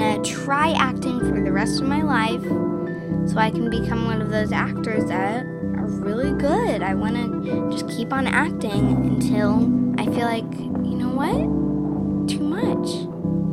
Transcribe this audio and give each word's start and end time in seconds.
to 0.00 0.30
try 0.30 0.72
acting 0.72 1.18
for 1.20 1.42
the 1.42 1.52
rest 1.52 1.80
of 1.80 1.86
my 1.86 2.02
life 2.02 2.42
so 3.30 3.38
I 3.38 3.50
can 3.50 3.70
become 3.70 4.04
one 4.06 4.20
of 4.20 4.30
those 4.30 4.52
actors 4.52 5.04
that 5.06 5.44
are 5.44 5.86
really 5.86 6.32
good. 6.40 6.82
I 6.82 6.94
want 6.94 7.16
to 7.16 7.70
just 7.70 7.88
keep 7.88 8.12
on 8.12 8.26
acting 8.26 8.88
until 8.88 9.56
I 10.00 10.04
feel 10.06 10.26
like, 10.26 10.52
you 10.58 10.96
know 10.96 11.10
what? 11.10 12.28
Too 12.28 12.40
much. 12.40 12.88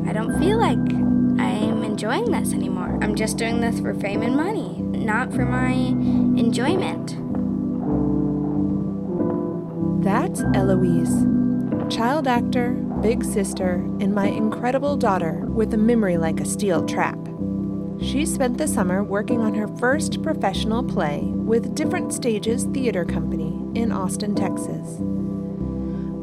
I 0.09 0.13
don't 0.13 0.39
feel 0.39 0.57
like 0.57 0.77
I'm 0.77 1.83
enjoying 1.83 2.31
this 2.31 2.53
anymore. 2.53 2.97
I'm 3.01 3.15
just 3.15 3.37
doing 3.37 3.61
this 3.61 3.79
for 3.79 3.93
fame 3.93 4.21
and 4.21 4.35
money, 4.35 4.79
not 4.79 5.33
for 5.33 5.45
my 5.45 5.71
enjoyment. 5.71 7.17
That's 10.03 10.41
Eloise, 10.55 11.25
child 11.93 12.27
actor, 12.27 12.75
big 13.01 13.23
sister, 13.23 13.75
and 13.99 14.13
my 14.13 14.27
incredible 14.27 14.97
daughter 14.97 15.45
with 15.47 15.73
a 15.73 15.77
memory 15.77 16.17
like 16.17 16.39
a 16.39 16.45
steel 16.45 16.85
trap. 16.85 17.17
She 18.01 18.25
spent 18.25 18.57
the 18.57 18.67
summer 18.67 19.03
working 19.03 19.41
on 19.41 19.53
her 19.53 19.67
first 19.77 20.21
professional 20.21 20.83
play 20.83 21.21
with 21.23 21.75
Different 21.75 22.13
Stages 22.13 22.65
Theater 22.65 23.05
Company 23.05 23.59
in 23.79 23.91
Austin, 23.91 24.35
Texas. 24.35 24.99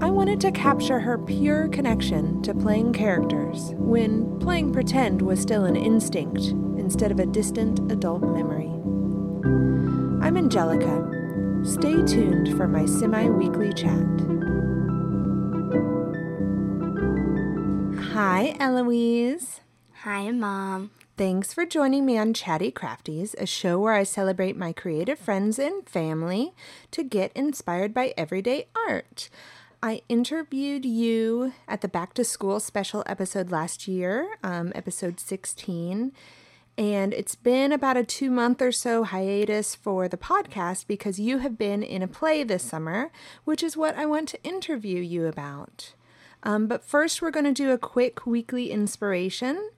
I 0.01 0.10
wanted 0.10 0.41
to 0.41 0.52
capture 0.52 1.01
her 1.01 1.16
pure 1.18 1.68
connection 1.68 2.42
to 2.42 2.55
playing 2.55 2.93
characters 2.93 3.70
when 3.77 4.38
playing 4.38 4.73
pretend 4.73 5.23
was 5.23 5.41
still 5.41 5.65
an 5.65 5.77
instinct 5.77 6.48
instead 6.79 7.10
of 7.10 7.20
a 7.20 7.27
distant 7.27 7.91
adult 7.91 8.23
memory. 8.23 8.70
I'm 10.23 10.37
Angelica. 10.37 11.62
Stay 11.65 12.02
tuned 12.04 12.56
for 12.56 12.68
my 12.68 12.84
semi 12.87 13.29
weekly 13.29 13.73
chat. 13.73 14.34
Hi, 18.15 18.54
Eloise. 18.60 19.60
Hi, 20.04 20.30
Mom. 20.30 20.93
Thanks 21.16 21.52
for 21.52 21.66
joining 21.66 22.07
me 22.07 22.16
on 22.16 22.32
Chatty 22.32 22.70
Crafties, 22.70 23.34
a 23.38 23.45
show 23.45 23.80
where 23.80 23.95
I 23.95 24.04
celebrate 24.04 24.57
my 24.57 24.73
creative 24.73 25.18
friends 25.18 25.59
and 25.59 25.84
family 25.88 26.54
to 26.92 27.02
get 27.02 27.32
inspired 27.35 27.92
by 27.92 28.15
everyday 28.16 28.68
art. 28.88 29.29
I 29.82 30.02
interviewed 30.09 30.85
you 30.85 31.54
at 31.66 31.80
the 31.80 31.88
Back 31.88 32.15
to 32.15 32.23
School 32.23 32.60
special 32.60 33.02
episode 33.04 33.51
last 33.51 33.88
year, 33.88 34.37
um, 34.45 34.70
episode 34.76 35.18
16. 35.18 36.12
And 36.79 37.12
it's 37.12 37.35
been 37.35 37.73
about 37.73 37.96
a 37.96 38.04
two 38.04 38.30
month 38.30 38.62
or 38.62 38.70
so 38.70 39.02
hiatus 39.02 39.74
for 39.74 40.07
the 40.07 40.16
podcast 40.16 40.87
because 40.87 41.18
you 41.18 41.38
have 41.38 41.59
been 41.59 41.82
in 41.82 42.01
a 42.01 42.07
play 42.07 42.45
this 42.45 42.62
summer, 42.62 43.10
which 43.45 43.65
is 43.65 43.76
what 43.76 43.96
I 43.96 44.07
want 44.07 44.29
to 44.29 44.42
interview 44.45 45.01
you 45.01 45.26
about. 45.26 45.95
Um, 46.45 46.66
but 46.66 46.84
first, 46.84 47.23
we're 47.23 47.30
going 47.30 47.46
to 47.46 47.52
do 47.52 47.70
a 47.70 47.78
quick 47.78 48.26
weekly 48.26 48.70
inspiration. 48.70 49.70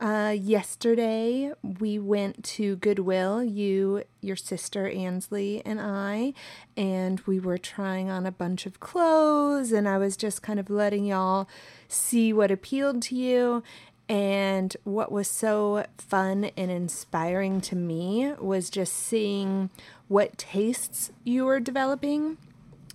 Uh, 0.00 0.36
yesterday, 0.38 1.52
we 1.62 1.98
went 1.98 2.44
to 2.44 2.76
Goodwill, 2.76 3.42
you, 3.42 4.04
your 4.20 4.36
sister 4.36 4.86
Ansley, 4.86 5.62
and 5.64 5.80
I, 5.80 6.34
and 6.76 7.20
we 7.20 7.40
were 7.40 7.56
trying 7.56 8.10
on 8.10 8.26
a 8.26 8.32
bunch 8.32 8.66
of 8.66 8.80
clothes, 8.80 9.72
and 9.72 9.88
I 9.88 9.96
was 9.96 10.18
just 10.18 10.42
kind 10.42 10.60
of 10.60 10.68
letting 10.68 11.06
y'all 11.06 11.48
see 11.88 12.34
what 12.34 12.50
appealed 12.50 13.00
to 13.02 13.14
you. 13.14 13.62
And 14.06 14.76
what 14.84 15.10
was 15.10 15.28
so 15.28 15.86
fun 15.96 16.50
and 16.58 16.70
inspiring 16.70 17.62
to 17.62 17.76
me 17.76 18.34
was 18.38 18.68
just 18.68 18.92
seeing 18.92 19.70
what 20.08 20.36
tastes 20.36 21.10
you 21.24 21.46
were 21.46 21.60
developing 21.60 22.36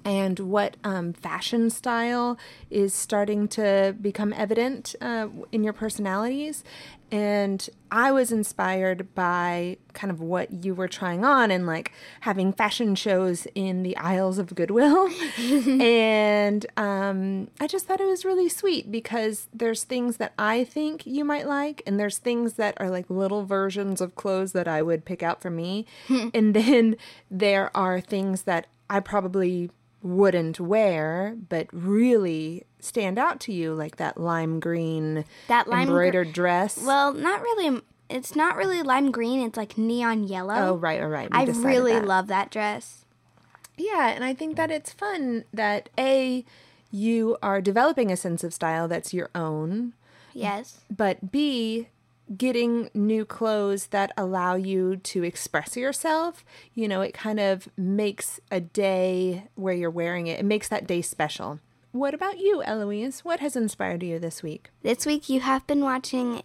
and 0.06 0.40
what 0.40 0.78
um, 0.84 1.14
fashion 1.14 1.70
style 1.70 2.38
is 2.70 2.94
starting 2.94 3.48
to 3.50 3.96
become 4.02 4.34
evident 4.34 4.96
uh, 5.02 5.28
in 5.52 5.64
your 5.64 5.74
personalities. 5.74 6.64
And 7.12 7.68
I 7.92 8.12
was 8.12 8.32
inspired 8.32 9.16
by 9.16 9.78
kind 9.94 10.12
of 10.12 10.22
what 10.22 10.64
you 10.64 10.76
were 10.76 10.88
trying 10.88 11.26
on 11.26 11.50
and 11.50 11.66
like 11.66 11.92
having 12.22 12.54
fashion 12.54 12.94
shows 12.94 13.48
in 13.56 13.82
the 13.82 13.98
aisles 13.98 14.38
of 14.38 14.54
Goodwill. 14.54 15.10
and 15.82 16.66
um, 16.78 17.50
I 17.60 17.66
just 17.66 17.88
thought 17.88 18.00
it 18.00 18.06
was 18.06 18.26
really 18.26 18.48
sweet 18.48 18.92
because 18.92 19.48
there's 19.52 19.84
things 19.84 20.18
that 20.18 20.34
I 20.38 20.64
think 20.64 21.08
you 21.08 21.26
might 21.26 21.48
like, 21.48 21.82
and 21.88 22.00
there's 22.00 22.20
things 22.20 22.54
that 22.54 22.76
are 22.78 22.92
like 22.92 23.10
little 23.10 23.44
versions 23.44 24.02
of 24.02 24.16
clothes 24.16 24.52
that 24.52 24.68
I 24.68 24.84
would 24.84 25.04
pick 25.04 25.24
out 25.24 25.42
for 25.42 25.50
me. 25.50 25.88
and 26.10 26.54
then 26.54 26.96
there 27.32 27.76
are 27.76 28.00
things 28.00 28.44
that 28.44 28.68
I 28.88 29.00
probably 29.00 29.72
wouldn't 30.02 30.60
wear, 30.60 31.36
but 31.50 31.68
really 31.72 32.64
stand 32.80 33.18
out 33.20 33.40
to 33.42 33.54
you, 33.54 33.74
like 33.74 33.98
that 33.98 34.18
lime 34.20 34.60
green 34.60 35.26
That 35.48 35.68
lime 35.68 35.88
gr- 35.88 35.92
embroidered 36.04 36.34
dress. 36.34 36.78
Well, 36.84 37.14
not 37.14 37.42
really. 37.42 37.82
It's 38.10 38.36
not 38.36 38.56
really 38.56 38.82
lime 38.82 39.12
green. 39.12 39.40
It's 39.42 39.58
like 39.58 39.78
neon 39.78 40.24
yellow. 40.28 40.56
oh, 40.56 40.76
right, 40.78 41.00
right, 41.02 41.30
right. 41.30 41.32
We 41.32 41.38
I 41.54 41.56
really 41.64 41.94
that. 41.94 42.06
love 42.06 42.28
that 42.28 42.50
dress. 42.50 43.06
Yeah, 43.78 44.10
and 44.10 44.24
I 44.24 44.34
think 44.34 44.56
that 44.58 44.72
it's 44.72 44.92
fun 44.92 45.46
that 45.54 45.90
A, 45.98 46.44
you 46.92 47.38
are 47.44 47.62
developing 47.62 48.12
a 48.12 48.18
sense 48.18 48.44
of 48.44 48.54
style 48.54 48.88
that's 48.88 49.14
your 49.14 49.30
own, 49.36 49.94
Yes. 50.34 50.82
but 50.90 51.32
B, 51.32 51.88
getting 52.38 52.90
new 52.94 53.26
clothes 53.26 53.88
that 53.88 54.12
allow 54.18 54.56
you 54.56 54.98
to 54.98 55.24
express 55.24 55.76
yourself. 55.76 56.46
You 56.74 56.88
know, 56.88 57.02
it 57.02 57.14
kind 57.14 57.40
of 57.40 57.68
makes 57.78 58.40
a 58.52 58.60
day 58.60 59.46
where 59.56 59.74
you're 59.74 59.90
wearing 59.90 60.28
it, 60.28 60.40
it 60.40 60.46
makes 60.46 60.68
that 60.70 60.88
day 60.88 61.02
special. 61.02 61.60
What 61.92 62.14
about 62.14 62.38
you, 62.38 62.62
Eloise? 62.64 63.22
What 63.22 63.40
has 63.40 63.56
inspired 63.56 64.04
you 64.04 64.20
this 64.20 64.44
week? 64.44 64.70
This 64.84 65.06
week 65.06 65.28
you 65.28 65.40
have 65.40 65.66
been 65.66 65.82
watching 65.82 66.44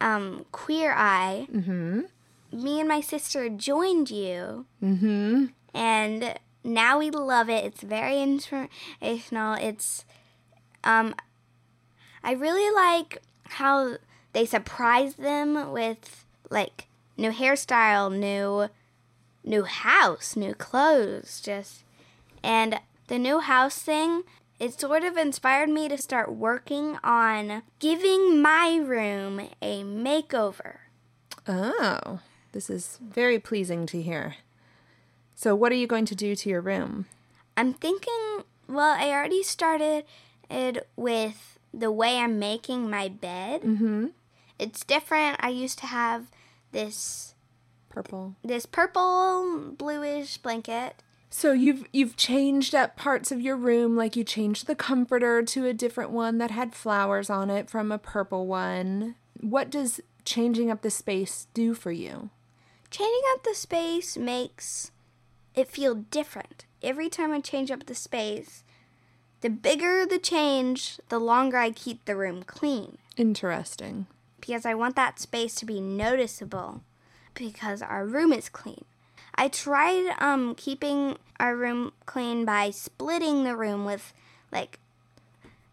um, 0.00 0.44
Queer 0.52 0.92
Eye. 0.92 1.48
Mm-hmm. 1.50 2.00
Me 2.52 2.80
and 2.80 2.88
my 2.88 3.00
sister 3.00 3.48
joined 3.48 4.10
you. 4.10 4.66
Mm-hmm. 4.82 5.46
And 5.74 6.34
now 6.62 6.98
we 6.98 7.10
love 7.10 7.48
it. 7.48 7.64
It's 7.64 7.82
very 7.82 8.20
inspirational. 8.20 9.54
It's 9.54 10.04
um 10.84 11.14
I 12.22 12.32
really 12.32 12.74
like 12.74 13.22
how 13.44 13.96
they 14.36 14.44
surprise 14.44 15.14
them 15.14 15.72
with 15.72 16.26
like 16.50 16.88
new 17.16 17.30
hairstyle, 17.32 18.14
new 18.14 18.68
new 19.42 19.62
house, 19.64 20.36
new 20.36 20.52
clothes, 20.52 21.40
just 21.40 21.84
and 22.42 22.78
the 23.08 23.18
new 23.18 23.40
house 23.40 23.78
thing, 23.78 24.24
it 24.60 24.78
sort 24.78 25.04
of 25.04 25.16
inspired 25.16 25.70
me 25.70 25.88
to 25.88 25.96
start 25.96 26.30
working 26.30 26.98
on 27.02 27.62
giving 27.78 28.42
my 28.42 28.76
room 28.76 29.48
a 29.62 29.82
makeover. 29.82 30.80
Oh, 31.48 32.20
this 32.52 32.68
is 32.68 32.98
very 33.02 33.38
pleasing 33.38 33.86
to 33.86 34.02
hear. 34.02 34.36
So, 35.34 35.54
what 35.54 35.72
are 35.72 35.76
you 35.76 35.86
going 35.86 36.04
to 36.04 36.14
do 36.14 36.36
to 36.36 36.50
your 36.50 36.60
room? 36.60 37.06
I'm 37.56 37.72
thinking, 37.72 38.44
well, 38.68 38.98
I 39.00 39.12
already 39.12 39.42
started 39.42 40.04
it 40.50 40.86
with 40.94 41.58
the 41.72 41.90
way 41.90 42.18
I'm 42.18 42.38
making 42.38 42.90
my 42.90 43.08
bed. 43.08 43.62
Mm-hmm. 43.62 44.08
It's 44.58 44.84
different. 44.84 45.36
I 45.40 45.48
used 45.48 45.78
to 45.80 45.86
have 45.86 46.30
this 46.72 47.34
Purple. 47.88 48.34
this 48.44 48.66
purple 48.66 49.72
bluish 49.76 50.36
blanket. 50.38 51.02
So 51.30 51.52
you've 51.52 51.84
you've 51.92 52.16
changed 52.16 52.74
up 52.74 52.96
parts 52.96 53.32
of 53.32 53.40
your 53.40 53.56
room, 53.56 53.96
like 53.96 54.16
you 54.16 54.24
changed 54.24 54.66
the 54.66 54.74
comforter 54.74 55.42
to 55.42 55.66
a 55.66 55.74
different 55.74 56.10
one 56.10 56.38
that 56.38 56.50
had 56.50 56.74
flowers 56.74 57.30
on 57.30 57.50
it 57.50 57.68
from 57.68 57.90
a 57.90 57.98
purple 57.98 58.46
one. 58.46 59.16
What 59.40 59.70
does 59.70 60.00
changing 60.24 60.70
up 60.70 60.82
the 60.82 60.90
space 60.90 61.46
do 61.54 61.74
for 61.74 61.92
you? 61.92 62.30
Changing 62.90 63.22
up 63.34 63.42
the 63.44 63.54
space 63.54 64.16
makes 64.16 64.90
it 65.54 65.68
feel 65.68 65.94
different. 65.94 66.64
Every 66.82 67.08
time 67.08 67.32
I 67.32 67.40
change 67.40 67.70
up 67.70 67.86
the 67.86 67.94
space, 67.94 68.62
the 69.40 69.50
bigger 69.50 70.06
the 70.06 70.18
change, 70.18 71.00
the 71.08 71.18
longer 71.18 71.56
I 71.56 71.70
keep 71.70 72.04
the 72.04 72.16
room 72.16 72.42
clean. 72.42 72.98
Interesting. 73.16 74.06
Because 74.40 74.66
I 74.66 74.74
want 74.74 74.96
that 74.96 75.18
space 75.18 75.54
to 75.56 75.66
be 75.66 75.80
noticeable 75.80 76.82
because 77.34 77.82
our 77.82 78.04
room 78.06 78.32
is 78.32 78.48
clean. 78.48 78.84
I 79.34 79.48
tried 79.48 80.14
um, 80.18 80.54
keeping 80.54 81.16
our 81.38 81.54
room 81.56 81.92
clean 82.06 82.44
by 82.44 82.70
splitting 82.70 83.44
the 83.44 83.56
room 83.56 83.84
with 83.84 84.12
like 84.50 84.78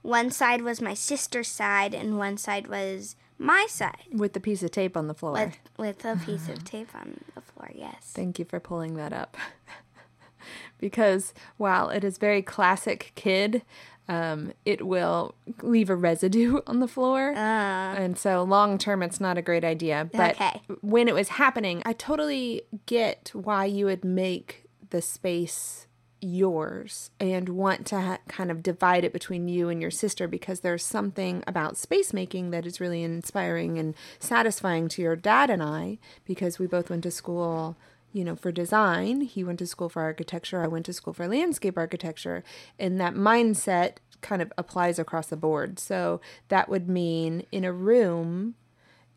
one 0.02 0.32
side 0.32 0.62
was 0.62 0.82
my 0.82 0.94
sister's 0.94 1.48
side 1.48 1.94
and 1.94 2.18
one 2.18 2.38
side 2.38 2.68
was 2.68 3.16
my 3.38 3.66
side 3.70 4.04
With 4.12 4.34
the 4.34 4.40
piece 4.40 4.62
of 4.64 4.72
tape 4.72 4.98
on 4.98 5.08
the 5.08 5.14
floor. 5.14 5.34
with 5.34 5.58
with 5.78 6.06
a 6.06 6.18
piece 6.26 6.50
of 6.50 6.64
tape 6.66 6.90
on 6.94 7.20
the 7.36 7.42
floor. 7.42 7.70
Yes. 7.74 8.12
Thank 8.14 8.38
you 8.40 8.46
for 8.46 8.60
pulling 8.60 8.96
that 8.96 9.14
up. 9.14 9.38
because 10.80 11.34
while 11.58 11.90
it 11.90 12.04
is 12.04 12.18
very 12.18 12.42
classic 12.42 13.14
kid, 13.16 13.64
um, 14.10 14.54
it 14.66 14.86
will 14.86 15.36
leave 15.62 15.90
a 15.90 15.96
residue 15.96 16.60
on 16.68 16.80
the 16.80 16.88
floor. 16.88 17.34
and 17.36 18.18
so 18.18 18.44
long 18.44 18.78
term, 18.78 19.02
it's 19.04 19.20
not 19.22 19.38
a 19.38 19.42
great 19.42 19.64
idea. 19.64 20.10
But 20.12 20.36
Okay. 20.36 20.62
when 20.82 21.08
it 21.08 21.14
was 21.14 21.30
happening, 21.30 21.82
I 21.86 21.94
totally 21.94 22.64
get 22.86 23.32
why 23.34 23.66
you 23.66 23.86
would 23.86 24.04
make 24.04 24.66
the 24.90 25.02
space 25.02 25.88
yours 26.26 27.12
and 27.20 27.50
want 27.50 27.86
to 27.86 28.00
ha- 28.00 28.18
kind 28.30 28.50
of 28.50 28.64
divide 28.64 29.04
it 29.04 29.12
between 29.12 29.50
you 29.50 29.68
and 29.68 29.82
your 29.82 29.92
sister 29.92 30.26
because 30.28 30.62
there's 30.62 30.86
something 30.86 31.44
about 31.46 31.76
space 31.78 32.14
making 32.14 32.50
that 32.52 32.66
is 32.66 32.80
really 32.80 33.04
inspiring 33.04 33.78
and 33.78 33.94
satisfying 34.20 34.88
to 34.88 35.02
your 35.02 35.18
dad 35.18 35.50
and 35.50 35.62
I 35.62 35.98
because 36.24 36.60
we 36.60 36.66
both 36.66 36.90
went 36.90 37.04
to 37.04 37.12
school 37.12 37.76
you 38.14 38.24
know, 38.24 38.36
for 38.36 38.52
design. 38.52 39.22
He 39.22 39.44
went 39.44 39.60
to 39.60 39.68
school 39.68 39.90
for 39.90 40.02
architecture. 40.02 40.64
I 40.64 40.68
went 40.68 40.86
to 40.86 40.94
school 40.94 41.14
for 41.14 41.28
landscape 41.28 41.78
architecture. 41.78 42.44
And 42.80 43.02
that 43.02 43.16
mindset 43.16 43.98
kind 44.22 44.42
of 44.42 44.54
applies 44.58 45.00
across 45.00 45.28
the 45.28 45.36
board. 45.36 45.80
So 45.80 46.22
that 46.48 46.70
would 46.70 46.88
mean 46.88 47.46
in 47.52 47.66
a 47.66 47.74
room, 47.74 48.56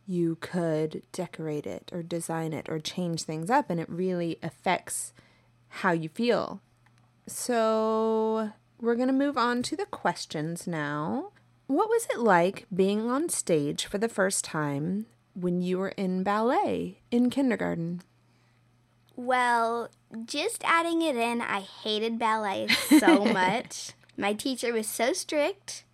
you 0.06 0.36
could 0.40 1.02
decorate 1.12 1.66
it 1.66 1.90
or 1.92 2.02
design 2.02 2.52
it 2.52 2.68
or 2.68 2.78
change 2.78 3.22
things 3.22 3.50
up, 3.50 3.70
and 3.70 3.80
it 3.80 3.88
really 3.88 4.38
affects 4.42 5.12
how 5.68 5.92
you 5.92 6.08
feel. 6.08 6.60
So 7.26 8.52
we're 8.80 8.94
going 8.94 9.08
to 9.08 9.12
move 9.12 9.36
on 9.36 9.62
to 9.64 9.76
the 9.76 9.86
questions 9.86 10.66
now. 10.66 11.32
What 11.66 11.88
was 11.88 12.06
it 12.10 12.20
like 12.20 12.66
being 12.74 13.10
on 13.10 13.28
stage 13.28 13.86
for 13.86 13.98
the 13.98 14.08
first 14.08 14.44
time 14.44 15.06
when 15.34 15.60
you 15.60 15.78
were 15.78 15.88
in 15.88 16.22
ballet 16.22 17.00
in 17.10 17.28
kindergarten? 17.28 18.02
Well, 19.16 19.88
just 20.24 20.62
adding 20.64 21.02
it 21.02 21.16
in, 21.16 21.40
I 21.40 21.60
hated 21.60 22.18
ballet 22.18 22.68
so 23.00 23.24
much. 23.32 23.92
My 24.16 24.34
teacher 24.34 24.72
was 24.72 24.86
so 24.86 25.12
strict. 25.12 25.84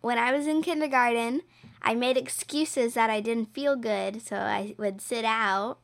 When 0.00 0.18
I 0.18 0.32
was 0.32 0.46
in 0.46 0.62
kindergarten, 0.62 1.42
I 1.82 1.94
made 1.94 2.16
excuses 2.16 2.94
that 2.94 3.10
I 3.10 3.20
didn't 3.20 3.52
feel 3.52 3.76
good, 3.76 4.22
so 4.22 4.36
I 4.36 4.74
would 4.78 5.00
sit 5.00 5.24
out. 5.24 5.78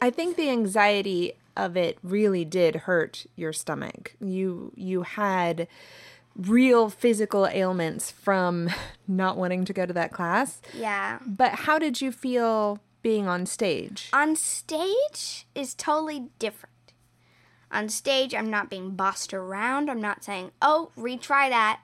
I 0.00 0.10
think 0.10 0.36
the 0.36 0.50
anxiety 0.50 1.32
of 1.56 1.76
it 1.76 1.98
really 2.02 2.44
did 2.44 2.76
hurt 2.76 3.26
your 3.36 3.52
stomach. 3.52 4.14
You 4.20 4.72
you 4.74 5.02
had 5.02 5.68
real 6.36 6.90
physical 6.90 7.46
ailments 7.46 8.10
from 8.10 8.68
not 9.08 9.36
wanting 9.36 9.64
to 9.64 9.72
go 9.72 9.86
to 9.86 9.92
that 9.92 10.12
class. 10.12 10.60
Yeah. 10.76 11.18
But 11.24 11.52
how 11.52 11.78
did 11.78 12.00
you 12.00 12.10
feel 12.10 12.80
being 13.04 13.28
on 13.28 13.44
stage? 13.44 14.08
On 14.12 14.34
stage 14.34 15.46
is 15.54 15.74
totally 15.74 16.30
different. 16.40 16.74
On 17.70 17.88
stage, 17.88 18.34
I'm 18.34 18.50
not 18.50 18.70
being 18.70 18.96
bossed 18.96 19.34
around. 19.34 19.90
I'm 19.90 20.00
not 20.00 20.24
saying, 20.24 20.52
oh, 20.62 20.90
retry 20.96 21.50
that. 21.50 21.80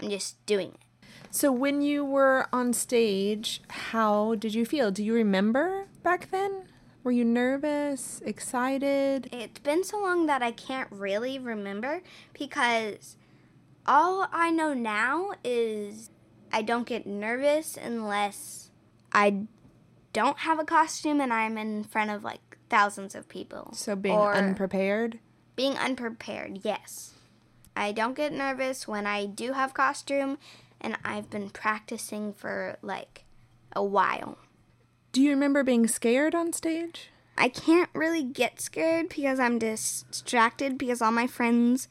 I'm 0.00 0.10
just 0.10 0.44
doing 0.44 0.68
it. 0.68 1.08
So, 1.30 1.50
when 1.50 1.82
you 1.82 2.04
were 2.04 2.46
on 2.52 2.74
stage, 2.74 3.62
how 3.68 4.34
did 4.36 4.54
you 4.54 4.66
feel? 4.66 4.90
Do 4.90 5.02
you 5.02 5.14
remember 5.14 5.86
back 6.02 6.30
then? 6.30 6.68
Were 7.02 7.12
you 7.12 7.24
nervous, 7.24 8.20
excited? 8.24 9.28
It's 9.32 9.60
been 9.60 9.82
so 9.82 10.00
long 10.00 10.26
that 10.26 10.42
I 10.42 10.52
can't 10.52 10.90
really 10.90 11.38
remember 11.38 12.02
because 12.32 13.16
all 13.86 14.28
I 14.32 14.50
know 14.50 14.74
now 14.74 15.32
is 15.42 16.10
I 16.52 16.62
don't 16.62 16.86
get 16.86 17.06
nervous 17.06 17.76
unless 17.76 18.70
I 19.12 19.46
don't 20.14 20.38
have 20.38 20.58
a 20.58 20.64
costume 20.64 21.20
and 21.20 21.30
I'm 21.30 21.58
in 21.58 21.84
front 21.84 22.10
of 22.10 22.24
like 22.24 22.56
thousands 22.70 23.14
of 23.14 23.28
people. 23.28 23.72
So, 23.74 23.94
being 23.94 24.18
unprepared? 24.18 25.18
Being 25.56 25.76
unprepared, 25.76 26.60
yes. 26.62 27.12
I 27.76 27.92
don't 27.92 28.16
get 28.16 28.32
nervous 28.32 28.88
when 28.88 29.06
I 29.06 29.26
do 29.26 29.52
have 29.52 29.74
costume 29.74 30.38
and 30.80 30.96
I've 31.04 31.28
been 31.28 31.50
practicing 31.50 32.32
for 32.32 32.76
like 32.80 33.24
a 33.74 33.84
while. 33.84 34.38
Do 35.12 35.20
you 35.20 35.30
remember 35.30 35.62
being 35.62 35.86
scared 35.86 36.34
on 36.34 36.52
stage? 36.52 37.10
I 37.36 37.48
can't 37.48 37.90
really 37.92 38.22
get 38.22 38.60
scared 38.60 39.08
because 39.08 39.40
I'm 39.40 39.58
distracted 39.58 40.78
because 40.78 41.02
all 41.02 41.10
my 41.10 41.26
friends 41.26 41.88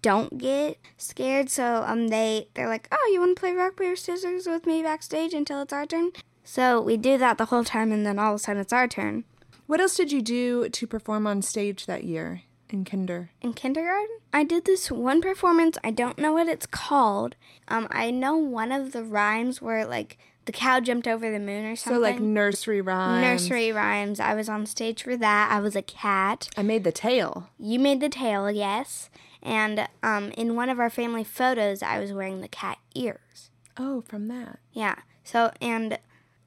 don't 0.00 0.38
get 0.38 0.78
scared. 0.96 1.50
So 1.50 1.84
um 1.86 2.08
they 2.08 2.48
they're 2.54 2.68
like, 2.68 2.88
"Oh, 2.90 3.10
you 3.12 3.20
want 3.20 3.36
to 3.36 3.40
play 3.40 3.52
rock 3.52 3.76
paper 3.76 3.96
scissors 3.96 4.46
with 4.46 4.64
me 4.64 4.82
backstage 4.82 5.34
until 5.34 5.62
it's 5.62 5.72
our 5.72 5.84
turn?" 5.84 6.12
So 6.48 6.80
we 6.80 6.96
do 6.96 7.18
that 7.18 7.38
the 7.38 7.46
whole 7.46 7.64
time 7.64 7.90
and 7.90 8.06
then 8.06 8.20
all 8.20 8.34
of 8.34 8.36
a 8.36 8.38
sudden 8.38 8.62
it's 8.62 8.72
our 8.72 8.86
turn. 8.86 9.24
What 9.66 9.80
else 9.80 9.96
did 9.96 10.12
you 10.12 10.22
do 10.22 10.68
to 10.68 10.86
perform 10.86 11.26
on 11.26 11.42
stage 11.42 11.86
that 11.86 12.04
year 12.04 12.42
in 12.70 12.84
kinder? 12.84 13.30
In 13.42 13.52
kindergarten? 13.52 14.18
I 14.32 14.44
did 14.44 14.64
this 14.64 14.88
one 14.88 15.20
performance. 15.20 15.76
I 15.82 15.90
don't 15.90 16.18
know 16.18 16.32
what 16.34 16.46
it's 16.46 16.66
called. 16.66 17.34
Um 17.66 17.88
I 17.90 18.12
know 18.12 18.36
one 18.36 18.70
of 18.70 18.92
the 18.92 19.02
rhymes 19.02 19.60
where 19.60 19.84
like 19.84 20.18
the 20.44 20.52
cow 20.52 20.78
jumped 20.78 21.08
over 21.08 21.32
the 21.32 21.40
moon 21.40 21.64
or 21.64 21.74
something. 21.74 21.96
So 21.96 22.00
like 22.00 22.20
nursery 22.20 22.80
rhymes. 22.80 23.22
Nursery 23.22 23.72
rhymes. 23.72 24.20
I 24.20 24.34
was 24.34 24.48
on 24.48 24.66
stage 24.66 25.02
for 25.02 25.16
that. 25.16 25.50
I 25.50 25.58
was 25.58 25.74
a 25.74 25.82
cat. 25.82 26.48
I 26.56 26.62
made 26.62 26.84
the 26.84 26.92
tail. 26.92 27.50
You 27.58 27.80
made 27.80 28.00
the 28.00 28.08
tail, 28.08 28.48
yes. 28.48 29.10
And 29.42 29.88
um, 30.04 30.30
in 30.36 30.54
one 30.54 30.68
of 30.68 30.78
our 30.78 30.90
family 30.90 31.24
photos, 31.24 31.82
I 31.82 31.98
was 31.98 32.12
wearing 32.12 32.40
the 32.40 32.48
cat 32.48 32.78
ears. 32.94 33.50
Oh, 33.76 34.02
from 34.02 34.28
that. 34.28 34.60
Yeah. 34.72 34.94
So 35.24 35.50
and 35.60 35.98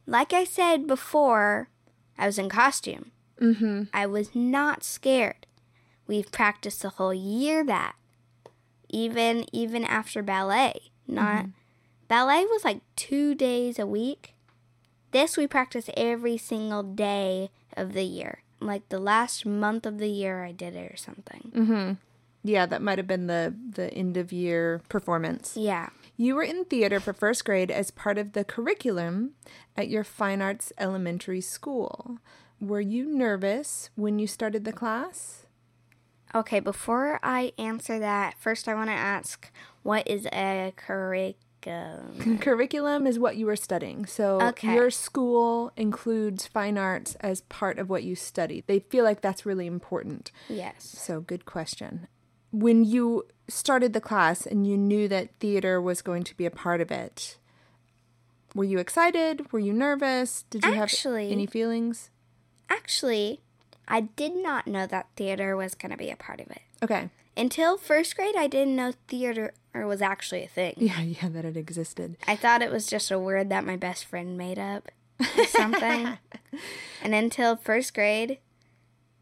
like 0.09 0.33
I 0.33 0.43
said 0.43 0.87
before, 0.87 1.69
I 2.17 2.25
was 2.25 2.39
in 2.39 2.49
costume. 2.49 3.11
Mm-hmm. 3.39 3.83
I 3.93 4.05
was 4.05 4.35
not 4.35 4.83
scared. 4.83 5.45
We've 6.07 6.31
practiced 6.31 6.81
the 6.81 6.89
whole 6.89 7.13
year 7.13 7.63
that. 7.63 7.95
Even 8.89 9.45
even 9.53 9.85
after 9.85 10.23
ballet. 10.23 10.91
Not 11.07 11.37
mm-hmm. 11.37 11.49
ballet 12.07 12.45
was 12.45 12.65
like 12.65 12.81
two 12.95 13.35
days 13.35 13.77
a 13.77 13.85
week. 13.85 14.33
This 15.11 15.37
we 15.37 15.47
practice 15.47 15.89
every 15.95 16.37
single 16.37 16.83
day 16.83 17.51
of 17.77 17.93
the 17.93 18.03
year. 18.03 18.41
Like 18.59 18.89
the 18.89 18.99
last 18.99 19.45
month 19.45 19.85
of 19.85 19.99
the 19.99 20.09
year 20.09 20.43
I 20.43 20.51
did 20.51 20.75
it 20.75 20.91
or 20.91 20.97
something. 20.97 21.51
Mm-hmm. 21.55 21.93
Yeah, 22.43 22.65
that 22.65 22.81
might 22.81 22.97
have 22.97 23.07
been 23.07 23.27
the 23.27 23.53
the 23.75 23.93
end 23.93 24.17
of 24.17 24.33
year 24.33 24.81
performance. 24.89 25.55
Yeah. 25.55 25.89
You 26.19 26.35
were 26.35 26.43
in 26.43 26.65
theater 26.65 26.99
for 26.99 27.13
first 27.13 27.45
grade 27.45 27.71
as 27.71 27.91
part 27.91 28.17
of 28.17 28.33
the 28.33 28.43
curriculum 28.43 29.35
at 29.77 29.87
your 29.87 30.03
fine 30.03 30.41
arts 30.41 30.73
elementary 30.77 31.39
school. 31.39 32.17
Were 32.59 32.81
you 32.81 33.05
nervous 33.05 33.89
when 33.95 34.19
you 34.19 34.27
started 34.27 34.65
the 34.65 34.73
class? 34.73 35.45
Okay, 36.35 36.59
before 36.59 37.21
I 37.23 37.53
answer 37.57 37.99
that, 37.99 38.35
first 38.37 38.67
I 38.67 38.73
want 38.73 38.89
to 38.89 38.95
ask 38.95 39.49
what 39.81 40.05
is 40.09 40.27
a 40.33 40.73
curriculum? 40.75 42.37
curriculum 42.41 43.07
is 43.07 43.17
what 43.17 43.37
you 43.37 43.45
were 43.45 43.55
studying. 43.55 44.05
So 44.05 44.41
okay. 44.41 44.75
your 44.75 44.89
school 44.89 45.71
includes 45.77 46.45
fine 46.45 46.77
arts 46.77 47.15
as 47.21 47.43
part 47.43 47.79
of 47.79 47.89
what 47.89 48.03
you 48.03 48.17
study. 48.17 48.61
They 48.67 48.79
feel 48.79 49.05
like 49.05 49.21
that's 49.21 49.45
really 49.45 49.67
important. 49.67 50.33
Yes. 50.49 50.83
So 50.83 51.21
good 51.21 51.45
question. 51.45 52.09
When 52.51 52.83
you 52.83 53.23
started 53.49 53.93
the 53.93 54.01
class 54.01 54.45
and 54.45 54.65
you 54.65 54.77
knew 54.77 55.07
that 55.07 55.29
theater 55.39 55.81
was 55.81 56.01
going 56.01 56.23
to 56.23 56.35
be 56.35 56.45
a 56.45 56.51
part 56.51 56.81
of 56.81 56.91
it, 56.91 57.37
were 58.55 58.63
you 58.63 58.79
excited? 58.79 59.51
Were 59.51 59.59
you 59.59 59.73
nervous? 59.73 60.45
Did 60.49 60.65
you 60.65 60.73
actually, 60.73 61.25
have 61.25 61.33
any 61.33 61.45
feelings? 61.45 62.09
Actually, 62.69 63.41
I 63.87 64.01
did 64.01 64.35
not 64.35 64.67
know 64.67 64.85
that 64.87 65.07
theater 65.15 65.55
was 65.55 65.75
going 65.75 65.91
to 65.91 65.97
be 65.97 66.09
a 66.09 66.15
part 66.15 66.39
of 66.39 66.49
it. 66.51 66.61
Okay. 66.81 67.09
Until 67.35 67.77
first 67.77 68.15
grade, 68.15 68.35
I 68.37 68.47
didn't 68.47 68.75
know 68.75 68.93
theater 69.07 69.53
was 69.73 70.01
actually 70.01 70.43
a 70.43 70.47
thing. 70.47 70.73
Yeah, 70.77 71.01
yeah, 71.01 71.29
that 71.29 71.45
it 71.45 71.55
existed. 71.55 72.17
I 72.27 72.35
thought 72.35 72.61
it 72.61 72.71
was 72.71 72.85
just 72.85 73.11
a 73.11 73.19
word 73.19 73.49
that 73.49 73.65
my 73.65 73.77
best 73.77 74.05
friend 74.05 74.37
made 74.37 74.59
up 74.59 74.89
or 75.37 75.45
something. 75.45 76.17
and 77.03 77.15
until 77.15 77.55
first 77.55 77.93
grade, 77.93 78.39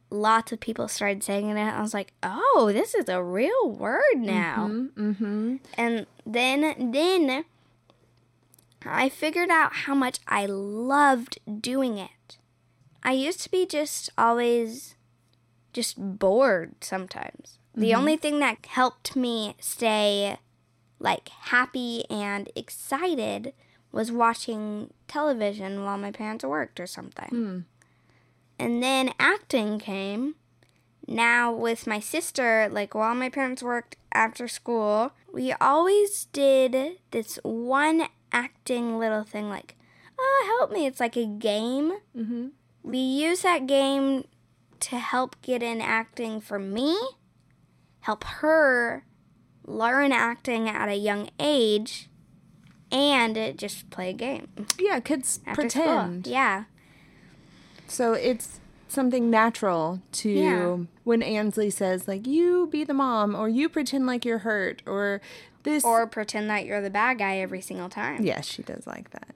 lots 0.09 0.51
of 0.51 0.59
people 0.59 0.87
started 0.87 1.23
saying 1.23 1.49
it. 1.49 1.57
I 1.57 1.81
was 1.81 1.93
like, 1.93 2.13
"Oh, 2.23 2.69
this 2.73 2.93
is 2.93 3.09
a 3.09 3.23
real 3.23 3.69
word 3.69 4.17
now." 4.17 4.67
Mm-hmm, 4.69 5.09
mm-hmm. 5.09 5.55
And 5.75 6.05
then, 6.25 6.91
then 6.91 7.45
I 8.85 9.09
figured 9.09 9.49
out 9.49 9.73
how 9.73 9.95
much 9.95 10.19
I 10.27 10.45
loved 10.45 11.39
doing 11.61 11.97
it. 11.97 12.37
I 13.03 13.11
used 13.13 13.41
to 13.41 13.51
be 13.51 13.65
just 13.65 14.09
always 14.17 14.95
just 15.73 15.97
bored 15.97 16.75
sometimes. 16.81 17.59
Mm-hmm. 17.71 17.81
The 17.81 17.95
only 17.95 18.17
thing 18.17 18.39
that 18.39 18.65
helped 18.65 19.15
me 19.15 19.55
stay 19.59 20.37
like 20.99 21.29
happy 21.29 22.03
and 22.09 22.49
excited 22.55 23.53
was 23.91 24.11
watching 24.11 24.93
television 25.07 25.83
while 25.83 25.97
my 25.97 26.11
parents 26.11 26.43
worked 26.43 26.79
or 26.79 26.87
something. 26.87 27.29
Mm. 27.31 27.63
And 28.59 28.81
then 28.81 29.13
acting 29.19 29.79
came. 29.79 30.35
Now, 31.07 31.53
with 31.53 31.87
my 31.87 31.99
sister, 31.99 32.67
like 32.69 32.93
while 32.93 33.15
my 33.15 33.29
parents 33.29 33.63
worked 33.63 33.95
after 34.11 34.47
school, 34.47 35.11
we 35.31 35.53
always 35.53 36.25
did 36.33 36.97
this 37.11 37.39
one 37.43 38.07
acting 38.31 38.99
little 38.99 39.23
thing 39.23 39.49
like, 39.49 39.75
oh, 40.19 40.57
help 40.59 40.71
me. 40.71 40.85
It's 40.85 40.99
like 40.99 41.15
a 41.15 41.25
game. 41.25 41.93
Mm-hmm. 42.15 42.47
We 42.83 42.97
use 42.97 43.41
that 43.43 43.67
game 43.67 44.25
to 44.79 44.97
help 44.97 45.41
get 45.41 45.63
in 45.63 45.81
acting 45.81 46.41
for 46.41 46.59
me, 46.59 46.97
help 48.01 48.23
her 48.23 49.05
learn 49.65 50.11
acting 50.11 50.69
at 50.69 50.89
a 50.89 50.95
young 50.95 51.29
age, 51.39 52.09
and 52.91 53.57
just 53.57 53.89
play 53.89 54.09
a 54.09 54.13
game. 54.13 54.47
Yeah, 54.79 54.99
kids 54.99 55.39
pretend. 55.53 56.25
School. 56.25 56.33
Yeah. 56.33 56.63
So 57.88 58.13
it's 58.13 58.60
something 58.88 59.29
natural 59.29 60.01
to 60.13 60.29
Yeah. 60.29 60.77
when 61.03 61.22
Ansley 61.22 61.70
says 61.70 62.08
like 62.08 62.25
you 62.25 62.67
be 62.72 62.84
the 62.84 62.94
mom 62.94 63.36
or 63.36 63.50
you 63.50 63.67
pretend 63.70 64.06
like 64.08 64.24
you're 64.25 64.39
hurt 64.39 64.82
or 64.86 65.22
this 65.63 65.84
Or 65.84 66.08
pretend 66.08 66.50
that 66.50 66.65
you're 66.65 66.82
the 66.82 66.89
bad 66.89 67.17
guy 67.17 67.38
every 67.39 67.62
single 67.62 67.89
time. 67.89 68.24
Yes, 68.24 68.46
she 68.48 68.63
does 68.63 68.88
like 68.88 69.10
that. 69.12 69.36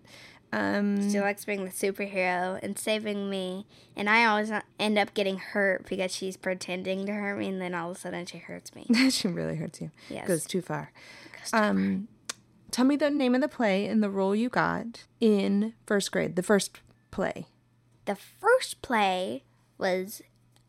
Um 0.53 1.09
She 1.11 1.19
likes 1.19 1.43
being 1.45 1.65
the 1.65 1.71
superhero 1.71 2.59
and 2.63 2.77
saving 2.77 3.29
me, 3.29 3.65
and 3.95 4.09
I 4.09 4.25
always 4.25 4.51
end 4.79 4.97
up 4.97 5.13
getting 5.13 5.37
hurt 5.37 5.87
because 5.87 6.13
she's 6.15 6.37
pretending 6.37 7.05
to 7.05 7.13
hurt 7.13 7.37
me, 7.37 7.47
and 7.47 7.61
then 7.61 7.73
all 7.73 7.91
of 7.91 7.97
a 7.97 7.99
sudden 7.99 8.25
she 8.25 8.37
hurts 8.37 8.73
me. 8.75 8.85
she 9.09 9.27
really 9.27 9.55
hurts 9.57 9.81
you. 9.81 9.91
Yes. 10.09 10.27
Goes 10.27 10.45
too 10.45 10.61
far. 10.61 10.91
Goes 11.39 11.51
too 11.51 11.57
Um 11.57 12.07
tell 12.69 12.85
me 12.85 12.95
the 12.95 13.09
name 13.09 13.35
of 13.35 13.41
the 13.41 13.49
play 13.49 13.85
and 13.87 14.01
the 14.01 14.09
role 14.09 14.33
you 14.33 14.47
got 14.47 15.03
in 15.19 15.73
first 15.85 16.11
grade, 16.11 16.35
the 16.37 16.43
first 16.43 16.79
play. 17.11 17.47
The 18.05 18.15
first 18.15 18.81
play 18.81 19.43
was 19.77 20.21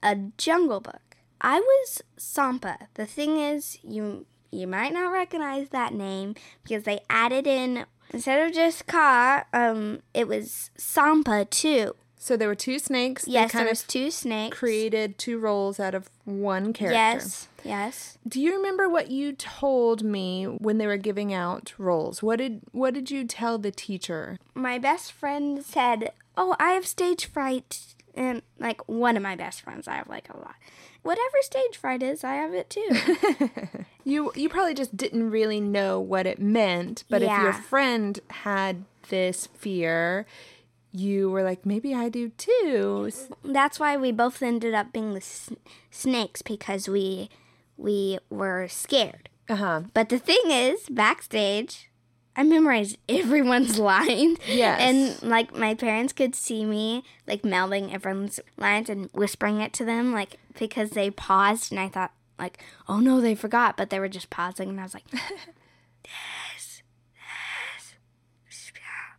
a 0.02 0.16
Jungle 0.36 0.80
Book. 0.80 1.16
I 1.40 1.58
was 1.60 2.02
Sampa. 2.16 2.88
The 2.94 3.06
thing 3.06 3.38
is, 3.38 3.78
you 3.82 4.26
you 4.50 4.66
might 4.66 4.92
not 4.92 5.10
recognize 5.12 5.70
that 5.70 5.94
name 5.94 6.34
because 6.62 6.84
they 6.84 7.00
added 7.08 7.46
in 7.46 7.86
instead 8.12 8.46
of 8.46 8.54
just 8.54 8.86
Kaa, 8.86 9.44
um, 9.52 10.02
it 10.14 10.28
was 10.28 10.70
Sampa 10.76 11.48
too. 11.48 11.94
So 12.22 12.36
there 12.36 12.46
were 12.46 12.54
two 12.54 12.78
snakes. 12.78 13.26
Yes, 13.26 13.50
kind 13.50 13.62
there 13.62 13.66
of 13.66 13.72
was 13.72 13.82
two 13.82 14.12
snakes. 14.12 14.56
created 14.56 15.18
two 15.18 15.40
roles 15.40 15.80
out 15.80 15.92
of 15.92 16.08
one 16.24 16.72
character. 16.72 16.94
Yes, 16.94 17.48
yes. 17.64 18.16
Do 18.28 18.40
you 18.40 18.54
remember 18.54 18.88
what 18.88 19.10
you 19.10 19.32
told 19.32 20.04
me 20.04 20.44
when 20.44 20.78
they 20.78 20.86
were 20.86 20.96
giving 20.98 21.34
out 21.34 21.74
roles? 21.78 22.22
What 22.22 22.36
did 22.36 22.60
what 22.70 22.94
did 22.94 23.10
you 23.10 23.24
tell 23.24 23.58
the 23.58 23.72
teacher? 23.72 24.38
my 24.54 24.78
best 24.78 25.10
friend 25.10 25.64
said, 25.64 26.12
"Oh, 26.36 26.54
I 26.60 26.74
have 26.74 26.86
stage 26.86 27.26
fright," 27.26 27.96
and 28.14 28.42
like 28.56 28.88
one 28.88 29.16
of 29.16 29.22
my 29.24 29.34
best 29.34 29.60
friends, 29.60 29.88
I 29.88 29.96
have 29.96 30.08
like 30.08 30.28
a 30.32 30.36
lot. 30.36 30.54
Whatever 31.02 31.38
stage 31.40 31.76
fright 31.76 32.04
is, 32.04 32.22
I 32.22 32.34
have 32.34 32.54
it 32.54 32.70
too. 32.70 33.84
You 34.04 34.32
you 34.34 34.48
probably 34.48 34.74
just 34.74 34.96
didn't 34.96 35.30
really 35.30 35.60
know 35.60 36.00
what 36.00 36.26
it 36.26 36.40
meant, 36.40 37.04
but 37.08 37.22
if 37.22 37.28
your 37.28 37.52
friend 37.52 38.18
had 38.30 38.84
this 39.08 39.46
fear, 39.54 40.26
you 40.92 41.30
were 41.30 41.42
like, 41.42 41.64
maybe 41.64 41.94
I 41.94 42.08
do 42.08 42.28
too. 42.30 43.10
That's 43.44 43.80
why 43.80 43.96
we 43.96 44.12
both 44.12 44.42
ended 44.42 44.74
up 44.74 44.92
being 44.92 45.12
the 45.12 45.18
s- 45.20 45.50
snakes 45.90 46.42
because 46.42 46.88
we 46.88 47.28
we 47.76 48.18
were 48.30 48.68
scared. 48.68 49.28
Uh-huh. 49.48 49.82
But 49.94 50.08
the 50.08 50.18
thing 50.18 50.42
is, 50.50 50.88
backstage, 50.88 51.90
I 52.36 52.42
memorized 52.42 52.96
everyone's 53.08 53.78
lines. 53.92 54.38
Yes. 54.46 54.80
And 54.80 55.30
like 55.30 55.54
my 55.56 55.74
parents 55.74 56.12
could 56.12 56.34
see 56.34 56.64
me 56.64 57.02
like 57.26 57.44
mouthing 57.44 57.92
everyone's 57.92 58.38
lines 58.56 58.88
and 58.88 59.08
whispering 59.12 59.60
it 59.60 59.72
to 59.74 59.84
them, 59.84 60.12
like 60.12 60.36
because 60.58 60.90
they 60.90 61.10
paused 61.10 61.72
and 61.72 61.80
I 61.80 61.88
thought 61.88 62.12
like, 62.38 62.62
oh 62.88 63.00
no, 63.00 63.20
they 63.20 63.34
forgot, 63.34 63.76
but 63.76 63.90
they 63.90 63.98
were 63.98 64.08
just 64.08 64.30
pausing 64.30 64.68
and 64.68 64.80
I 64.80 64.84
was 64.84 64.94
like, 64.94 65.10
this, 65.10 66.82
this, 68.44 68.72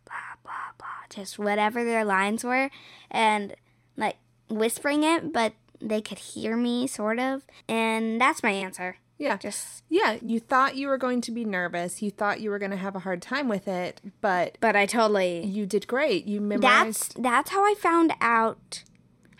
blah 0.06 0.36
blah 0.44 0.72
just 1.14 1.38
whatever 1.38 1.84
their 1.84 2.04
lines 2.04 2.44
were, 2.44 2.70
and 3.10 3.54
like 3.96 4.16
whispering 4.48 5.04
it, 5.04 5.32
but 5.32 5.54
they 5.80 6.00
could 6.00 6.18
hear 6.18 6.56
me 6.56 6.86
sort 6.86 7.18
of, 7.18 7.42
and 7.68 8.20
that's 8.20 8.42
my 8.42 8.50
answer. 8.50 8.96
Yeah. 9.18 9.36
Just 9.36 9.84
Yeah, 9.88 10.18
you 10.20 10.40
thought 10.40 10.76
you 10.76 10.88
were 10.88 10.98
going 10.98 11.20
to 11.22 11.30
be 11.30 11.44
nervous. 11.44 12.02
You 12.02 12.10
thought 12.10 12.40
you 12.40 12.50
were 12.50 12.58
going 12.58 12.72
to 12.72 12.76
have 12.76 12.96
a 12.96 13.00
hard 13.00 13.22
time 13.22 13.48
with 13.48 13.68
it, 13.68 14.00
but 14.20 14.58
but 14.60 14.74
I 14.74 14.86
totally 14.86 15.44
you 15.44 15.66
did 15.66 15.86
great. 15.86 16.26
You 16.26 16.40
memorized. 16.40 16.64
that's 16.64 17.14
that's 17.14 17.50
how 17.50 17.64
I 17.64 17.74
found 17.74 18.12
out. 18.20 18.82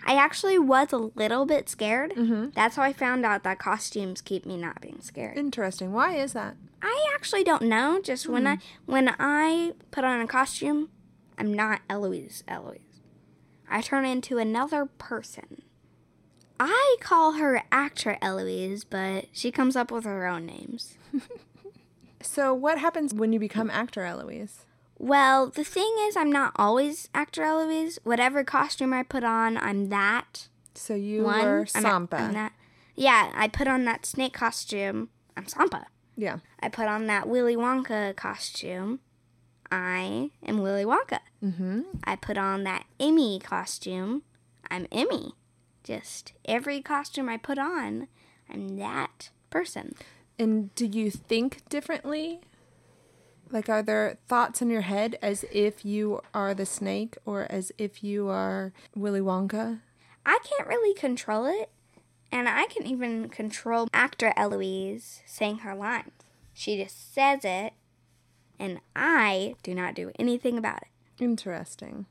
I 0.06 0.16
actually 0.16 0.58
was 0.58 0.92
a 0.92 0.98
little 0.98 1.46
bit 1.46 1.68
scared. 1.68 2.12
Mm-hmm. 2.12 2.50
That's 2.54 2.76
how 2.76 2.82
I 2.82 2.92
found 2.92 3.24
out 3.24 3.42
that 3.42 3.58
costumes 3.58 4.20
keep 4.20 4.44
me 4.44 4.58
not 4.58 4.82
being 4.82 5.00
scared. 5.00 5.38
Interesting. 5.38 5.92
Why 5.92 6.16
is 6.16 6.34
that? 6.34 6.56
I 6.82 7.06
actually 7.14 7.42
don't 7.42 7.62
know. 7.62 8.00
Just 8.02 8.28
when 8.28 8.46
I 8.46 8.58
when 8.84 9.14
I 9.18 9.72
put 9.90 10.04
on 10.04 10.20
a 10.20 10.26
costume, 10.26 10.90
I'm 11.38 11.52
not 11.52 11.80
Eloise. 11.90 12.42
Eloise. 12.48 12.80
I 13.68 13.80
turn 13.80 14.04
into 14.04 14.38
another 14.38 14.86
person. 14.86 15.62
I 16.60 16.96
call 17.00 17.32
her 17.32 17.62
actor 17.72 18.16
Eloise, 18.22 18.84
but 18.84 19.26
she 19.32 19.50
comes 19.50 19.74
up 19.76 19.90
with 19.90 20.04
her 20.04 20.26
own 20.26 20.46
names. 20.46 20.96
So, 22.20 22.54
what 22.54 22.78
happens 22.78 23.12
when 23.12 23.34
you 23.34 23.38
become 23.38 23.70
actor, 23.70 24.02
Eloise? 24.02 24.64
Well, 24.98 25.48
the 25.50 25.62
thing 25.64 25.94
is, 26.02 26.16
I'm 26.16 26.32
not 26.32 26.52
always 26.56 27.10
actor 27.14 27.42
Eloise. 27.42 27.98
Whatever 28.02 28.42
costume 28.44 28.94
I 28.94 29.02
put 29.02 29.24
on, 29.24 29.58
I'm 29.58 29.90
that. 29.90 30.48
So 30.74 30.94
you 30.94 31.24
one. 31.24 31.44
were 31.44 31.66
I'm 31.74 31.82
Sampa. 31.84 32.12
not- 32.12 32.20
I'm 32.20 32.32
not- 32.32 32.52
yeah, 32.96 33.30
I 33.34 33.48
put 33.48 33.68
on 33.68 33.84
that 33.84 34.06
snake 34.06 34.32
costume. 34.32 35.10
I'm 35.36 35.44
Sampa. 35.44 35.84
yeah. 36.16 36.38
I 36.60 36.70
put 36.70 36.86
on 36.86 37.06
that 37.08 37.28
Willy 37.28 37.56
Wonka 37.56 38.16
costume. 38.16 39.00
I 39.70 40.30
am 40.46 40.62
Willy 40.62 40.84
Wonka. 40.84 41.20
Mm-hmm. 41.42 41.80
I 42.04 42.16
put 42.16 42.38
on 42.38 42.64
that 42.64 42.84
Emmy 43.00 43.40
costume. 43.40 44.22
I'm 44.70 44.86
Emmy. 44.92 45.32
Just 45.82 46.32
every 46.44 46.80
costume 46.80 47.28
I 47.28 47.36
put 47.36 47.58
on, 47.58 48.08
I'm 48.48 48.78
that 48.78 49.30
person. 49.50 49.94
And 50.38 50.74
do 50.74 50.86
you 50.86 51.10
think 51.10 51.68
differently? 51.68 52.40
Like, 53.50 53.68
are 53.68 53.82
there 53.82 54.18
thoughts 54.26 54.62
in 54.62 54.70
your 54.70 54.80
head 54.80 55.18
as 55.20 55.44
if 55.52 55.84
you 55.84 56.20
are 56.32 56.54
the 56.54 56.66
snake 56.66 57.16
or 57.26 57.46
as 57.50 57.70
if 57.78 58.02
you 58.02 58.28
are 58.28 58.72
Willy 58.96 59.20
Wonka? 59.20 59.80
I 60.24 60.38
can't 60.42 60.68
really 60.68 60.94
control 60.94 61.44
it, 61.46 61.70
and 62.32 62.48
I 62.48 62.66
can 62.66 62.86
even 62.86 63.28
control 63.28 63.88
actor 63.92 64.32
Eloise 64.36 65.22
saying 65.26 65.58
her 65.58 65.74
lines. 65.74 66.10
She 66.54 66.82
just 66.82 67.12
says 67.12 67.40
it, 67.44 67.74
and 68.58 68.80
I 68.94 69.54
do 69.62 69.74
not 69.74 69.94
do 69.94 70.10
anything 70.18 70.58
about 70.58 70.82
it. 70.82 71.22
Interesting. 71.22 72.06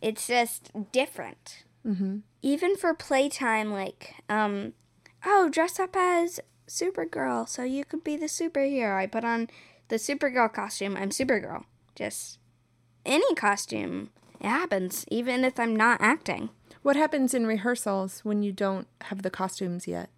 It's 0.00 0.26
just 0.26 0.70
different. 0.92 1.64
Mm-hmm. 1.86 2.18
Even 2.42 2.76
for 2.76 2.94
playtime, 2.94 3.72
like, 3.72 4.14
um, 4.28 4.72
oh, 5.24 5.48
dress 5.50 5.78
up 5.78 5.96
as 5.96 6.40
Supergirl 6.68 7.48
so 7.48 7.62
you 7.62 7.84
could 7.84 8.04
be 8.04 8.16
the 8.16 8.26
superhero. 8.26 8.96
I 8.96 9.06
put 9.06 9.24
on 9.24 9.48
the 9.88 9.96
Supergirl 9.96 10.52
costume. 10.52 10.96
I'm 10.96 11.10
Supergirl. 11.10 11.64
Just 11.94 12.38
any 13.04 13.34
costume. 13.34 14.10
It 14.40 14.48
happens, 14.48 15.04
even 15.08 15.44
if 15.44 15.58
I'm 15.58 15.76
not 15.76 16.00
acting. 16.00 16.50
What 16.82 16.96
happens 16.96 17.32
in 17.32 17.46
rehearsals 17.46 18.20
when 18.24 18.42
you 18.42 18.52
don't 18.52 18.86
have 19.02 19.22
the 19.22 19.30
costumes 19.30 19.88
yet? 19.88 20.10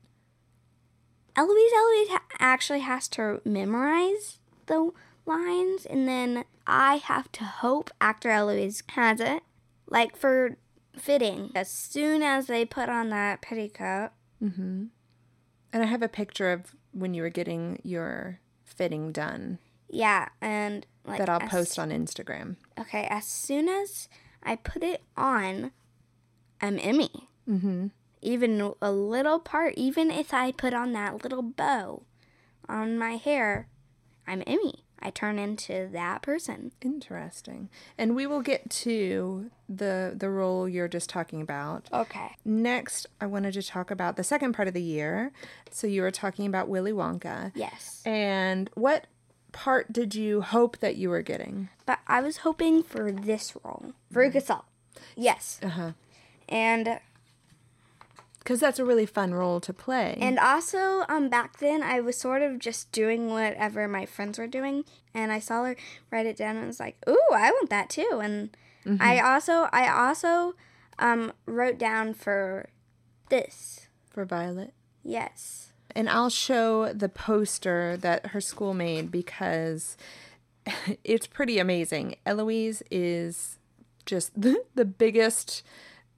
Eloise 1.37 1.73
Eloise 1.77 2.09
ha- 2.09 2.25
actually 2.41 2.81
has 2.81 3.07
to 3.09 3.41
memorize 3.45 4.39
the 4.67 4.91
lines, 5.27 5.87
and 5.87 6.09
then 6.09 6.45
I 6.67 6.97
have 6.97 7.31
to 7.33 7.45
hope 7.45 7.91
actor 8.01 8.31
Eloise 8.31 8.83
has 8.91 9.21
it. 9.21 9.43
Like 9.89 10.17
for 10.17 10.57
fitting, 10.97 11.53
as 11.55 11.71
soon 11.71 12.23
as 12.23 12.47
they 12.47 12.65
put 12.65 12.89
on 12.89 13.11
that 13.11 13.43
petticoat, 13.43 14.11
And 15.73 15.83
I 15.83 15.87
have 15.87 16.03
a 16.03 16.09
picture 16.09 16.53
of 16.53 16.75
when 16.93 17.15
you 17.15 17.23
were 17.23 17.31
getting 17.31 17.81
your 17.83 18.41
fitting 18.65 19.13
done 19.13 19.59
yeah, 19.89 20.29
and 20.41 20.87
like 21.05 21.19
that 21.19 21.29
I'll 21.29 21.43
as- 21.43 21.51
post 21.51 21.79
on 21.79 21.91
Instagram. 21.91 22.57
Okay, 22.79 23.07
as 23.09 23.25
soon 23.27 23.69
as 23.69 24.09
I 24.43 24.57
put 24.57 24.83
it 24.83 25.03
on, 25.17 25.73
I'm 26.61 26.79
Emmy. 26.79 27.29
Mm-hmm. 27.49 27.89
Even 28.23 28.73
a 28.83 28.91
little 28.91 29.39
part, 29.39 29.75
even 29.77 30.11
if 30.11 30.35
I 30.35 30.51
put 30.51 30.75
on 30.75 30.93
that 30.93 31.23
little 31.23 31.43
bow 31.43 32.03
on 32.69 32.99
my 32.99 33.17
hair, 33.17 33.69
I'm 34.27 34.43
Emmy. 34.47 34.85
I 35.01 35.11
turn 35.11 35.39
into 35.39 35.89
that 35.93 36.23
person. 36.23 36.73
Interesting. 36.81 37.69
And 37.99 38.17
we 38.17 38.27
will 38.27 38.41
get 38.41 38.71
to 38.71 39.51
the 39.69 40.15
the 40.17 40.31
role 40.31 40.69
you're 40.69 40.89
just 40.89 41.11
talking 41.11 41.41
about. 41.41 41.89
Okay. 41.93 42.37
Next, 42.45 43.07
I 43.21 43.27
wanted 43.27 43.55
to 43.55 43.63
talk 43.63 43.91
about 43.91 44.17
the 44.17 44.25
second 44.25 44.53
part 44.53 44.69
of 44.69 44.75
the 44.75 44.83
year. 44.83 45.33
So 45.71 45.87
you 45.87 46.03
were 46.03 46.11
talking 46.11 46.47
about 46.47 46.69
Willy 46.69 46.93
Wonka. 46.93 47.53
Yes. 47.55 48.03
And 48.05 48.71
what 48.75 49.07
part 49.53 49.93
did 49.93 50.15
you 50.15 50.43
hope 50.43 50.79
that 50.79 50.97
you 50.97 51.11
were 51.11 51.23
getting? 51.23 51.69
But 51.85 51.99
I 52.07 52.21
was 52.21 52.39
hoping 52.39 52.83
for 52.83 53.13
this 53.13 53.55
role. 53.63 53.93
Veruca 54.13 54.43
Salt. 54.43 54.65
Yes. 55.15 55.61
Uh-huh. 55.63 55.93
And 56.49 57.01
Cuz 58.47 58.61
that's 58.61 58.79
a 58.79 58.85
really 58.85 59.05
fun 59.07 59.35
role 59.35 59.61
to 59.61 59.73
play. 59.75 60.17
And 60.21 60.39
also, 60.39 61.05
um, 61.09 61.29
back 61.29 61.59
then 61.59 61.83
I 61.83 62.01
was 62.01 62.17
sort 62.17 62.41
of 62.43 62.59
just 62.59 62.93
doing 62.93 63.29
whatever 63.29 63.87
my 63.89 64.07
friends 64.07 64.39
were 64.39 64.47
doing, 64.47 64.85
and 65.13 65.31
I 65.33 65.41
saw 65.41 65.65
her 65.65 65.77
write 66.11 66.27
it 66.27 66.37
down, 66.37 66.57
and 66.57 66.67
was 66.67 66.81
like, 66.81 66.97
"Ooh, 67.09 67.29
I 67.35 67.51
want 67.51 67.69
that 67.71 67.91
too." 67.91 68.21
And 68.23 68.57
I 69.01 69.19
also, 69.19 69.69
I 69.73 69.89
also, 69.89 70.55
um, 70.99 71.33
wrote 71.45 71.77
down 71.77 72.15
for 72.15 72.69
this. 73.29 73.89
for 74.09 74.25
Violet. 74.25 74.73
Yes. 75.03 75.73
And 75.95 76.09
I'll 76.09 76.31
show 76.31 76.93
the 76.93 77.09
poster 77.09 77.97
that 77.99 78.27
her 78.29 78.41
school 78.41 78.75
made 78.75 79.11
because 79.11 79.97
it's 81.05 81.27
pretty 81.27 81.59
amazing. 81.59 82.17
Eloise 82.25 82.83
is 82.91 83.59
just 84.07 84.41
the, 84.41 84.63
the 84.75 84.85
biggest 84.85 85.63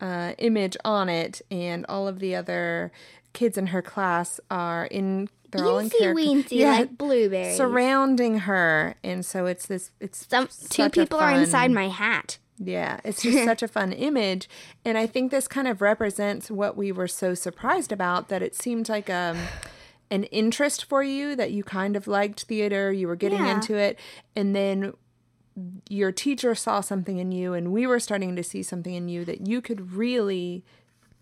uh, 0.00 0.32
image 0.38 0.76
on 0.84 1.08
it, 1.08 1.42
and 1.50 1.84
all 1.88 2.06
of 2.08 2.18
the 2.18 2.34
other 2.34 2.92
kids 3.32 3.56
in 3.58 3.68
her 3.68 3.82
class 3.82 4.40
are 4.50 4.86
in. 4.86 5.28
They're 5.50 5.64
all 5.64 5.78
in 5.78 5.88
character. 5.88 6.14
weensy, 6.20 6.62
like 6.66 6.98
blueberries. 6.98 7.56
surrounding 7.56 8.40
her, 8.40 8.96
and 9.02 9.24
so 9.24 9.46
it's 9.46 9.66
this. 9.66 9.92
It's 10.00 10.26
Some 10.28 10.48
two 10.68 10.82
a 10.84 10.90
people 10.90 11.18
are 11.18 11.32
inside 11.32 11.70
my 11.70 11.88
hat. 11.88 12.36
yeah, 12.58 13.00
it's 13.02 13.22
just 13.28 13.44
such 13.44 13.62
a 13.62 13.68
fun 13.68 13.92
image. 13.92 14.48
And 14.84 14.98
I 14.98 15.06
think 15.06 15.30
this 15.30 15.48
kind 15.48 15.66
of 15.66 15.80
represents 15.80 16.50
what 16.50 16.76
we 16.76 16.92
were 16.92 17.08
so 17.08 17.32
surprised 17.34 17.92
about 17.92 18.28
that 18.28 18.42
it 18.42 18.54
seemed 18.54 18.90
like 18.90 19.08
um, 19.08 19.38
an 20.10 20.24
interest 20.24 20.84
for 20.84 21.02
you, 21.02 21.34
that 21.36 21.50
you 21.50 21.64
kind 21.64 21.96
of 21.96 22.06
liked 22.06 22.42
theater, 22.42 22.92
you 22.92 23.08
were 23.08 23.16
getting 23.16 23.38
Yeah. 23.44 23.54
into 23.54 23.74
it. 23.74 23.98
And 24.36 24.54
then 24.54 24.92
your 25.88 26.12
teacher 26.12 26.54
saw 26.54 26.80
something 26.80 27.18
in 27.18 27.32
you, 27.32 27.54
and 27.54 27.72
we 27.72 27.86
were 27.86 28.00
starting 28.00 28.36
to 28.36 28.42
see 28.42 28.62
something 28.62 28.94
in 28.94 29.08
you 29.08 29.24
that 29.24 29.46
you 29.46 29.60
could 29.60 29.92
really 29.92 30.64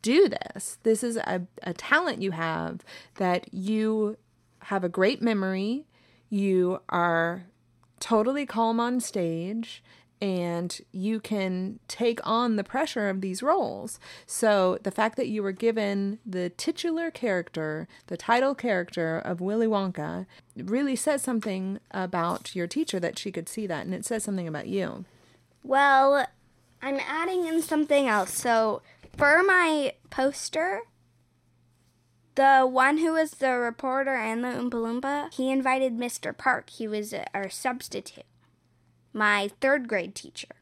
do 0.03 0.29
this. 0.29 0.79
This 0.83 1.03
is 1.03 1.17
a, 1.17 1.43
a 1.63 1.73
talent 1.75 2.23
you 2.23 2.33
have 2.33 2.81
that 3.17 3.53
you 3.53 4.17
have 4.61 4.85
a 4.85 4.89
great 4.89 5.23
memory. 5.23 5.87
You 6.29 6.81
are 6.89 7.47
totally 8.01 8.47
calm 8.47 8.79
on 8.79 9.01
stage 9.01 9.83
and 10.21 10.81
you 10.93 11.21
can 11.21 11.79
take 11.89 12.21
on 12.25 12.57
the 12.57 12.65
pressure 12.65 13.09
of 13.09 13.21
these 13.21 13.43
roles. 13.43 13.99
So 14.27 14.79
the 14.83 14.91
fact 14.91 15.17
that 15.17 15.29
you 15.29 15.43
were 15.43 15.53
given 15.53 16.19
the 16.25 16.51
titular 16.51 17.11
character, 17.11 17.87
the 18.07 18.17
title 18.17 18.55
character 18.55 19.19
of 19.19 19.41
Willy 19.41 19.67
Wonka, 19.67 20.27
really 20.57 20.97
says 20.97 21.23
something 21.23 21.79
about 21.91 22.55
your 22.55 22.67
teacher 22.67 22.99
that 23.01 23.19
she 23.19 23.31
could 23.31 23.49
see 23.49 23.67
that, 23.67 23.85
and 23.85 23.95
it 23.95 24.05
says 24.05 24.25
something 24.25 24.49
about 24.49 24.69
you. 24.69 25.05
Well, 25.63 26.27
I'm 26.81 27.01
adding 27.07 27.47
in 27.47 27.61
something 27.61 28.07
else. 28.07 28.33
So 28.33 28.83
for 29.17 29.43
my 29.43 29.95
poster, 30.11 30.83
the 32.37 32.67
one 32.67 32.99
who 32.99 33.15
was 33.15 33.33
the 33.33 33.53
reporter 33.53 34.15
and 34.15 34.45
the 34.45 34.49
Oompa 34.49 34.71
Loompa, 34.71 35.35
he 35.35 35.51
invited 35.51 35.97
Mr. 35.97 36.37
Park. 36.37 36.71
He 36.71 36.87
was 36.87 37.15
our 37.35 37.49
substitute, 37.49 38.25
my 39.17 39.51
third 39.61 39.89
grade 39.89 40.15
teacher. 40.15 40.55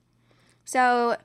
So 0.65 1.17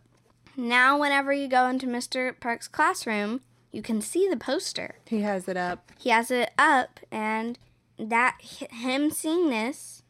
now, 0.58 1.00
whenever 1.00 1.32
you 1.32 1.48
go 1.48 1.68
into 1.68 1.86
Mr. 1.86 2.38
Park's 2.40 2.68
classroom, 2.68 3.42
you 3.72 3.82
can 3.82 4.02
see 4.02 4.28
the 4.28 4.36
poster. 4.36 4.96
He 5.06 5.22
has 5.22 5.48
it 5.48 5.56
up. 5.56 5.92
He 5.98 6.10
has 6.10 6.32
it 6.32 6.52
up, 6.58 7.00
and 7.12 7.58
that 7.98 8.38
him 8.42 9.12
seeing 9.12 9.50
this 9.50 10.04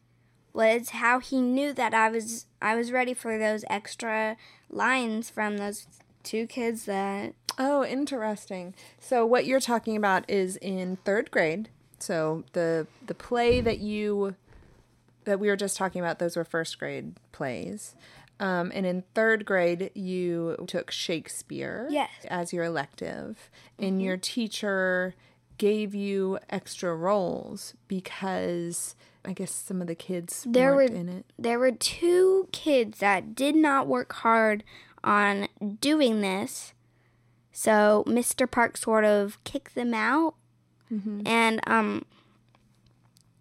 was 0.52 0.90
how 0.90 1.20
he 1.20 1.40
knew 1.40 1.72
that 1.72 1.94
I 1.94 2.08
was 2.08 2.46
I 2.60 2.74
was 2.74 2.90
ready 2.90 3.14
for 3.14 3.38
those 3.38 3.64
extra 3.70 4.36
lines 4.68 5.30
from 5.30 5.58
those 5.58 5.86
two 6.22 6.46
kids 6.46 6.86
that 6.86 7.34
Oh, 7.58 7.84
interesting. 7.84 8.74
So 8.98 9.26
what 9.26 9.44
you're 9.44 9.60
talking 9.60 9.96
about 9.96 10.28
is 10.28 10.56
in 10.56 10.96
third 11.04 11.30
grade. 11.30 11.68
So 11.98 12.44
the 12.54 12.86
the 13.06 13.14
play 13.14 13.60
that 13.60 13.78
you 13.78 14.34
that 15.24 15.38
we 15.40 15.48
were 15.48 15.56
just 15.56 15.76
talking 15.76 16.00
about, 16.00 16.18
those 16.18 16.36
were 16.36 16.44
first 16.44 16.78
grade 16.78 17.16
plays. 17.32 17.94
Um, 18.38 18.72
and 18.74 18.86
in 18.86 19.04
third 19.14 19.44
grade, 19.44 19.90
you 19.94 20.56
took 20.66 20.90
Shakespeare 20.90 21.86
Yes. 21.90 22.10
as 22.28 22.52
your 22.54 22.64
elective, 22.64 23.50
and 23.78 24.00
your 24.02 24.16
teacher 24.16 25.14
gave 25.58 25.94
you 25.94 26.38
extra 26.48 26.94
roles 26.96 27.74
because 27.86 28.96
I 29.26 29.34
guess 29.34 29.52
some 29.52 29.82
of 29.82 29.88
the 29.88 29.94
kids 29.94 30.46
There 30.48 30.74
weren't 30.74 30.92
were- 30.92 30.96
in 30.96 31.08
it. 31.10 31.26
there 31.38 31.58
were 31.58 31.72
two 31.72 32.48
kids 32.52 33.00
that 33.00 33.34
did 33.34 33.54
not 33.54 33.86
work 33.86 34.14
hard 34.14 34.64
on 35.04 35.48
doing 35.80 36.22
this. 36.22 36.72
So 37.52 38.04
Mr. 38.06 38.50
Park 38.50 38.78
sort 38.78 39.04
of 39.04 39.42
kicked 39.44 39.74
them 39.74 39.92
out. 39.92 40.34
And 41.26 41.60
um 41.66 42.04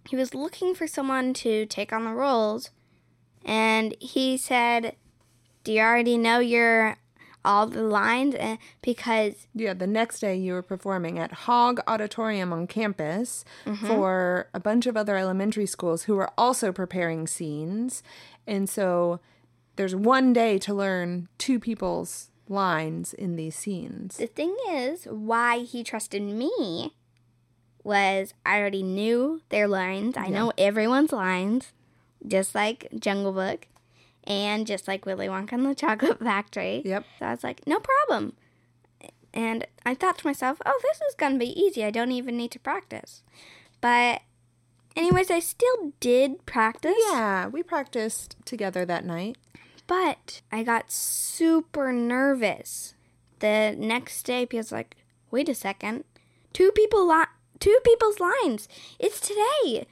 he 0.10 0.16
was 0.16 0.34
looking 0.34 0.74
for 0.74 0.88
someone 0.88 1.36
to 1.36 1.68
take 1.68 1.94
on 1.94 2.04
the 2.04 2.12
roles 2.12 2.72
and 3.46 3.96
he 4.00 4.38
said, 4.38 4.96
"Do 5.64 5.72
you 5.72 5.82
already 5.82 6.18
know 6.18 6.40
your 6.40 6.98
all 7.46 7.68
the 7.68 7.84
lines?" 7.84 8.34
And 8.34 8.58
because 8.82 9.46
Yeah, 9.54 9.76
the 9.76 9.86
next 9.86 10.20
day 10.20 10.36
you 10.36 10.54
were 10.54 10.64
performing 10.64 11.20
at 11.20 11.32
Hogg 11.46 11.80
Auditorium 11.88 12.52
on 12.52 12.66
campus 12.66 13.46
mm-hmm. 13.66 13.86
for 13.86 14.50
a 14.52 14.60
bunch 14.60 14.88
of 14.88 14.98
other 14.98 15.16
elementary 15.16 15.68
schools 15.68 16.04
who 16.04 16.16
were 16.16 16.32
also 16.40 16.72
preparing 16.72 17.28
scenes. 17.28 18.02
And 18.48 18.68
so 18.68 19.20
there's 19.76 19.96
one 19.96 20.34
day 20.34 20.58
to 20.58 20.74
learn 20.74 21.28
two 21.38 21.60
people's 21.60 22.32
lines 22.48 23.14
in 23.14 23.36
these 23.36 23.56
scenes. 23.56 24.18
The 24.18 24.26
thing 24.26 24.56
is, 24.72 25.06
why 25.06 25.60
he 25.60 25.84
trusted 25.84 26.24
me 26.24 26.96
was 27.84 28.34
I 28.46 28.60
already 28.60 28.84
knew 28.84 29.42
their 29.50 29.68
lines. 29.68 30.18
I 30.18 30.28
know 30.28 30.52
everyone's 30.58 31.12
lines, 31.12 31.72
just 32.26 32.54
like 32.54 32.88
Jungle 33.00 33.32
Book 33.32 33.68
and 34.26 34.68
just 34.68 34.88
like 34.88 35.06
Willy 35.06 35.28
Wonka 35.28 35.54
and 35.54 35.66
the 35.66 35.76
Chocolate 35.76 36.20
Factory. 36.24 36.82
Yep. 36.86 37.06
So 37.18 37.26
I 37.26 37.32
was 37.32 37.44
like, 37.44 37.66
no 37.66 37.80
problem. 37.80 38.34
And 39.34 39.66
I 39.86 39.94
thought 39.96 40.18
to 40.20 40.28
myself, 40.28 40.60
oh, 40.66 40.80
this 40.84 40.98
is 41.08 41.16
going 41.16 41.34
to 41.34 41.40
be 41.40 41.60
easy. 41.60 41.84
I 41.84 41.92
don't 41.92 42.12
even 42.12 42.36
need 42.38 42.52
to 42.52 42.60
practice. 42.60 43.22
But, 43.80 44.22
anyways, 44.96 45.30
I 45.30 45.40
still 45.40 45.94
did 46.00 46.46
practice. 46.46 46.96
Yeah, 47.12 47.48
we 47.48 47.62
practiced 47.64 48.36
together 48.46 48.86
that 48.86 49.06
night. 49.06 49.38
But 49.86 50.42
I 50.52 50.64
got 50.64 50.92
super 50.92 51.92
nervous 51.92 52.96
the 53.40 53.76
next 53.78 54.24
day 54.24 54.46
because, 54.46 54.72
like, 54.72 54.96
wait 55.32 55.48
a 55.50 55.56
second, 55.56 56.06
two 56.54 56.72
people 56.72 57.08
li- 57.08 57.26
two 57.60 57.78
people's 57.84 58.20
lines. 58.20 58.68
It's 59.00 59.20
today. 59.20 59.86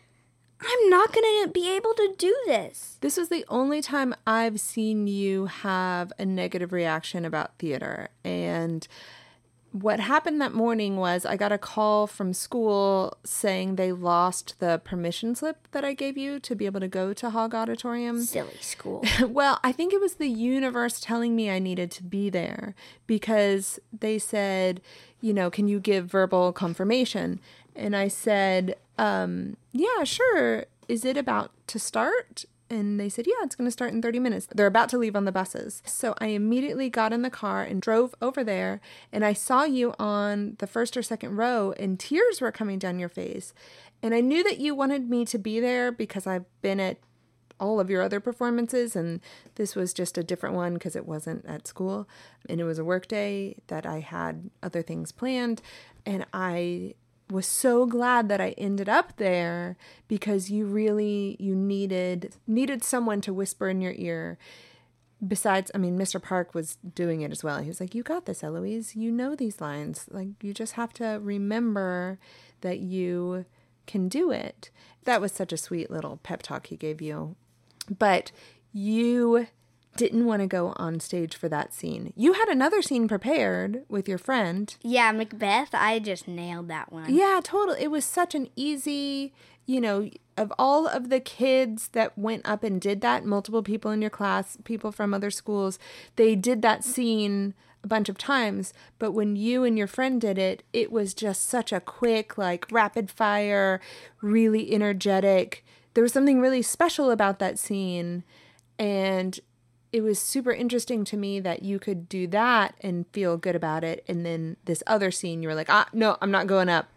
I'm 0.59 0.89
not 0.89 1.13
gonna 1.13 1.49
be 1.49 1.69
able 1.75 1.93
to 1.93 2.15
do 2.17 2.35
this. 2.47 2.97
This 3.01 3.17
was 3.17 3.29
the 3.29 3.45
only 3.47 3.81
time 3.81 4.15
I've 4.25 4.59
seen 4.59 5.05
you 5.05 5.45
have 5.45 6.11
a 6.17 6.25
negative 6.25 6.73
reaction 6.73 7.25
about 7.25 7.57
theater. 7.59 8.09
And 8.23 8.87
what 9.71 9.99
happened 9.99 10.41
that 10.41 10.53
morning 10.53 10.97
was 10.97 11.25
I 11.25 11.35
got 11.35 11.51
a 11.51 11.57
call 11.57 12.07
from 12.07 12.33
school 12.33 13.17
saying 13.23 13.75
they 13.75 13.91
lost 13.91 14.59
the 14.59 14.81
permission 14.83 15.35
slip 15.35 15.67
that 15.71 15.83
I 15.83 15.93
gave 15.93 16.17
you 16.17 16.39
to 16.39 16.55
be 16.55 16.65
able 16.65 16.79
to 16.79 16.87
go 16.87 17.13
to 17.13 17.29
Hogg 17.29 17.53
Auditorium. 17.53 18.23
Silly 18.23 18.57
school. 18.61 19.03
Well, 19.27 19.59
I 19.63 19.71
think 19.71 19.93
it 19.93 20.01
was 20.01 20.15
the 20.15 20.29
universe 20.29 20.99
telling 20.99 21.35
me 21.35 21.49
I 21.49 21.59
needed 21.59 21.91
to 21.91 22.03
be 22.03 22.29
there 22.29 22.75
because 23.05 23.79
they 23.97 24.17
said, 24.17 24.81
you 25.21 25.33
know, 25.33 25.49
can 25.49 25.67
you 25.67 25.79
give 25.79 26.05
verbal 26.05 26.53
confirmation? 26.53 27.39
And 27.75 27.95
I 27.95 28.07
said, 28.07 28.75
um, 28.97 29.57
yeah, 29.73 30.03
sure. 30.03 30.65
Is 30.87 31.05
it 31.05 31.17
about 31.17 31.51
to 31.67 31.77
start? 31.79 32.45
And 32.69 32.99
they 32.99 33.09
said, 33.09 33.27
yeah, 33.27 33.43
it's 33.43 33.55
going 33.55 33.67
to 33.67 33.71
start 33.71 33.93
in 33.93 34.01
30 34.01 34.19
minutes. 34.19 34.47
They're 34.53 34.67
about 34.67 34.89
to 34.89 34.97
leave 34.97 35.15
on 35.15 35.25
the 35.25 35.31
buses. 35.31 35.81
So 35.85 36.13
I 36.19 36.27
immediately 36.27 36.89
got 36.89 37.13
in 37.13 37.21
the 37.21 37.29
car 37.29 37.63
and 37.63 37.81
drove 37.81 38.13
over 38.21 38.43
there. 38.43 38.81
And 39.11 39.23
I 39.23 39.33
saw 39.33 39.63
you 39.63 39.93
on 39.97 40.55
the 40.59 40.67
first 40.67 40.97
or 40.97 41.01
second 41.01 41.37
row, 41.37 41.73
and 41.79 41.99
tears 41.99 42.41
were 42.41 42.51
coming 42.51 42.77
down 42.77 42.99
your 42.99 43.09
face. 43.09 43.53
And 44.03 44.13
I 44.13 44.21
knew 44.21 44.43
that 44.43 44.59
you 44.59 44.75
wanted 44.75 45.09
me 45.09 45.25
to 45.25 45.37
be 45.37 45.59
there 45.59 45.91
because 45.91 46.27
I've 46.27 46.45
been 46.61 46.79
at 46.79 46.97
all 47.59 47.79
of 47.79 47.89
your 47.89 48.01
other 48.01 48.19
performances 48.19 48.95
and 48.95 49.19
this 49.55 49.75
was 49.75 49.93
just 49.93 50.17
a 50.17 50.23
different 50.23 50.55
one 50.55 50.75
because 50.75 50.95
it 50.95 51.07
wasn't 51.07 51.43
at 51.45 51.67
school 51.67 52.07
and 52.47 52.61
it 52.61 52.63
was 52.63 52.77
a 52.77 52.85
work 52.85 53.07
day 53.07 53.55
that 53.65 53.85
I 53.85 53.99
had 53.99 54.51
other 54.61 54.81
things 54.81 55.11
planned 55.11 55.61
and 56.05 56.25
I 56.33 56.93
was 57.29 57.45
so 57.45 57.85
glad 57.85 58.29
that 58.29 58.39
I 58.39 58.49
ended 58.57 58.87
up 58.87 59.17
there 59.17 59.75
because 60.07 60.49
you 60.49 60.65
really 60.65 61.35
you 61.39 61.55
needed 61.55 62.33
needed 62.45 62.83
someone 62.83 63.21
to 63.21 63.33
whisper 63.33 63.67
in 63.69 63.81
your 63.81 63.93
ear 63.95 64.37
besides 65.25 65.71
I 65.73 65.77
mean 65.77 65.97
Mr. 65.97 66.21
Park 66.21 66.53
was 66.53 66.77
doing 66.95 67.21
it 67.21 67.31
as 67.31 67.43
well. 67.43 67.59
He 67.59 67.67
was 67.67 67.79
like, 67.79 67.95
"You 67.95 68.03
got 68.03 68.25
this, 68.25 68.43
Eloise. 68.43 68.95
You 68.95 69.11
know 69.11 69.35
these 69.35 69.59
lines. 69.59 70.05
Like 70.09 70.29
you 70.41 70.53
just 70.53 70.73
have 70.73 70.93
to 70.93 71.19
remember 71.21 72.19
that 72.61 72.79
you 72.79 73.45
can 73.85 74.07
do 74.07 74.31
it." 74.31 74.69
That 75.05 75.21
was 75.21 75.31
such 75.31 75.51
a 75.51 75.57
sweet 75.57 75.89
little 75.89 76.19
pep 76.23 76.43
talk 76.43 76.67
he 76.67 76.77
gave 76.77 77.01
you. 77.01 77.35
But 77.97 78.31
you 78.73 79.47
didn't 79.95 80.25
want 80.25 80.41
to 80.41 80.47
go 80.47 80.73
on 80.77 80.99
stage 80.99 81.35
for 81.35 81.49
that 81.49 81.73
scene. 81.73 82.13
You 82.15 82.33
had 82.33 82.49
another 82.49 82.81
scene 82.81 83.07
prepared 83.07 83.83
with 83.89 84.07
your 84.07 84.17
friend. 84.19 84.75
yeah, 84.83 85.11
Macbeth, 85.11 85.69
I 85.73 85.99
just 85.99 86.27
nailed 86.27 86.67
that 86.67 86.91
one. 86.91 87.13
Yeah, 87.13 87.39
total. 87.43 87.75
It 87.79 87.87
was 87.87 88.05
such 88.05 88.35
an 88.35 88.49
easy, 88.55 89.33
you 89.65 89.81
know, 89.81 90.09
of 90.37 90.53
all 90.59 90.87
of 90.87 91.09
the 91.09 91.19
kids 91.19 91.87
that 91.89 92.15
went 92.17 92.47
up 92.47 92.63
and 92.63 92.79
did 92.79 93.01
that, 93.01 93.25
multiple 93.25 93.63
people 93.63 93.89
in 93.89 94.01
your 94.01 94.11
class, 94.11 94.57
people 94.63 94.91
from 94.91 95.13
other 95.13 95.31
schools, 95.31 95.79
they 96.15 96.35
did 96.35 96.61
that 96.61 96.83
scene 96.83 97.55
a 97.83 97.87
bunch 97.87 98.07
of 98.07 98.17
times. 98.19 98.73
But 98.99 99.13
when 99.13 99.35
you 99.35 99.63
and 99.63 99.77
your 99.77 99.87
friend 99.87 100.21
did 100.21 100.37
it, 100.37 100.61
it 100.73 100.91
was 100.91 101.15
just 101.15 101.49
such 101.49 101.71
a 101.71 101.79
quick, 101.79 102.37
like 102.37 102.67
rapid 102.71 103.09
fire, 103.09 103.81
really 104.21 104.71
energetic. 104.71 105.65
There 105.95 106.03
was 106.03 106.13
something 106.13 106.39
really 106.39 106.61
special 106.61 107.09
about 107.09 107.39
that 107.39 107.57
scene. 107.57 108.23
And 108.77 109.39
it 109.91 110.01
was 110.01 110.19
super 110.19 110.51
interesting 110.51 111.03
to 111.05 111.17
me 111.17 111.39
that 111.39 111.63
you 111.63 111.79
could 111.79 112.09
do 112.09 112.27
that 112.27 112.75
and 112.81 113.05
feel 113.13 113.37
good 113.37 113.55
about 113.55 113.83
it. 113.83 114.03
And 114.07 114.25
then 114.25 114.57
this 114.65 114.83
other 114.85 115.11
scene, 115.11 115.41
you 115.41 115.47
were 115.47 115.55
like, 115.55 115.69
ah, 115.69 115.87
no, 115.93 116.17
I'm 116.21 116.31
not 116.31 116.47
going 116.47 116.69
up. 116.69 116.89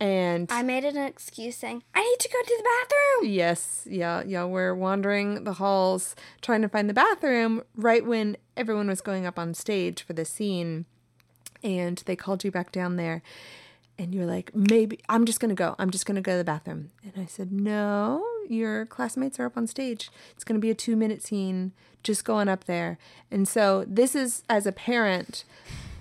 And 0.00 0.50
I 0.50 0.62
made 0.62 0.84
an 0.84 0.96
excuse 0.96 1.56
saying, 1.56 1.84
I 1.94 2.02
need 2.02 2.18
to 2.18 2.28
go 2.28 2.42
to 2.42 2.56
the 2.58 2.64
bathroom. 2.64 3.32
yes, 3.32 3.86
yeah, 3.88 4.22
yeah, 4.26 4.44
we're 4.44 4.74
wandering 4.74 5.44
the 5.44 5.52
halls 5.52 6.16
trying 6.40 6.62
to 6.62 6.68
find 6.68 6.90
the 6.90 6.94
bathroom 6.94 7.62
right 7.76 8.04
when 8.04 8.36
everyone 8.56 8.88
was 8.88 9.00
going 9.00 9.26
up 9.26 9.38
on 9.38 9.54
stage 9.54 10.02
for 10.02 10.12
the 10.12 10.24
scene. 10.24 10.86
And 11.62 12.02
they 12.06 12.16
called 12.16 12.42
you 12.42 12.50
back 12.50 12.72
down 12.72 12.96
there. 12.96 13.22
And 13.96 14.12
you're 14.12 14.26
like, 14.26 14.52
maybe 14.56 14.98
I'm 15.08 15.24
just 15.24 15.38
going 15.38 15.50
to 15.50 15.54
go. 15.54 15.76
I'm 15.78 15.90
just 15.90 16.06
going 16.06 16.16
to 16.16 16.20
go 16.20 16.32
to 16.32 16.38
the 16.38 16.44
bathroom. 16.44 16.90
And 17.04 17.12
I 17.22 17.26
said, 17.26 17.52
no, 17.52 18.26
your 18.52 18.86
classmates 18.86 19.38
are 19.40 19.46
up 19.46 19.56
on 19.56 19.66
stage. 19.66 20.10
It's 20.32 20.44
going 20.44 20.60
to 20.60 20.64
be 20.64 20.70
a 20.70 20.74
two 20.74 20.96
minute 20.96 21.22
scene, 21.22 21.72
just 22.02 22.24
going 22.24 22.48
up 22.48 22.64
there. 22.64 22.98
And 23.30 23.46
so 23.48 23.84
this 23.86 24.14
is, 24.14 24.42
as 24.48 24.66
a 24.66 24.72
parent, 24.72 25.44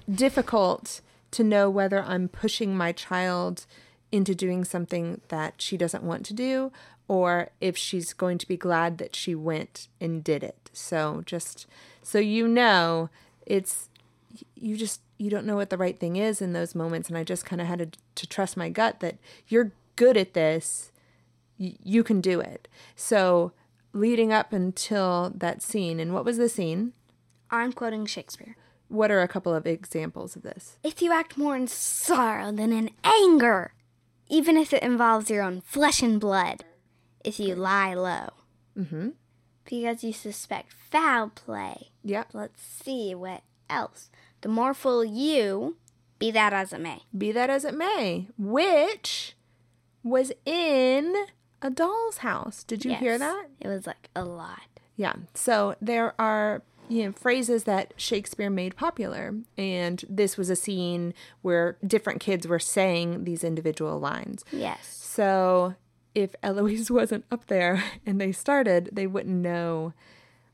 difficult 0.10 1.02
to 1.32 1.44
know 1.44 1.70
whether 1.70 2.02
I'm 2.04 2.28
pushing 2.28 2.76
my 2.76 2.92
child 2.92 3.66
into 4.12 4.36
doing 4.36 4.66
something 4.66 5.22
that 5.30 5.56
she 5.58 5.78
doesn't 5.78 6.04
want 6.04 6.26
to 6.26 6.34
do 6.34 6.72
or 7.08 7.50
if 7.60 7.78
she's 7.78 8.14
going 8.14 8.38
to 8.38 8.48
be 8.48 8.58
glad 8.58 8.98
that 8.98 9.16
she 9.16 9.36
went 9.36 9.88
and 10.00 10.24
did 10.24 10.44
it. 10.44 10.70
So 10.74 11.24
just 11.26 11.68
so 12.02 12.20
you 12.20 12.48
know, 12.48 13.10
it's 13.46 13.90
you 14.56 14.78
just 14.78 15.02
you 15.18 15.30
don't 15.30 15.46
know 15.46 15.56
what 15.56 15.70
the 15.70 15.78
right 15.78 16.00
thing 16.00 16.16
is 16.16 16.42
in 16.42 16.54
those 16.54 16.74
moments 16.74 17.10
and 17.10 17.18
I 17.18 17.24
just 17.24 17.46
kind 17.46 17.62
of 17.62 17.68
had 17.68 17.80
to, 17.80 18.00
to 18.16 18.28
trust 18.28 18.58
my 18.58 18.70
gut 18.70 19.02
that 19.02 19.18
you're 19.48 19.72
good 19.96 20.18
at 20.18 20.34
this. 20.34 20.91
Y- 21.62 21.76
you 21.84 22.04
can 22.04 22.20
do 22.22 22.40
it. 22.42 22.68
So 22.96 23.52
leading 23.94 24.34
up 24.34 24.52
until 24.52 25.32
that 25.36 25.62
scene 25.62 26.00
and 26.00 26.14
what 26.14 26.26
was 26.26 26.38
the 26.38 26.50
scene? 26.50 26.94
I'm 27.52 27.72
quoting 27.72 28.06
Shakespeare. 28.06 28.56
What 28.88 29.12
are 29.12 29.22
a 29.22 29.28
couple 29.28 29.54
of 29.54 29.66
examples 29.68 30.36
of 30.36 30.42
this? 30.42 30.78
If 30.84 31.02
you 31.02 31.14
act 31.14 31.38
more 31.38 31.56
in 31.56 31.68
sorrow 31.68 32.52
than 32.52 32.74
in 32.74 32.90
anger, 33.04 33.74
even 34.28 34.58
if 34.58 34.74
it 34.74 34.82
involves 34.84 35.30
your 35.30 35.44
own 35.44 35.62
flesh 35.62 36.02
and 36.02 36.20
blood, 36.20 36.64
if 37.24 37.40
you 37.40 37.54
lie 37.56 37.94
low, 37.94 38.30
Mm-hmm. 38.78 39.10
because 39.66 40.04
you 40.04 40.14
suspect 40.14 40.74
foul 40.90 41.30
play. 41.30 41.90
Yep. 42.04 42.30
Let's 42.34 42.62
see 42.64 43.14
what 43.14 43.44
else. 43.70 44.10
The 44.42 44.50
more 44.50 44.74
full 44.74 45.04
you, 45.06 45.76
be 46.20 46.32
that 46.32 46.54
as 46.54 46.72
it 46.74 46.80
may. 46.80 47.02
Be 47.16 47.32
that 47.34 47.50
as 47.50 47.66
it 47.66 47.76
may, 47.76 48.28
which 48.38 49.36
was 50.04 50.32
in 50.46 51.14
a 51.62 51.70
doll's 51.70 52.18
house. 52.18 52.64
Did 52.64 52.86
you 52.86 52.96
hear 52.96 53.18
that? 53.18 53.48
It 53.60 53.68
was 53.68 53.88
like 53.88 54.10
a 54.16 54.24
lot. 54.24 54.62
Yeah. 54.96 55.14
So 55.34 55.76
there 55.82 56.14
are 56.20 56.64
you 56.90 57.06
know 57.06 57.12
phrases 57.14 57.64
that 57.64 57.94
Shakespeare 57.96 58.50
made 58.50 58.76
popular 58.76 59.34
and 59.58 60.04
this 60.10 60.38
was 60.38 60.50
a 60.50 60.56
scene 60.56 61.14
where 61.42 61.78
different 61.86 62.20
kids 62.20 62.48
were 62.48 62.60
saying 62.60 63.24
these 63.24 63.44
individual 63.44 64.00
lines. 64.00 64.44
Yes. 64.52 64.86
So 64.88 65.76
if 66.14 66.36
Eloise 66.44 66.92
wasn't 66.92 67.26
up 67.32 67.48
there 67.48 67.84
and 68.06 68.20
they 68.20 68.32
started, 68.32 68.90
they 68.92 69.08
wouldn't 69.08 69.36
know 69.36 69.94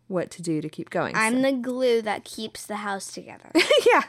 what 0.08 0.32
to 0.32 0.42
do 0.42 0.62
to 0.62 0.70
keep 0.70 0.90
going. 0.90 1.16
I'm 1.16 1.42
the 1.42 1.52
glue 1.52 2.02
that 2.02 2.24
keeps 2.24 2.66
the 2.66 2.78
house 2.78 3.12
together. 3.12 3.52
yeah. 3.86 4.04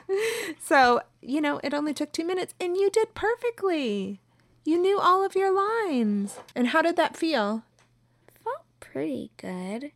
So, 0.61 1.01
you 1.21 1.41
know, 1.41 1.61
it 1.65 1.75
only 1.75 1.93
took 1.93 2.13
two 2.13 2.25
minutes 2.25 2.55
and 2.61 2.77
you 2.77 2.91
did 2.91 3.15
perfectly. 3.15 4.21
You 4.69 4.77
knew 4.77 5.01
all 5.01 5.25
of 5.25 5.35
your 5.35 5.51
lines. 5.51 6.41
And 6.55 6.67
how 6.67 6.83
did 6.83 6.97
that 6.97 7.17
feel? 7.17 7.63
Felt 8.45 8.67
pretty 8.81 9.31
good. 9.39 9.93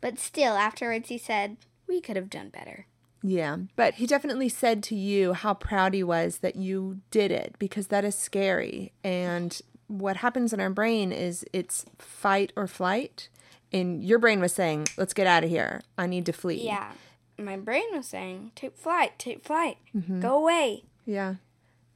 But 0.00 0.18
still, 0.18 0.54
afterwards, 0.54 1.08
he 1.08 1.18
said, 1.18 1.56
we 1.86 2.00
could 2.00 2.16
have 2.16 2.28
done 2.28 2.48
better. 2.48 2.86
Yeah. 3.22 3.58
But 3.76 3.94
he 3.94 4.08
definitely 4.08 4.48
said 4.48 4.82
to 4.84 4.96
you 4.96 5.34
how 5.34 5.54
proud 5.54 5.94
he 5.94 6.02
was 6.02 6.38
that 6.38 6.56
you 6.56 6.98
did 7.12 7.30
it 7.30 7.54
because 7.60 7.86
that 7.86 8.04
is 8.04 8.16
scary. 8.16 8.90
And 9.04 9.60
what 9.86 10.16
happens 10.16 10.52
in 10.52 10.58
our 10.58 10.70
brain 10.70 11.12
is 11.12 11.44
it's 11.52 11.86
fight 11.96 12.52
or 12.56 12.66
flight. 12.66 13.28
And 13.72 14.02
your 14.02 14.18
brain 14.18 14.40
was 14.40 14.52
saying, 14.52 14.88
let's 14.96 15.14
get 15.14 15.28
out 15.28 15.44
of 15.44 15.50
here. 15.50 15.82
I 15.96 16.08
need 16.08 16.26
to 16.26 16.32
flee. 16.32 16.64
Yeah. 16.64 16.90
My 17.38 17.56
brain 17.56 17.86
was 17.92 18.06
saying, 18.06 18.50
take 18.56 18.76
flight, 18.76 19.16
take 19.16 19.44
flight, 19.44 19.76
mm-hmm. 19.94 20.18
go 20.18 20.36
away. 20.38 20.82
Yeah. 21.06 21.36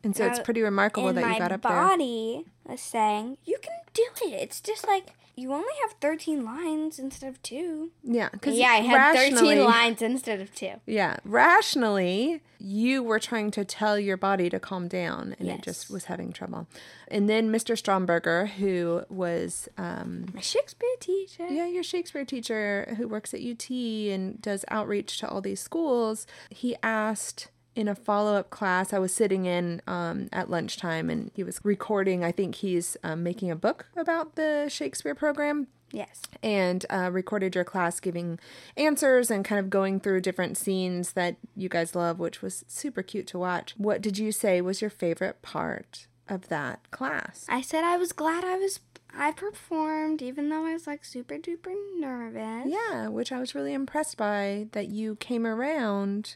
And 0.04 0.14
so 0.16 0.26
it's 0.26 0.38
pretty 0.40 0.62
remarkable 0.62 1.12
that 1.12 1.32
you 1.32 1.38
got 1.38 1.52
up 1.52 1.62
there. 1.62 1.72
My 1.72 1.88
body 1.88 2.44
was 2.66 2.80
saying, 2.80 3.38
you 3.44 3.58
can 3.60 3.72
do 3.94 4.04
it. 4.26 4.34
It's 4.42 4.60
just 4.60 4.86
like, 4.86 5.14
you 5.36 5.52
only 5.52 5.72
have 5.82 5.96
13 6.00 6.44
lines 6.44 6.98
instead 7.00 7.28
of 7.28 7.42
two. 7.42 7.90
Yeah. 8.04 8.28
Because 8.30 8.56
Yeah, 8.56 8.68
I 8.68 8.76
had 8.76 9.16
13 9.16 9.64
lines 9.64 10.00
instead 10.00 10.40
of 10.40 10.54
two. 10.54 10.74
Yeah, 10.86 11.16
rationally, 11.24 12.40
you 12.60 13.02
were 13.02 13.18
trying 13.18 13.50
to 13.52 13.64
tell 13.64 13.98
your 13.98 14.16
body 14.16 14.48
to 14.50 14.60
calm 14.60 14.86
down, 14.86 15.34
and 15.40 15.48
it 15.48 15.62
just 15.62 15.90
was 15.90 16.04
having 16.04 16.32
trouble. 16.32 16.68
And 17.08 17.28
then 17.28 17.50
Mr. 17.50 17.74
Stromberger, 17.76 18.46
who 18.48 19.02
was, 19.08 19.68
um, 19.76 20.26
My 20.32 20.40
Shakespeare 20.40 20.88
teacher. 21.00 21.48
yeah, 21.48 21.66
your 21.66 21.82
Shakespeare 21.82 22.24
teacher 22.24 22.94
who 22.96 23.08
works 23.08 23.34
at 23.34 23.40
UT 23.40 23.68
and 23.70 24.40
does 24.40 24.64
outreach 24.68 25.18
to 25.18 25.28
all 25.28 25.40
these 25.40 25.60
schools, 25.60 26.26
he 26.48 26.76
asked 26.82 27.48
in 27.76 27.88
a 27.88 27.94
follow 27.94 28.34
up 28.36 28.50
class. 28.50 28.92
I 28.92 28.98
was 28.98 29.12
sitting 29.14 29.46
in 29.46 29.82
um, 29.86 30.28
at 30.32 30.50
lunchtime, 30.50 31.10
and 31.10 31.30
he 31.34 31.42
was 31.42 31.60
recording. 31.64 32.24
I 32.24 32.32
think 32.32 32.56
he's 32.56 32.96
um, 33.02 33.22
making 33.22 33.50
a 33.50 33.56
book 33.56 33.86
about 33.96 34.36
the 34.36 34.68
Shakespeare 34.68 35.14
program 35.14 35.66
Yes. 35.92 36.22
and 36.42 36.84
uh, 36.90 37.10
recorded 37.12 37.54
your 37.54 37.64
class 37.64 38.00
giving 38.00 38.38
answers 38.76 39.30
and 39.30 39.44
kind 39.44 39.58
of 39.60 39.70
going 39.70 40.00
through 40.00 40.20
different 40.22 40.56
scenes 40.56 41.12
that 41.12 41.36
you 41.56 41.68
guys 41.68 41.94
love, 41.94 42.18
which 42.18 42.42
was 42.42 42.64
super 42.68 43.02
cute 43.02 43.26
to 43.28 43.38
watch. 43.38 43.74
What 43.76 44.00
did 44.02 44.18
you 44.18 44.32
say 44.32 44.60
was 44.60 44.80
your 44.80 44.90
favorite 44.90 45.40
part 45.42 46.06
of 46.28 46.48
that 46.48 46.90
class? 46.90 47.46
I 47.48 47.60
said 47.60 47.84
I 47.84 47.96
was 47.96 48.12
glad 48.12 48.44
I 48.44 48.56
was 48.56 48.80
I 49.16 49.30
performed 49.30 50.20
even 50.22 50.48
though 50.48 50.64
I 50.66 50.72
was 50.72 50.88
like 50.88 51.04
super 51.04 51.36
duper 51.36 51.72
nervous. 52.00 52.66
Yeah, 52.66 53.06
which 53.06 53.30
I 53.30 53.38
was 53.38 53.54
really 53.54 53.72
impressed 53.72 54.16
by 54.16 54.66
that 54.72 54.88
you 54.88 55.14
came 55.16 55.46
around 55.46 56.34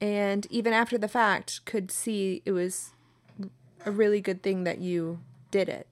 and 0.00 0.46
even 0.50 0.72
after 0.72 0.98
the 0.98 1.08
fact 1.08 1.64
could 1.64 1.90
see 1.90 2.42
it 2.44 2.52
was 2.52 2.90
a 3.84 3.90
really 3.90 4.20
good 4.20 4.42
thing 4.42 4.64
that 4.64 4.78
you 4.78 5.20
did 5.50 5.68
it. 5.68 5.86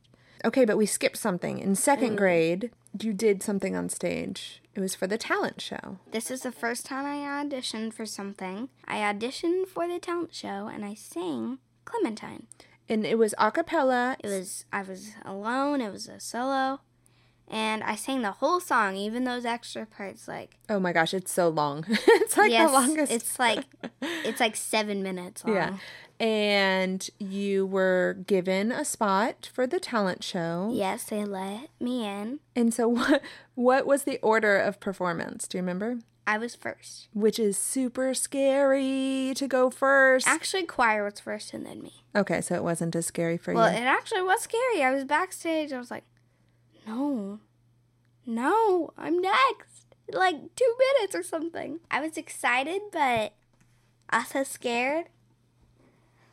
Okay, 0.45 0.65
but 0.65 0.77
we 0.77 0.87
skipped 0.87 1.17
something. 1.17 1.59
In 1.59 1.75
second 1.75 2.17
grade, 2.17 2.71
you 3.01 3.13
did 3.13 3.43
something 3.43 3.75
on 3.75 3.89
stage. 3.89 4.63
It 4.75 4.81
was 4.81 4.95
for 4.95 5.07
the 5.07 5.19
talent 5.19 5.61
show. 5.61 5.99
This 6.11 6.31
is 6.31 6.43
the 6.43 6.53
first 6.53 6.85
time 6.87 7.07
I 7.07 7.45
auditioned 7.45 7.95
for 7.95 8.07
something. 8.07 8.69
I 8.87 8.99
auditioned 8.99 9.69
for 9.69 9.89
the 9.89 9.99
talent 9.99 10.35
show 10.35 10.71
and 10.73 10.85
I 10.85 10.95
sang 10.95 11.59
Clementine. 11.85 12.47
And 12.89 13.05
it 13.05 13.19
was 13.19 13.35
a 13.39 13.51
cappella. 13.51 14.17
It 14.23 14.29
was 14.29 14.65
I 14.73 14.83
was 14.83 15.13
alone, 15.25 15.81
it 15.81 15.91
was 15.91 16.09
a 16.09 16.21
solo, 16.21 16.81
and 17.49 17.83
I 17.85 17.95
sang 17.95 18.23
the 18.23 18.33
whole 18.33 18.61
song, 18.61 18.97
even 18.97 19.25
those 19.25 19.45
extra 19.45 19.87
parts 19.87 20.27
like 20.29 20.57
Oh 20.69 20.81
my 20.81 20.93
gosh, 20.93 21.15
it's 21.15 21.33
so 21.33 21.49
long. 21.49 21.85
it's 21.89 22.37
like 22.37 22.51
yes, 22.51 22.69
the 22.69 22.73
longest. 22.73 23.13
it's 23.13 23.39
like 23.39 23.65
it's 24.03 24.41
like 24.41 24.57
seven 24.57 25.03
minutes 25.03 25.45
long. 25.45 25.55
yeah. 25.55 25.77
And 26.19 27.09
you 27.19 27.67
were 27.67 28.17
given 28.27 28.73
a 28.73 28.85
spot 28.87 29.51
for 29.53 29.67
the 29.67 29.79
talent 29.79 30.25
show. 30.25 30.71
Yes, 30.73 31.05
they 31.05 31.25
let 31.25 31.69
me 31.79 32.07
in. 32.07 32.41
And 32.55 32.73
so 32.73 32.89
what 32.99 33.23
what 33.55 33.87
was 33.87 34.05
the 34.05 34.19
order 34.23 34.57
of 34.59 34.81
performance? 34.81 35.47
Do 35.47 35.59
you 35.59 35.63
remember? 35.63 35.99
I 36.29 36.39
was 36.39 36.57
first. 36.57 37.07
Which 37.13 37.39
is 37.39 37.57
super 37.57 38.13
scary 38.13 39.33
to 39.37 39.47
go 39.47 39.71
first. 39.71 40.27
Actually, 40.27 40.65
choir 40.65 41.05
was 41.05 41.21
first 41.21 41.55
and 41.55 41.65
then 41.65 41.81
me. 41.83 42.03
Okay, 42.17 42.41
so 42.41 42.57
it 42.57 42.65
wasn't 42.65 42.97
as 42.97 43.07
scary 43.07 43.37
for 43.37 43.55
Well, 43.55 43.69
you. 43.69 43.75
Well, 43.75 43.83
it 43.83 43.87
actually 43.87 44.23
was 44.23 44.41
scary. 44.41 44.83
I 44.83 44.91
was 44.93 45.05
backstage. 45.05 45.73
I 45.73 45.79
was 45.79 45.89
like, 45.91 46.03
no, 46.87 47.41
no, 48.25 48.91
I'm 48.97 49.21
next. 49.21 49.87
Like 50.13 50.55
two 50.55 50.77
minutes 50.79 51.15
or 51.15 51.23
something. 51.23 51.81
I 51.91 52.01
was 52.01 52.17
excited, 52.17 52.81
but 52.93 53.33
also 54.13 54.43
scared. 54.45 55.07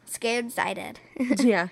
Scared 0.06 0.52
sighted. 0.52 1.00
yeah. 1.40 1.70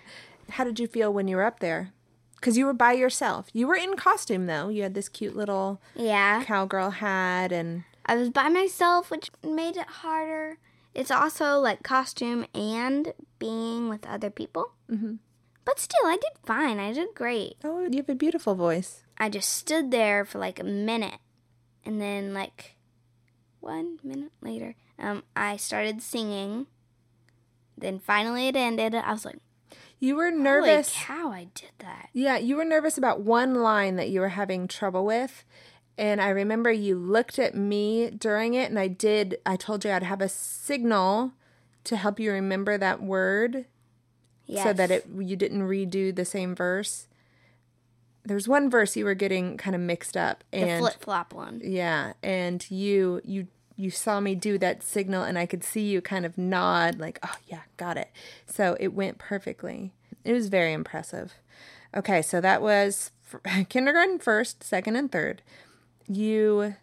How 0.50 0.64
did 0.64 0.80
you 0.80 0.88
feel 0.88 1.14
when 1.14 1.28
you 1.28 1.36
were 1.36 1.44
up 1.46 1.60
there? 1.60 1.92
Because 2.36 2.58
you 2.58 2.66
were 2.66 2.74
by 2.74 2.94
yourself. 2.94 3.48
You 3.54 3.68
were 3.68 3.76
in 3.76 3.96
costume 3.96 4.48
though. 4.48 4.70
You 4.70 4.82
had 4.82 4.96
this 4.96 5.10
cute 5.10 5.36
little 5.36 5.80
yeah. 5.96 6.44
cowgirl 6.44 6.90
hat 6.90 7.52
and 7.52 7.84
I 8.06 8.16
was 8.16 8.32
by 8.32 8.50
myself, 8.50 9.12
which 9.12 9.30
made 9.44 9.78
it 9.78 9.88
harder. 9.88 10.58
It's 10.96 11.12
also 11.12 11.60
like 11.60 11.84
costume 11.84 12.46
and 12.56 13.14
being 13.38 13.90
with 13.90 14.08
other 14.08 14.32
people. 14.32 14.72
Mhm. 14.90 15.20
But 15.64 15.80
still, 15.80 16.06
I 16.06 16.18
did 16.18 16.32
fine. 16.44 16.80
I 16.80 16.92
did 16.94 17.10
great. 17.16 17.56
oh, 17.64 17.82
you 17.90 17.98
have 17.98 18.10
a 18.10 18.16
beautiful 18.16 18.56
voice. 18.56 19.04
I 19.18 19.30
just 19.30 19.50
stood 19.50 19.92
there 19.92 20.26
for 20.26 20.40
like 20.40 20.60
a 20.60 20.64
minute, 20.64 21.20
and 21.86 22.02
then 22.02 22.34
like 22.34 22.76
one 23.60 24.00
minute 24.04 24.32
later, 24.42 24.76
um, 24.98 25.24
I 25.36 25.58
started 25.58 26.02
singing. 26.02 26.68
Then 27.78 28.00
finally 28.00 28.48
it 28.48 28.56
ended. 28.56 28.96
I 28.96 29.12
was 29.12 29.26
like, 29.26 29.38
You 30.00 30.16
were 30.16 30.30
"Holy 30.32 30.42
nervous. 30.44 30.94
cow! 30.96 31.32
I 31.32 31.48
did 31.54 31.72
that." 31.80 32.10
Yeah, 32.14 32.38
you 32.38 32.56
were 32.58 32.66
nervous 32.66 32.98
about 32.98 33.22
one 33.22 33.56
line 33.56 33.96
that 33.98 34.10
you 34.10 34.20
were 34.20 34.30
having 34.30 34.68
trouble 34.68 35.06
with. 35.06 35.44
And 35.98 36.20
I 36.22 36.30
remember 36.30 36.72
you 36.72 36.98
looked 36.98 37.38
at 37.38 37.54
me 37.54 38.10
during 38.10 38.56
it, 38.56 38.70
and 38.72 38.80
I 38.80 38.88
did, 38.88 39.38
I 39.46 39.56
told 39.56 39.86
you 39.86 39.92
I'd 39.92 40.02
have 40.04 40.22
a 40.22 40.30
signal 40.30 41.34
to 41.84 41.96
help 41.98 42.20
you 42.20 42.32
remember 42.32 42.78
that 42.78 43.04
word 43.04 43.66
Yes. 44.52 44.64
so 44.66 44.74
that 44.74 44.92
it 44.92 45.06
you 45.18 45.36
didn't 45.36 45.62
redo 45.62 46.14
the 46.14 46.26
same 46.26 46.54
verse. 46.56 47.08
There's 48.24 48.48
one 48.48 48.70
verse 48.70 48.96
you 48.96 49.06
were 49.06 49.16
getting 49.16 49.58
kind 49.58 49.76
of 49.76 49.82
mixed 49.82 50.16
up, 50.16 50.44
the 50.52 50.58
and 50.60 50.80
flip 50.82 50.96
flop 51.00 51.34
one. 51.34 51.62
yeah, 51.64 52.14
and 52.22 52.70
you 52.70 53.22
you 53.24 53.48
you 53.78 53.90
saw 53.90 54.20
me 54.20 54.36
do 54.36 54.58
that 54.60 54.84
signal, 54.84 55.24
and 55.24 55.40
I 55.40 55.46
could 55.46 55.64
see 55.64 55.90
you 55.90 56.02
kind 56.02 56.26
of 56.26 56.38
nod, 56.38 57.00
like, 57.00 57.18
"Oh 57.24 57.36
yeah, 57.48 57.62
got 57.78 57.98
it." 57.98 58.10
So 58.46 58.76
it 58.80 58.90
went 58.94 59.18
perfectly. 59.18 59.94
It 60.24 60.34
was 60.34 60.50
very 60.50 60.74
impressive. 60.74 61.34
Okay, 61.96 62.22
so 62.22 62.40
that 62.42 62.62
was 62.62 63.12
f- 63.34 63.68
kindergarten 63.70 64.20
first, 64.20 64.64
second, 64.64 64.98
and 64.98 65.12
third. 65.12 65.42
You 66.08 66.76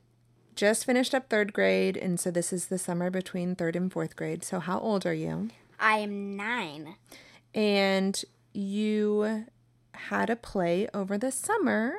just 0.57 0.85
finished 0.87 1.15
up 1.15 1.29
third 1.29 1.53
grade, 1.53 1.97
and 1.97 2.19
so 2.19 2.31
this 2.33 2.53
is 2.53 2.67
the 2.67 2.79
summer 2.79 3.11
between 3.11 3.55
third 3.55 3.77
and 3.77 3.93
fourth 3.93 4.17
grade. 4.17 4.43
So 4.43 4.59
how 4.59 4.81
old 4.81 5.07
are 5.07 5.15
you? 5.15 5.51
I 5.79 5.99
am 5.99 6.35
nine. 6.37 6.97
And 7.59 8.23
you 8.53 9.47
had 9.95 10.31
a 10.31 10.37
play 10.37 10.89
over 10.95 11.19
the 11.19 11.31
summer 11.33 11.95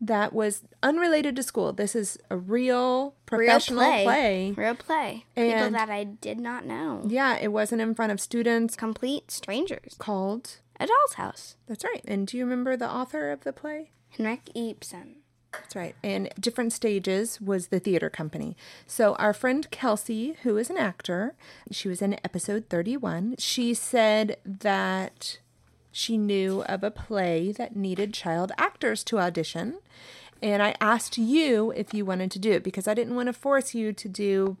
that 0.00 0.32
was 0.32 0.62
unrelated 0.82 1.36
to 1.36 1.42
school. 1.42 1.72
This 1.72 1.94
is 1.96 2.18
a 2.28 2.36
real 2.36 3.14
professional 3.24 3.80
Real 3.80 3.90
play. 3.90 4.04
play. 4.04 4.54
Real 4.64 4.74
play. 4.74 5.24
People 5.36 5.70
that 5.70 5.88
I 5.88 6.04
did 6.04 6.38
not 6.38 6.66
know. 6.66 7.02
Yeah, 7.06 7.38
it 7.40 7.48
wasn't 7.52 7.80
in 7.80 7.94
front 7.94 8.12
of 8.12 8.20
students 8.20 8.76
Complete 8.76 9.30
strangers. 9.30 9.94
called. 9.98 10.58
A 10.78 10.86
doll's 10.86 11.14
house. 11.14 11.56
That's 11.66 11.84
right. 11.84 12.02
And 12.06 12.26
do 12.26 12.36
you 12.36 12.44
remember 12.44 12.76
the 12.76 12.90
author 12.90 13.30
of 13.30 13.44
the 13.44 13.52
play? 13.52 13.92
Henrik 14.10 14.50
Ibsen. 14.54 15.16
That's 15.60 15.76
right. 15.76 15.94
And 16.02 16.30
different 16.38 16.72
stages 16.72 17.40
was 17.40 17.68
the 17.68 17.80
theater 17.80 18.10
company. 18.10 18.56
So 18.86 19.14
our 19.14 19.32
friend 19.32 19.70
Kelsey, 19.70 20.36
who 20.42 20.56
is 20.56 20.70
an 20.70 20.76
actor, 20.76 21.34
she 21.70 21.88
was 21.88 22.02
in 22.02 22.14
episode 22.24 22.68
31. 22.68 23.36
She 23.38 23.74
said 23.74 24.36
that 24.44 25.38
she 25.90 26.18
knew 26.18 26.62
of 26.64 26.84
a 26.84 26.90
play 26.90 27.52
that 27.52 27.74
needed 27.74 28.12
child 28.12 28.52
actors 28.58 29.02
to 29.04 29.18
audition. 29.18 29.78
And 30.42 30.62
I 30.62 30.74
asked 30.80 31.16
you 31.16 31.72
if 31.74 31.94
you 31.94 32.04
wanted 32.04 32.30
to 32.32 32.38
do 32.38 32.52
it 32.52 32.62
because 32.62 32.86
I 32.86 32.94
didn't 32.94 33.16
want 33.16 33.28
to 33.28 33.32
force 33.32 33.74
you 33.74 33.92
to 33.94 34.08
do 34.08 34.58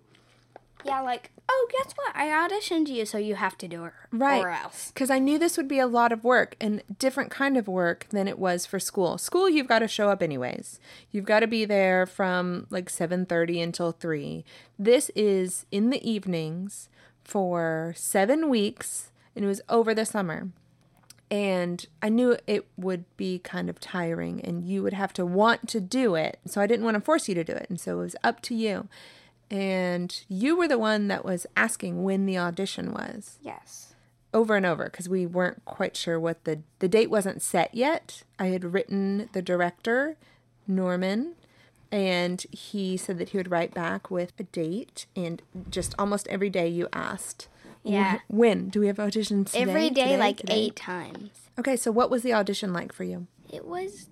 Yeah, 0.84 1.00
like, 1.00 1.30
oh, 1.48 1.68
guess 1.72 1.92
what? 1.94 2.14
I 2.14 2.26
auditioned 2.26 2.88
you, 2.88 3.06
so 3.06 3.18
you 3.18 3.34
have 3.34 3.58
to 3.58 3.68
do 3.68 3.84
it. 3.86 3.92
Right. 4.12 4.42
Or 4.42 4.50
else. 4.50 4.92
Because 4.92 5.10
I 5.10 5.18
knew 5.18 5.38
this 5.38 5.56
would 5.56 5.68
be 5.68 5.78
a 5.78 5.86
lot 5.86 6.12
of 6.12 6.22
work 6.22 6.56
and 6.60 6.82
different 6.98 7.30
kind 7.30 7.56
of 7.56 7.66
work 7.66 8.06
than 8.10 8.28
it 8.28 8.38
was 8.38 8.66
for 8.66 8.78
school. 8.78 9.18
School, 9.18 9.48
you've 9.48 9.68
got 9.68 9.80
to 9.80 9.88
show 9.88 10.10
up 10.10 10.22
anyways. 10.22 10.78
You've 11.10 11.24
got 11.24 11.40
to 11.40 11.46
be 11.46 11.64
there 11.64 12.06
from 12.06 12.66
like 12.70 12.88
7.30 12.88 13.62
until 13.62 13.92
3. 13.92 14.44
This 14.78 15.10
is 15.16 15.66
in 15.72 15.90
the 15.90 16.08
evenings 16.08 16.88
for 17.24 17.92
seven 17.96 18.48
weeks, 18.48 19.10
and 19.34 19.44
it 19.44 19.48
was 19.48 19.62
over 19.68 19.94
the 19.94 20.06
summer. 20.06 20.50
And 21.28 21.84
I 22.00 22.08
knew 22.08 22.36
it 22.46 22.66
would 22.76 23.04
be 23.16 23.40
kind 23.40 23.68
of 23.68 23.80
tiring, 23.80 24.40
and 24.42 24.64
you 24.64 24.84
would 24.84 24.92
have 24.92 25.12
to 25.14 25.26
want 25.26 25.68
to 25.70 25.80
do 25.80 26.14
it. 26.14 26.38
So 26.46 26.60
I 26.60 26.68
didn't 26.68 26.84
want 26.84 26.94
to 26.94 27.00
force 27.00 27.28
you 27.28 27.34
to 27.34 27.42
do 27.42 27.52
it. 27.52 27.66
And 27.68 27.80
so 27.80 27.98
it 27.98 28.02
was 28.02 28.16
up 28.22 28.40
to 28.42 28.54
you. 28.54 28.88
And 29.50 30.22
you 30.28 30.56
were 30.56 30.68
the 30.68 30.78
one 30.78 31.08
that 31.08 31.24
was 31.24 31.46
asking 31.56 32.02
when 32.02 32.26
the 32.26 32.38
audition 32.38 32.92
was 32.92 33.38
Yes. 33.42 33.94
over 34.34 34.56
and 34.56 34.66
over 34.66 34.84
because 34.86 35.08
we 35.08 35.24
weren't 35.26 35.64
quite 35.64 35.96
sure 35.96 36.18
what 36.18 36.44
the 36.44 36.60
the 36.80 36.88
date 36.88 37.10
wasn't 37.10 37.42
set 37.42 37.74
yet. 37.74 38.22
I 38.38 38.46
had 38.46 38.64
written 38.72 39.28
the 39.32 39.42
director, 39.42 40.16
Norman, 40.66 41.34
and 41.92 42.44
he 42.50 42.96
said 42.96 43.18
that 43.18 43.28
he 43.28 43.36
would 43.38 43.50
write 43.50 43.72
back 43.72 44.10
with 44.10 44.32
a 44.38 44.42
date. 44.44 45.06
And 45.14 45.40
just 45.70 45.94
almost 45.98 46.26
every 46.28 46.50
day 46.50 46.66
you 46.68 46.88
asked, 46.92 47.48
Yeah. 47.84 48.18
When 48.26 48.68
do 48.68 48.80
we 48.80 48.88
have 48.88 48.96
auditions 48.96 49.52
today? 49.52 49.60
Every 49.62 49.90
day, 49.90 50.02
Today? 50.02 50.18
like 50.18 50.38
Today?" 50.38 50.54
eight 50.54 50.76
times. 50.76 51.30
Okay, 51.56 51.76
so 51.76 51.92
what 51.92 52.10
was 52.10 52.22
the 52.24 52.32
audition 52.34 52.72
like 52.72 52.92
for 52.92 53.04
you? 53.04 53.28
It 53.52 53.64
was 53.64 54.08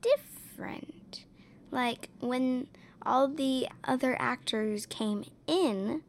different. 0.00 1.24
Like, 1.72 2.08
when 2.20 2.68
all 3.04 3.28
the 3.28 3.68
other 3.84 4.16
actors 4.20 4.86
came 4.86 5.24
in, 5.46 6.02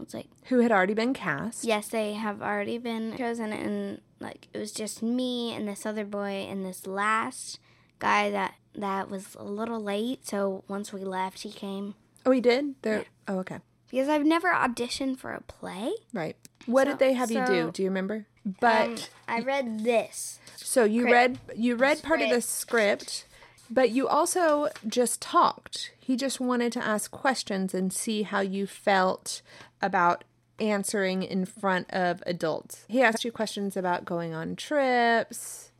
it's 0.00 0.14
like, 0.14 0.28
Who 0.44 0.60
had 0.60 0.70
already 0.72 0.94
been 0.94 1.14
cast? 1.14 1.64
yes, 1.64 1.88
they 1.88 2.14
have 2.14 2.40
already 2.42 2.78
been 2.78 3.16
chosen, 3.16 3.52
and 3.52 4.00
like, 4.20 4.48
it 4.54 4.58
was 4.58 4.72
just 4.72 5.02
me 5.02 5.52
and 5.54 5.66
this 5.68 5.84
other 5.86 6.04
boy 6.04 6.46
and 6.48 6.64
this 6.64 6.86
last 6.86 7.58
guy 7.98 8.30
that 8.30 8.54
that 8.74 9.10
was 9.10 9.34
a 9.34 9.42
little 9.44 9.80
late. 9.82 10.24
So 10.26 10.62
once 10.68 10.92
we 10.92 11.02
left, 11.04 11.42
he 11.42 11.50
came 11.50 11.94
Oh, 12.24 12.30
he 12.30 12.40
did. 12.40 12.74
There. 12.82 13.04
Oh, 13.26 13.38
okay. 13.40 13.58
because 13.90 14.08
I've 14.08 14.24
never 14.24 14.50
auditioned 14.52 15.18
for 15.18 15.32
a 15.32 15.40
play. 15.40 15.92
Right. 16.12 16.36
What 16.66 16.86
So- 16.86 16.90
did 16.92 16.98
they 17.00 17.12
have 17.14 17.30
you 17.30 17.44
do? 17.46 17.70
Do 17.72 17.82
you 17.82 17.88
remember? 17.88 18.26
But 18.60 18.88
Um, 18.88 18.96
I 19.26 19.40
read 19.40 19.80
this. 19.84 20.38
So 20.56 20.84
you 20.84 21.02
Script. 21.02 21.12
read 21.48 21.58
you 21.58 21.74
read 21.76 22.02
part 22.02 22.20
of 22.20 22.30
the 22.30 22.40
script, 22.40 23.24
but 23.70 23.90
you 23.90 24.08
also 24.08 24.68
just 24.86 25.20
talked. 25.20 25.92
He 25.98 26.16
just 26.16 26.40
wanted 26.40 26.72
to 26.72 26.84
ask 26.84 27.10
questions 27.10 27.74
and 27.74 27.92
see 27.92 28.22
how 28.22 28.40
you 28.40 28.66
felt 28.66 29.42
about 29.82 30.24
answering 30.58 31.22
in 31.22 31.44
front 31.44 31.88
of 31.90 32.22
adults. 32.26 32.84
He 32.88 33.02
asked 33.02 33.24
you 33.24 33.32
questions 33.32 33.76
about 33.76 34.04
going 34.04 34.34
on 34.34 34.56
trips, 34.56 35.70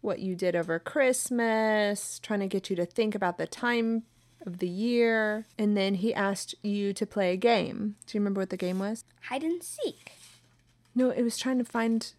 what 0.00 0.20
you 0.20 0.34
did 0.36 0.54
over 0.54 0.78
Christmas, 0.78 2.18
trying 2.20 2.40
to 2.40 2.46
get 2.46 2.70
you 2.70 2.76
to 2.76 2.86
think 2.86 3.14
about 3.14 3.38
the 3.38 3.46
time 3.46 4.04
of 4.46 4.58
the 4.58 4.68
year, 4.68 5.46
and 5.58 5.76
then 5.76 5.94
he 5.94 6.14
asked 6.14 6.54
you 6.62 6.92
to 6.92 7.06
play 7.06 7.32
a 7.32 7.36
game. 7.36 7.96
Do 8.06 8.16
you 8.16 8.20
remember 8.20 8.40
what 8.42 8.50
the 8.50 8.56
game 8.56 8.78
was? 8.78 9.04
Hide 9.22 9.42
and 9.42 9.62
seek. 9.62 10.12
No, 10.94 11.10
it 11.10 11.22
was 11.22 11.36
trying 11.36 11.58
to 11.58 11.64
find 11.64 12.12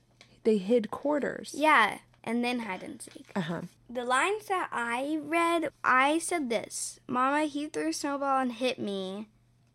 they 0.44 0.58
hid 0.58 0.92
quarters. 0.92 1.54
Yeah, 1.56 2.00
and 2.24 2.44
then 2.44 2.60
hide 2.60 2.84
and 2.84 3.02
seek. 3.02 3.32
Uh-huh. 3.36 3.62
The 3.92 4.06
lines 4.06 4.46
that 4.46 4.70
I 4.72 5.20
read, 5.24 5.72
I 5.84 6.20
said 6.20 6.50
this 6.50 7.00
Mama, 7.08 7.46
he 7.46 7.66
threw 7.66 7.90
a 7.90 7.94
snowball 7.94 8.40
and 8.40 8.52
hit 8.52 8.78
me. 8.78 9.30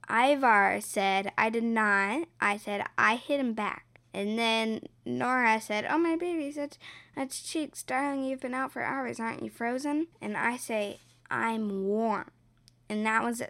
Ivar 0.08 0.80
said, 0.80 1.32
I 1.36 1.50
did 1.50 1.64
not. 1.64 2.28
I 2.40 2.56
said, 2.56 2.86
I 2.96 3.16
hit 3.16 3.40
him 3.40 3.54
back. 3.54 3.84
And 4.12 4.38
then 4.38 4.82
Nora 5.04 5.60
said, 5.60 5.84
Oh, 5.90 5.98
my 5.98 6.14
baby, 6.14 6.52
such, 6.52 6.76
such 7.16 7.44
cheeks. 7.44 7.82
Darling, 7.82 8.22
you've 8.22 8.40
been 8.40 8.54
out 8.54 8.70
for 8.70 8.82
hours. 8.82 9.18
Aren't 9.18 9.42
you 9.42 9.50
frozen? 9.50 10.06
And 10.20 10.36
I 10.36 10.58
say, 10.58 11.00
I'm 11.28 11.84
warm. 11.84 12.30
And 12.88 13.04
that 13.06 13.24
was 13.24 13.42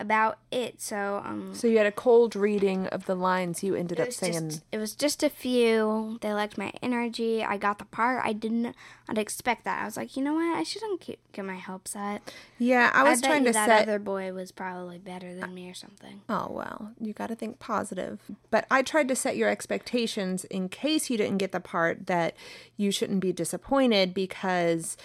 about 0.00 0.38
it. 0.50 0.80
So, 0.80 1.22
um, 1.24 1.54
So 1.54 1.66
you 1.66 1.76
had 1.76 1.86
a 1.86 1.92
cold 1.92 2.34
reading 2.34 2.86
of 2.88 3.06
the 3.06 3.14
lines 3.14 3.62
you 3.62 3.74
ended 3.74 4.00
up 4.00 4.12
singing. 4.12 4.48
just 4.50 4.62
it 4.72 4.78
was 4.78 4.94
just 4.94 5.22
a 5.22 5.28
few. 5.28 6.18
They 6.20 6.32
liked 6.32 6.56
my 6.58 6.72
energy. 6.82 7.44
I 7.44 7.56
got 7.56 7.78
the 7.78 7.84
part. 7.84 8.24
I 8.24 8.32
didn't. 8.32 8.74
I'd 9.08 9.18
expect 9.18 9.64
that. 9.64 9.82
I 9.82 9.84
was 9.84 9.96
like, 9.96 10.16
you 10.16 10.22
know 10.22 10.34
what? 10.34 10.56
I 10.56 10.62
shouldn't 10.62 11.00
keep, 11.00 11.18
get 11.32 11.44
my 11.44 11.56
hopes 11.56 11.94
up. 11.96 12.22
yeah, 12.58 12.90
I 12.94 13.02
was 13.02 13.20
bet 13.20 13.30
trying 13.30 13.44
to 13.44 13.52
that 13.52 13.66
set. 13.68 13.82
other 13.82 13.98
boy 13.98 14.32
was 14.32 14.52
probably 14.52 14.98
better 14.98 15.34
than 15.34 15.52
me 15.54 15.68
or 15.68 15.74
something. 15.74 16.22
Oh 16.28 16.48
well, 16.50 16.92
you 17.00 17.12
got 17.12 17.26
to 17.28 17.34
think 17.34 17.58
positive. 17.58 18.20
But 18.50 18.66
I 18.70 18.82
tried 18.82 19.08
to 19.08 19.16
set 19.16 19.36
your 19.36 19.48
expectations 19.48 20.44
in 20.44 20.68
case 20.68 21.10
you 21.10 21.16
didn't 21.16 21.38
get 21.38 21.52
the 21.52 21.60
part 21.60 22.06
that 22.06 22.36
you 22.76 22.90
shouldn't 22.90 23.20
be 23.20 23.32
disappointed 23.32 24.14
because 24.14 24.96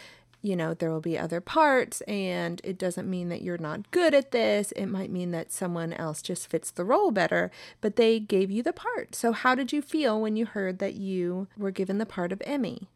you 0.46 0.56
know 0.56 0.74
there 0.74 0.92
will 0.92 1.02
be 1.02 1.18
other 1.18 1.42
parts 1.42 2.02
and 2.02 2.62
it 2.64 2.78
doesn't 2.78 3.10
mean 3.10 3.30
that 3.30 3.42
you're 3.42 3.58
not 3.58 3.90
good 3.92 4.14
at 4.14 4.32
this. 4.32 4.72
It 4.74 4.86
might 4.86 5.12
mean 5.12 5.32
that 5.32 5.52
someone 5.52 5.92
else 5.94 6.22
just 6.22 6.48
fits 6.50 6.70
the 6.72 6.86
role 6.86 7.12
better, 7.12 7.50
but 7.82 7.96
they 7.96 8.20
gave 8.20 8.52
you 8.52 8.62
the 8.64 8.74
part. 8.74 9.16
So 9.16 9.32
how 9.32 9.56
did 9.56 9.74
you 9.74 9.82
feel 9.82 10.22
when 10.22 10.36
you 10.36 10.46
heard 10.46 10.80
that 10.80 10.94
you 10.96 11.48
were 11.58 11.72
given 11.72 11.98
the 11.98 12.06
part 12.06 12.32
of 12.32 12.42
Emmy? 12.46 12.88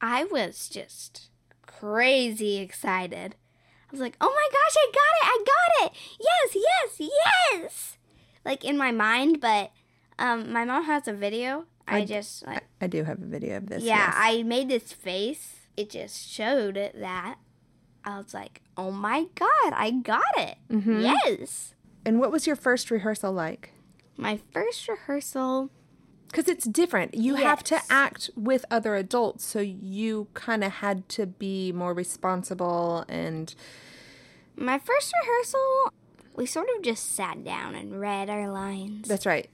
I 0.00 0.24
was 0.24 0.68
just 0.68 1.28
crazy 1.66 2.58
excited. 2.58 3.34
I 3.88 3.90
was 3.92 4.00
like, 4.00 4.16
oh 4.20 4.28
my 4.34 4.48
gosh, 4.52 4.76
I 4.78 4.90
got 4.92 5.16
it! 5.18 5.24
I 5.24 5.44
got 5.46 5.86
it! 5.92 5.98
Yes, 6.20 6.64
yes, 6.98 7.10
yes! 7.52 7.98
Like 8.44 8.64
in 8.64 8.76
my 8.78 8.92
mind, 8.92 9.40
but 9.40 9.70
um, 10.18 10.52
my 10.52 10.64
mom 10.64 10.84
has 10.84 11.06
a 11.08 11.12
video. 11.12 11.64
I, 11.88 11.98
I- 11.98 12.04
just 12.04 12.46
like 12.46 12.64
I 12.80 12.86
do 12.86 13.04
have 13.04 13.20
a 13.20 13.26
video 13.26 13.56
of 13.58 13.68
this. 13.68 13.82
yeah, 13.82 14.06
yes. 14.06 14.14
I 14.16 14.42
made 14.44 14.68
this 14.68 14.92
face. 14.92 15.59
It 15.76 15.90
just 15.90 16.28
showed 16.28 16.74
that 16.94 17.38
I 18.04 18.16
was 18.18 18.34
like, 18.34 18.60
oh 18.76 18.90
my 18.90 19.26
god, 19.34 19.72
I 19.72 19.90
got 19.90 20.22
it! 20.36 20.56
Mm-hmm. 20.70 21.00
Yes. 21.00 21.74
And 22.04 22.18
what 22.20 22.32
was 22.32 22.46
your 22.46 22.56
first 22.56 22.90
rehearsal 22.90 23.32
like? 23.32 23.72
My 24.16 24.38
first 24.52 24.88
rehearsal. 24.88 25.70
Because 26.28 26.48
it's 26.48 26.64
different. 26.64 27.14
You 27.14 27.34
have 27.36 27.64
to 27.64 27.80
act 27.90 28.30
with 28.36 28.64
other 28.70 28.94
adults, 28.94 29.44
so 29.44 29.58
you 29.60 30.28
kind 30.34 30.62
of 30.62 30.70
had 30.74 31.08
to 31.10 31.26
be 31.26 31.72
more 31.72 31.92
responsible 31.92 33.04
and 33.08 33.52
My 34.56 34.78
first 34.78 35.12
rehearsal, 35.22 35.92
we 36.36 36.46
sort 36.46 36.68
of 36.76 36.82
just 36.82 37.14
sat 37.16 37.42
down 37.44 37.74
and 37.74 38.00
read 38.00 38.30
our 38.30 38.48
lines. 38.50 39.08
that's 39.08 39.26
right. 39.26 39.50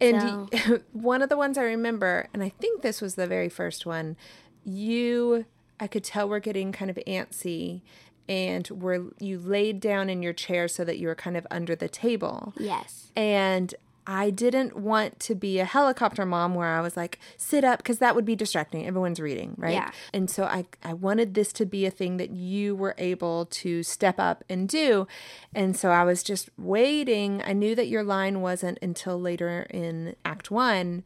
And 0.00 0.48
y- 0.52 0.78
one 0.92 1.22
of 1.22 1.28
the 1.28 1.36
ones 1.36 1.56
I 1.58 1.62
remember, 1.62 2.26
and 2.34 2.42
I 2.42 2.48
think 2.48 2.82
this 2.82 3.00
was 3.00 3.14
the 3.14 3.26
very 3.28 3.48
first 3.48 3.86
one, 3.86 4.16
you 4.64 5.46
I 5.78 5.86
could 5.86 6.04
tell 6.04 6.28
we're 6.28 6.38
getting 6.38 6.72
kind 6.72 6.90
of 6.90 6.98
antsy 7.06 7.82
and 8.28 8.68
were 8.70 9.12
you 9.18 9.38
laid 9.38 9.80
down 9.80 10.10
in 10.10 10.22
your 10.22 10.32
chair 10.32 10.68
so 10.68 10.84
that 10.84 10.98
you 10.98 11.06
were 11.06 11.14
kind 11.14 11.36
of 11.36 11.46
under 11.50 11.76
the 11.76 11.88
table. 11.88 12.54
Yes. 12.58 13.12
And 13.14 13.74
I 14.06 14.30
didn't 14.30 14.76
want 14.76 15.18
to 15.20 15.34
be 15.34 15.58
a 15.58 15.64
helicopter 15.64 16.24
mom 16.24 16.54
where 16.54 16.76
I 16.76 16.80
was 16.80 16.96
like, 16.96 17.18
sit 17.36 17.64
up, 17.64 17.78
because 17.78 17.98
that 17.98 18.14
would 18.14 18.24
be 18.24 18.36
distracting. 18.36 18.86
Everyone's 18.86 19.18
reading, 19.18 19.54
right? 19.58 19.74
Yeah. 19.74 19.90
And 20.12 20.30
so 20.30 20.44
I, 20.44 20.66
I 20.84 20.92
wanted 20.92 21.34
this 21.34 21.52
to 21.54 21.66
be 21.66 21.86
a 21.86 21.90
thing 21.90 22.16
that 22.18 22.30
you 22.30 22.76
were 22.76 22.94
able 22.98 23.46
to 23.46 23.82
step 23.82 24.20
up 24.20 24.44
and 24.48 24.68
do. 24.68 25.08
And 25.54 25.76
so 25.76 25.90
I 25.90 26.04
was 26.04 26.22
just 26.22 26.50
waiting. 26.56 27.42
I 27.44 27.52
knew 27.52 27.74
that 27.74 27.88
your 27.88 28.04
line 28.04 28.40
wasn't 28.40 28.78
until 28.80 29.20
later 29.20 29.66
in 29.70 30.14
Act 30.24 30.52
One. 30.52 31.02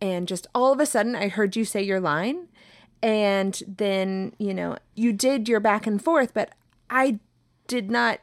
And 0.00 0.26
just 0.26 0.46
all 0.54 0.72
of 0.72 0.80
a 0.80 0.86
sudden, 0.86 1.14
I 1.14 1.28
heard 1.28 1.56
you 1.56 1.64
say 1.66 1.82
your 1.82 2.00
line. 2.00 2.48
And 3.02 3.62
then, 3.66 4.34
you 4.38 4.52
know, 4.52 4.78
you 4.94 5.12
did 5.12 5.48
your 5.48 5.60
back 5.60 5.86
and 5.86 6.02
forth, 6.02 6.34
but 6.34 6.50
I 6.90 7.20
did 7.66 7.90
not 7.90 8.20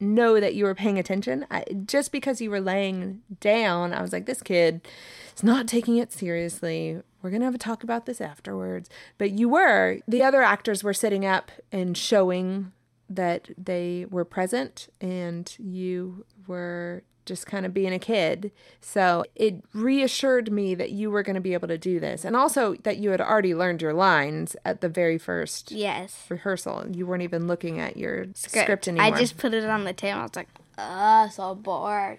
know 0.00 0.40
that 0.40 0.54
you 0.54 0.64
were 0.64 0.74
paying 0.74 0.98
attention. 0.98 1.46
I, 1.50 1.64
just 1.86 2.12
because 2.12 2.40
you 2.40 2.50
were 2.50 2.60
laying 2.60 3.22
down, 3.40 3.92
I 3.92 4.02
was 4.02 4.12
like, 4.12 4.26
this 4.26 4.42
kid 4.42 4.86
is 5.34 5.42
not 5.42 5.66
taking 5.68 5.96
it 5.96 6.12
seriously. 6.12 7.00
We're 7.22 7.30
going 7.30 7.40
to 7.40 7.46
have 7.46 7.54
a 7.54 7.58
talk 7.58 7.82
about 7.82 8.06
this 8.06 8.20
afterwards. 8.20 8.88
But 9.18 9.32
you 9.32 9.48
were. 9.48 10.00
The 10.06 10.22
other 10.22 10.42
actors 10.42 10.84
were 10.84 10.94
sitting 10.94 11.24
up 11.24 11.50
and 11.72 11.96
showing 11.96 12.72
that 13.08 13.50
they 13.58 14.06
were 14.10 14.24
present, 14.24 14.88
and 15.00 15.54
you 15.58 16.24
were 16.46 17.02
just 17.26 17.46
kind 17.46 17.64
of 17.64 17.72
being 17.74 17.92
a 17.92 17.98
kid. 17.98 18.52
So 18.80 19.24
it 19.34 19.62
reassured 19.72 20.52
me 20.52 20.74
that 20.74 20.90
you 20.90 21.10
were 21.10 21.22
going 21.22 21.34
to 21.34 21.40
be 21.40 21.54
able 21.54 21.68
to 21.68 21.78
do 21.78 21.98
this. 22.00 22.24
And 22.24 22.36
also 22.36 22.74
that 22.82 22.98
you 22.98 23.10
had 23.10 23.20
already 23.20 23.54
learned 23.54 23.82
your 23.82 23.92
lines 23.94 24.56
at 24.64 24.80
the 24.80 24.88
very 24.88 25.18
first 25.18 25.70
Yes. 25.72 26.26
rehearsal. 26.28 26.86
You 26.90 27.06
weren't 27.06 27.22
even 27.22 27.46
looking 27.46 27.80
at 27.80 27.96
your 27.96 28.26
script, 28.34 28.88
anymore. 28.88 29.06
I 29.14 29.18
just 29.18 29.36
put 29.38 29.54
it 29.54 29.64
on 29.64 29.84
the 29.84 29.92
table. 29.92 30.20
I 30.20 30.22
was 30.22 30.36
like, 30.36 30.48
oh, 30.78 31.28
so 31.32 31.54
bored. 31.54 32.18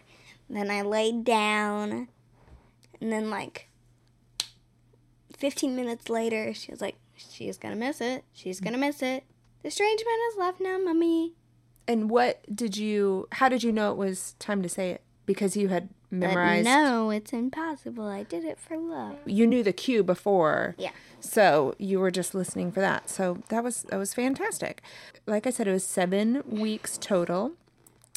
Then 0.50 0.70
I 0.70 0.82
laid 0.84 1.24
down, 1.24 2.08
and 3.02 3.12
then 3.12 3.30
like 3.32 3.68
15 5.38 5.76
minutes 5.76 6.10
later, 6.10 6.54
she 6.54 6.72
was 6.72 6.82
like, 6.82 6.96
she's 7.16 7.58
gonna 7.58 7.76
miss 7.76 8.00
it. 8.02 8.24
She's 8.32 8.60
gonna 8.60 8.78
miss 8.78 9.02
it. 9.02 9.24
The 9.64 9.72
strange 9.72 10.04
man 10.06 10.18
has 10.30 10.38
left 10.38 10.62
now, 10.62 10.78
mummy. 10.78 11.34
And 11.88 12.10
what 12.10 12.44
did 12.54 12.78
you? 12.78 13.28
How 13.34 13.50
did 13.50 13.64
you 13.64 13.72
know 13.72 13.92
it 13.92 13.98
was 13.98 14.36
time 14.40 14.62
to 14.64 14.70
say 14.70 14.92
it? 14.92 15.02
Because 15.26 15.58
you 15.58 15.70
had 15.70 15.90
But 16.12 16.18
memorized. 16.20 16.66
no, 16.66 17.10
it's 17.10 17.34
impossible. 17.34 18.06
I 18.08 18.24
did 18.24 18.44
it 18.44 18.60
for 18.60 18.78
love. 18.78 19.16
You 19.26 19.48
knew 19.48 19.64
the 19.64 19.74
cue 19.74 20.04
before. 20.04 20.76
Yeah. 20.78 20.92
So 21.20 21.74
you 21.80 22.00
were 22.00 22.12
just 22.12 22.36
listening 22.36 22.72
for 22.72 22.80
that. 22.82 23.10
So 23.10 23.44
that 23.50 23.64
was 23.64 23.84
that 23.90 23.98
was 23.98 24.14
fantastic. 24.14 24.82
Like 25.26 25.48
I 25.48 25.50
said, 25.50 25.68
it 25.68 25.72
was 25.72 25.84
seven 25.86 26.44
weeks 26.48 26.98
total, 27.00 27.54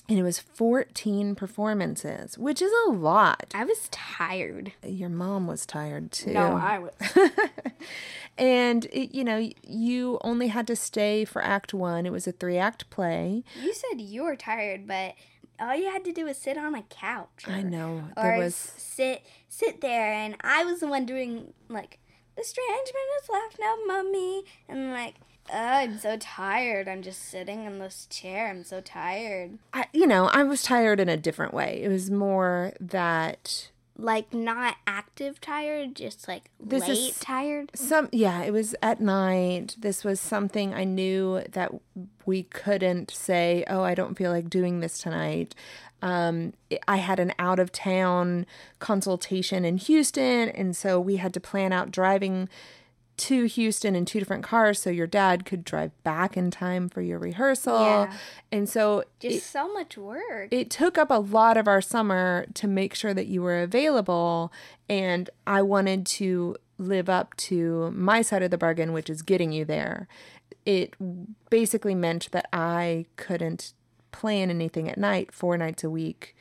and 0.09 0.19
it 0.19 0.23
was 0.23 0.39
fourteen 0.39 1.35
performances, 1.35 2.39
which 2.39 2.63
is 2.63 2.73
a 2.87 2.91
lot. 2.91 3.53
I 3.55 3.65
was 3.65 3.89
tired. 3.91 4.73
Your 4.83 5.09
mom 5.11 5.47
was 5.47 5.67
tired 5.67 6.13
too. 6.13 6.33
No, 6.33 6.57
I 6.57 6.79
was. 6.79 6.93
and 8.39 8.85
it, 8.87 9.15
you 9.15 9.25
know, 9.25 9.51
you 9.63 10.19
only 10.23 10.49
had 10.49 10.67
to 10.69 10.77
stay 10.77 11.25
for 11.25 11.43
Act 11.45 11.75
One. 11.75 12.07
It 12.07 12.13
was 12.13 12.27
a 12.27 12.33
three 12.33 12.59
act 12.59 12.89
play. 12.91 13.45
you 13.61 13.75
said 13.75 14.01
you 14.01 14.23
were 14.25 14.37
tired, 14.37 14.87
but 14.87 15.15
all 15.61 15.75
you 15.75 15.91
had 15.91 16.05
to 16.05 16.13
do 16.13 16.25
was 16.25 16.37
sit 16.37 16.57
on 16.57 16.75
a 16.75 16.83
couch. 16.83 17.45
I 17.47 17.63
know 17.63 18.05
or 18.17 18.23
there 18.23 18.33
s- 18.35 18.41
was. 18.43 18.55
sit 18.55 19.23
sit 19.49 19.81
there 19.81 20.13
and 20.13 20.37
I 20.43 20.65
was 20.65 20.81
the 20.81 20.89
one 20.89 21.05
doing 21.05 21.53
like 21.69 21.99
the 22.37 22.45
strange 22.45 22.89
man 22.95 23.07
has 23.21 23.29
left 23.29 23.59
now, 23.61 23.75
mummy 23.87 24.45
and 24.69 24.93
like 24.93 25.17
oh, 25.53 25.57
I'm 25.57 25.99
so 25.99 26.17
tired. 26.19 26.89
I'm 26.89 27.03
just 27.03 27.29
sitting 27.29 27.65
in 27.65 27.79
this 27.79 28.07
chair. 28.11 28.49
I'm 28.49 28.65
so 28.65 28.81
tired. 28.81 29.59
I, 29.73 29.87
you 29.93 30.07
know, 30.07 30.27
I 30.27 30.43
was 30.45 30.63
tired 30.63 31.01
in 31.01 31.09
a 31.09 31.17
different 31.17 31.55
way. 31.55 31.81
It 31.83 31.89
was 31.89 32.11
more 32.11 32.73
that 32.81 33.71
Like 33.97 34.33
not 34.33 34.77
active 34.87 35.41
tired, 35.41 35.95
just 35.97 36.29
like 36.29 36.51
This 36.61 36.87
late 36.89 37.11
is- 37.11 37.19
tired. 37.19 37.71
some 37.75 38.09
yeah 38.13 38.43
it 38.43 38.53
was 38.53 38.75
at 38.83 39.01
night 39.01 39.75
this 39.79 40.05
was 40.05 40.21
something 40.21 40.73
i 40.75 40.85
knew 40.85 41.43
that 41.51 41.73
we 42.27 42.45
couldn't 42.45 43.11
say 43.11 43.65
oh 43.69 43.83
i 43.83 43.95
don't 43.95 44.17
feel 44.17 44.31
like 44.31 44.49
doing 44.49 44.79
this 44.81 44.99
tonight 44.99 45.55
um, 46.03 46.53
i 46.87 46.97
had 46.99 47.19
an 47.19 47.33
out 47.41 47.59
of 47.59 47.73
town 47.73 48.47
consultation 48.79 49.65
in 49.65 49.77
houston 49.77 50.49
and 50.51 50.77
so 50.77 51.01
we 51.01 51.17
had 51.17 51.35
to 51.35 51.41
plan 51.41 51.73
out 51.73 51.91
driving 51.91 52.49
to 53.19 53.45
houston 53.45 53.95
in 53.97 54.05
two 54.05 54.19
different 54.19 54.43
cars 54.45 54.81
so 54.81 54.89
your 54.91 55.07
dad 55.07 55.45
could 55.45 55.65
drive 55.65 55.91
back 56.05 56.37
in 56.37 56.51
time 56.51 56.89
for 56.89 57.03
your 57.03 57.19
rehearsal 57.19 57.79
Yeah. 57.81 58.13
and 58.53 58.69
so 58.69 59.05
Just 59.21 59.51
so 59.51 59.73
much 59.73 59.97
work. 59.99 60.49
it 60.51 60.71
took 60.71 60.97
up 60.97 61.11
a 61.11 61.19
lot 61.21 61.57
of 61.57 61.67
our 61.69 61.81
summer 61.81 62.47
to 62.55 62.67
make 62.69 62.95
sure 62.95 63.13
that 63.15 63.27
you 63.27 63.43
were 63.43 63.61
available 63.61 64.53
and 64.89 65.29
i 65.47 65.61
wanted 65.61 66.07
to 66.07 66.57
live 66.79 67.09
up 67.09 67.37
to 67.37 67.91
my 67.91 68.23
side 68.23 68.43
of 68.43 68.51
the 68.51 68.59
bargain 68.59 68.93
which 68.93 69.11
is 69.11 69.23
getting 69.23 69.53
you 69.53 69.65
there 69.65 70.07
it 70.65 70.95
basically 71.51 71.95
meant 71.95 72.29
that 72.33 72.47
i 72.53 73.05
couldn't 73.17 73.73
plan 74.13 74.49
anything 74.51 74.89
at 74.89 74.97
night 74.97 75.33
four 75.33 75.57
nights 75.59 75.83
a 75.85 75.91
week 75.91 76.35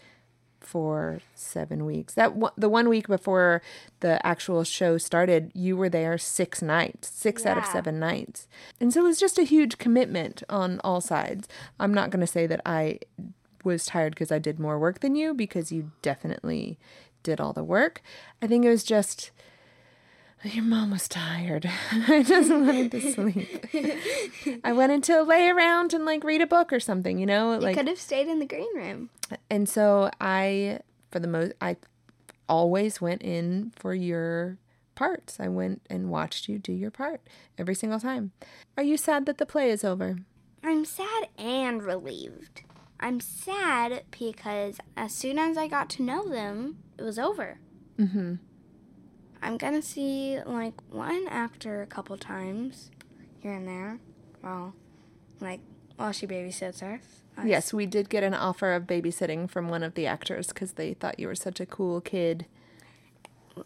for 0.68 1.20
seven 1.34 1.86
weeks. 1.86 2.14
That 2.14 2.36
one- 2.36 2.52
the 2.58 2.70
one 2.70 2.90
week 2.90 3.08
before 3.08 3.62
the 4.02 4.24
actual 4.26 4.64
show 4.64 4.98
started 4.98 5.52
you 5.56 5.78
were 5.78 5.90
there 5.90 6.18
six 6.18 6.62
nights 6.62 7.10
six 7.10 7.46
out 7.46 7.58
of 7.58 7.66
seven 7.66 8.00
nights. 8.00 8.48
And 8.80 8.94
so 8.94 9.00
it 9.02 9.04
was 9.08 9.20
just 9.20 9.40
a 9.40 9.44
huge 9.44 9.78
commitment 9.78 10.44
on 10.50 10.80
all 10.84 11.02
sides. 11.02 11.48
I'm 11.80 11.94
not 11.94 12.10
going 12.10 12.20
to 12.22 12.28
say 12.28 12.46
that 12.48 12.62
i 12.66 13.00
was 13.64 13.86
tired 13.86 14.14
because 14.14 14.32
i 14.32 14.40
did 14.40 14.60
more 14.60 14.78
work 14.80 15.00
than 15.00 15.16
you 15.16 15.34
because 15.34 15.72
you 15.72 15.92
definitely 16.02 16.78
did 17.24 17.42
all 17.42 17.54
the 17.54 17.64
work. 17.64 18.02
I 18.42 18.48
think 18.48 18.64
it 18.66 18.70
was 18.70 18.84
just 18.84 19.32
your 20.44 20.64
mom 20.64 20.92
was 20.92 21.08
tired. 21.08 21.70
I 21.92 22.24
just 22.24 22.50
wanted 22.50 22.92
to 22.92 23.12
sleep. 23.14 23.66
I 24.64 24.72
wanted 24.74 25.04
to 25.06 25.24
lay 25.24 25.50
around 25.50 25.94
and 25.94 26.06
like 26.06 26.24
read 26.24 26.42
a 26.42 26.48
book 26.48 26.72
or 26.72 26.80
something, 26.80 27.18
you 27.18 27.26
know? 27.26 27.54
You 27.56 27.60
Like 27.60 27.76
could 27.78 27.88
have 27.88 28.00
stayed 28.00 28.28
in 28.28 28.40
the 28.40 28.46
green 28.46 28.74
room. 28.76 29.10
and 29.50 29.68
so 29.68 30.10
I, 30.22 30.80
for 31.12 31.20
the 31.20 31.28
most, 31.28 31.54
I 31.62 31.78
always 32.48 33.02
went 33.02 33.24
in 33.24 33.72
for 33.76 33.94
your 33.94 34.58
parts. 34.96 35.40
I 35.40 35.48
went 35.48 35.82
and 35.90 36.10
watched 36.10 36.48
you 36.48 36.60
do 36.60 36.72
your 36.74 36.92
part 36.92 37.22
every 37.58 37.76
single 37.76 38.00
time. 38.00 38.32
Are 38.78 38.84
you 38.84 38.96
sad 38.98 39.26
that 39.26 39.38
the 39.38 39.46
play 39.46 39.70
is 39.70 39.84
over? 39.84 40.18
I'm 40.64 40.86
sad 40.86 41.30
and 41.38 41.84
relieved. 41.84 42.62
I'm 43.00 43.20
sad 43.20 44.04
because 44.12 44.78
as 44.96 45.14
soon 45.14 45.38
as 45.38 45.58
I 45.58 45.68
got 45.68 45.90
to 45.92 46.04
know 46.04 46.28
them, 46.28 46.78
it 46.98 47.04
was 47.04 47.20
over. 47.20 47.60
Mm-hmm. 48.00 48.36
I'm 49.42 49.58
gonna 49.58 49.82
see 49.82 50.40
like 50.46 50.74
one 50.92 51.28
actor 51.30 51.82
a 51.82 51.88
couple 51.88 52.18
times 52.18 52.92
here 53.42 53.54
and 53.54 53.68
there. 53.68 54.00
Well, 54.44 54.74
like 55.40 55.60
while 55.96 56.12
she 56.12 56.28
babysits 56.28 56.84
us. 56.84 57.02
us. 57.38 57.46
Yes, 57.46 57.74
we 57.74 57.86
did 57.86 58.10
get 58.10 58.24
an 58.24 58.34
offer 58.34 58.74
of 58.74 58.84
babysitting 58.84 59.50
from 59.50 59.70
one 59.70 59.84
of 59.84 59.96
the 59.96 60.08
actors 60.08 60.48
because 60.48 60.74
they 60.74 60.94
thought 60.94 61.20
you 61.20 61.28
were 61.28 61.36
such 61.36 61.60
a 61.60 61.66
cool 61.66 62.02
kid. 62.02 62.46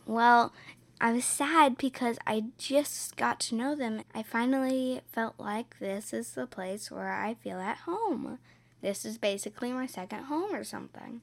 Well, 0.06 0.54
I 1.00 1.12
was 1.14 1.26
sad 1.26 1.78
because 1.78 2.18
I 2.28 2.46
just 2.58 3.16
got 3.18 3.40
to 3.42 3.56
know 3.56 3.76
them. 3.76 4.04
I 4.14 4.24
finally 4.24 5.02
felt 5.12 5.36
like 5.40 5.80
this 5.80 6.14
is 6.14 6.32
the 6.34 6.48
place 6.48 6.92
where 6.92 7.12
I 7.12 7.34
feel 7.34 7.60
at 7.60 7.80
home. 7.80 8.40
This 8.82 9.04
is 9.04 9.18
basically 9.18 9.72
my 9.72 9.86
second 9.86 10.26
home 10.26 10.54
or 10.54 10.64
something. 10.64 11.22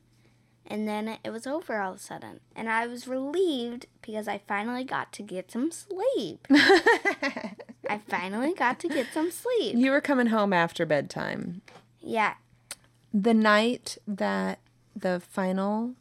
And 0.71 0.87
then 0.87 1.17
it 1.25 1.31
was 1.31 1.47
over 1.47 1.81
all 1.81 1.93
of 1.93 1.97
a 1.97 2.01
sudden. 2.01 2.41
And 2.55 2.69
I 2.69 2.87
was 2.87 3.09
relieved 3.09 3.87
because 4.03 4.29
I 4.29 4.39
finally 4.47 4.85
got 4.85 5.13
to 5.15 5.23
get 5.23 5.51
some 5.51 5.71
sleep. 5.73 6.47
I 6.51 7.99
finally 8.07 8.53
got 8.53 8.79
to 8.81 8.89
get 8.89 9.07
some 9.15 9.31
sleep. 9.31 9.77
You 9.77 9.91
were 9.91 10.03
coming 10.03 10.27
home 10.27 10.53
after 10.53 10.85
bedtime. 10.85 11.63
Yeah. 12.01 12.35
The 13.15 13.33
night 13.33 13.97
that 14.07 14.59
the 14.95 15.21
final 15.21 15.95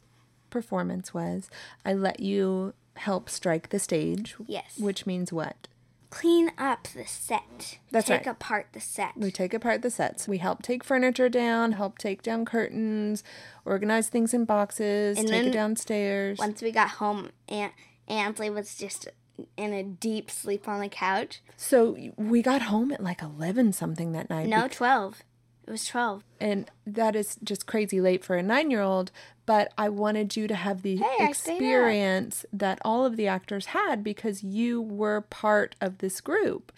performance 0.50 1.14
was, 1.14 1.48
I 1.84 1.94
let 1.94 2.20
you 2.20 2.74
help 2.96 3.30
strike 3.30 3.70
the 3.70 3.78
stage. 3.78 4.36
Yes. 4.46 4.78
Which 4.78 5.06
means 5.06 5.32
what? 5.32 5.66
Clean 6.10 6.50
up 6.56 6.88
the 6.94 7.04
set. 7.06 7.78
That's 7.90 8.06
Take 8.06 8.26
right. 8.26 8.32
apart 8.32 8.68
the 8.72 8.80
set. 8.80 9.12
We 9.16 9.30
take 9.30 9.52
apart 9.52 9.82
the 9.82 9.90
sets. 9.90 10.26
We 10.26 10.38
help 10.38 10.62
take 10.62 10.82
furniture 10.82 11.28
down, 11.28 11.72
help 11.72 11.98
take 11.98 12.22
down 12.22 12.44
curtains, 12.44 13.22
organize 13.64 14.08
things 14.08 14.32
in 14.32 14.44
boxes, 14.46 15.18
And 15.18 15.28
take 15.28 15.46
it 15.48 15.52
downstairs. 15.52 16.38
Once 16.38 16.62
we 16.62 16.72
got 16.72 16.88
home, 16.90 17.30
Aunt 17.48 17.74
Ansley 18.08 18.48
was 18.48 18.74
just 18.74 19.08
in 19.56 19.72
a 19.72 19.82
deep 19.82 20.30
sleep 20.30 20.66
on 20.66 20.80
the 20.80 20.88
couch. 20.88 21.42
So 21.56 21.96
we 22.16 22.42
got 22.42 22.62
home 22.62 22.90
at 22.90 23.02
like 23.02 23.22
11 23.22 23.72
something 23.74 24.12
that 24.12 24.30
night. 24.30 24.48
No, 24.48 24.68
12. 24.68 25.22
It 25.68 25.70
was 25.70 25.84
12. 25.86 26.24
and 26.40 26.68
that 26.86 27.14
is 27.14 27.36
just 27.44 27.66
crazy 27.66 28.00
late 28.00 28.24
for 28.24 28.36
a 28.36 28.42
nine 28.42 28.70
year 28.70 28.80
old 28.80 29.12
but 29.44 29.70
i 29.76 29.88
wanted 29.88 30.34
you 30.34 30.48
to 30.48 30.54
have 30.54 30.80
the 30.82 30.96
Hey, 30.96 31.04
I 31.20 31.32
stayed 31.32 31.52
up. 31.52 31.56
experience 31.60 32.46
that 32.52 32.78
all 32.84 33.04
of 33.04 33.16
the 33.16 33.26
actors 33.26 33.66
had 33.66 34.02
because 34.02 34.42
you 34.42 34.80
were 34.80 35.20
part 35.20 35.76
of 35.80 35.98
this 35.98 36.20
group 36.22 36.72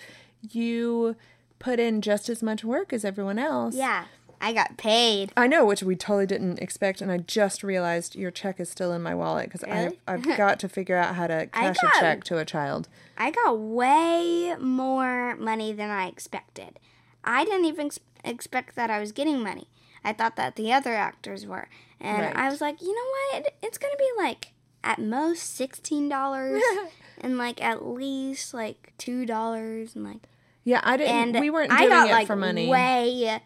you 0.51 1.15
put 1.61 1.79
in 1.79 2.01
just 2.01 2.29
as 2.29 2.43
much 2.43 2.65
work 2.65 2.93
as 2.93 3.05
everyone 3.05 3.39
else. 3.39 3.75
Yeah, 3.75 4.07
I 4.41 4.55
got 4.55 4.79
paid. 4.79 5.31
I 5.37 5.47
know, 5.47 5.67
which 5.67 5.83
we 5.83 5.95
totally 5.95 6.25
didn't 6.27 6.59
expect, 6.59 7.03
and 7.03 7.13
I 7.13 7.19
just 7.19 7.63
realized 7.63 8.17
your 8.17 8.31
check 8.31 8.59
is 8.59 8.71
still 8.71 8.93
in 8.95 9.03
my 9.03 9.15
wallet 9.15 9.51
because 9.51 9.63
Really? 9.69 9.99
I've, 10.09 10.25
I've 10.27 10.37
got 10.39 10.59
to 10.61 10.69
figure 10.71 10.97
out 10.97 11.15
how 11.17 11.27
to 11.27 11.47
cash 11.53 11.77
got- 11.83 11.97
a 11.97 12.01
check 12.01 12.25
to 12.25 12.39
a 12.39 12.47
child. 12.47 12.89
I 13.19 13.31
got 13.31 13.59
way 13.59 14.57
more 14.59 15.37
money 15.37 15.75
than 15.75 15.91
I 15.91 16.07
expected. 16.09 16.81
I 17.25 17.45
didn't 17.45 17.65
even 17.67 17.87
ex- 17.87 18.01
expect 18.25 18.75
that 18.77 18.91
I 18.91 19.01
was 19.01 19.13
getting 19.13 19.43
money. 19.43 19.69
I 20.05 20.13
thought 20.13 20.37
that 20.37 20.57
the 20.57 20.73
other 20.73 20.95
actors 20.95 21.47
were. 21.47 21.69
And 22.01 22.23
Right. 22.23 22.37
I 22.37 22.49
was 22.49 22.61
like, 22.61 22.81
you 22.81 22.95
know 22.95 23.39
what? 23.41 23.53
It's 23.63 23.79
going 23.79 23.93
to 23.93 23.99
be 23.99 24.11
like 24.23 24.53
at 24.83 24.99
most 24.99 25.59
$16 25.61 26.61
and 27.21 27.37
like 27.37 27.63
at 27.63 27.85
least 27.87 28.55
like 28.55 28.95
$2 28.99 29.95
and 29.95 30.05
like 30.05 30.23
Yeah, 30.65 30.81
I 30.83 30.97
didn't. 30.97 31.15
and 31.37 31.41
we 31.41 31.51
weren't 31.51 31.71
I 31.73 31.79
doing 31.81 31.91
got 31.91 32.09
it 32.09 32.13
like 32.13 32.27
for 32.27 32.37
money. 32.37 32.69
way 32.69 33.41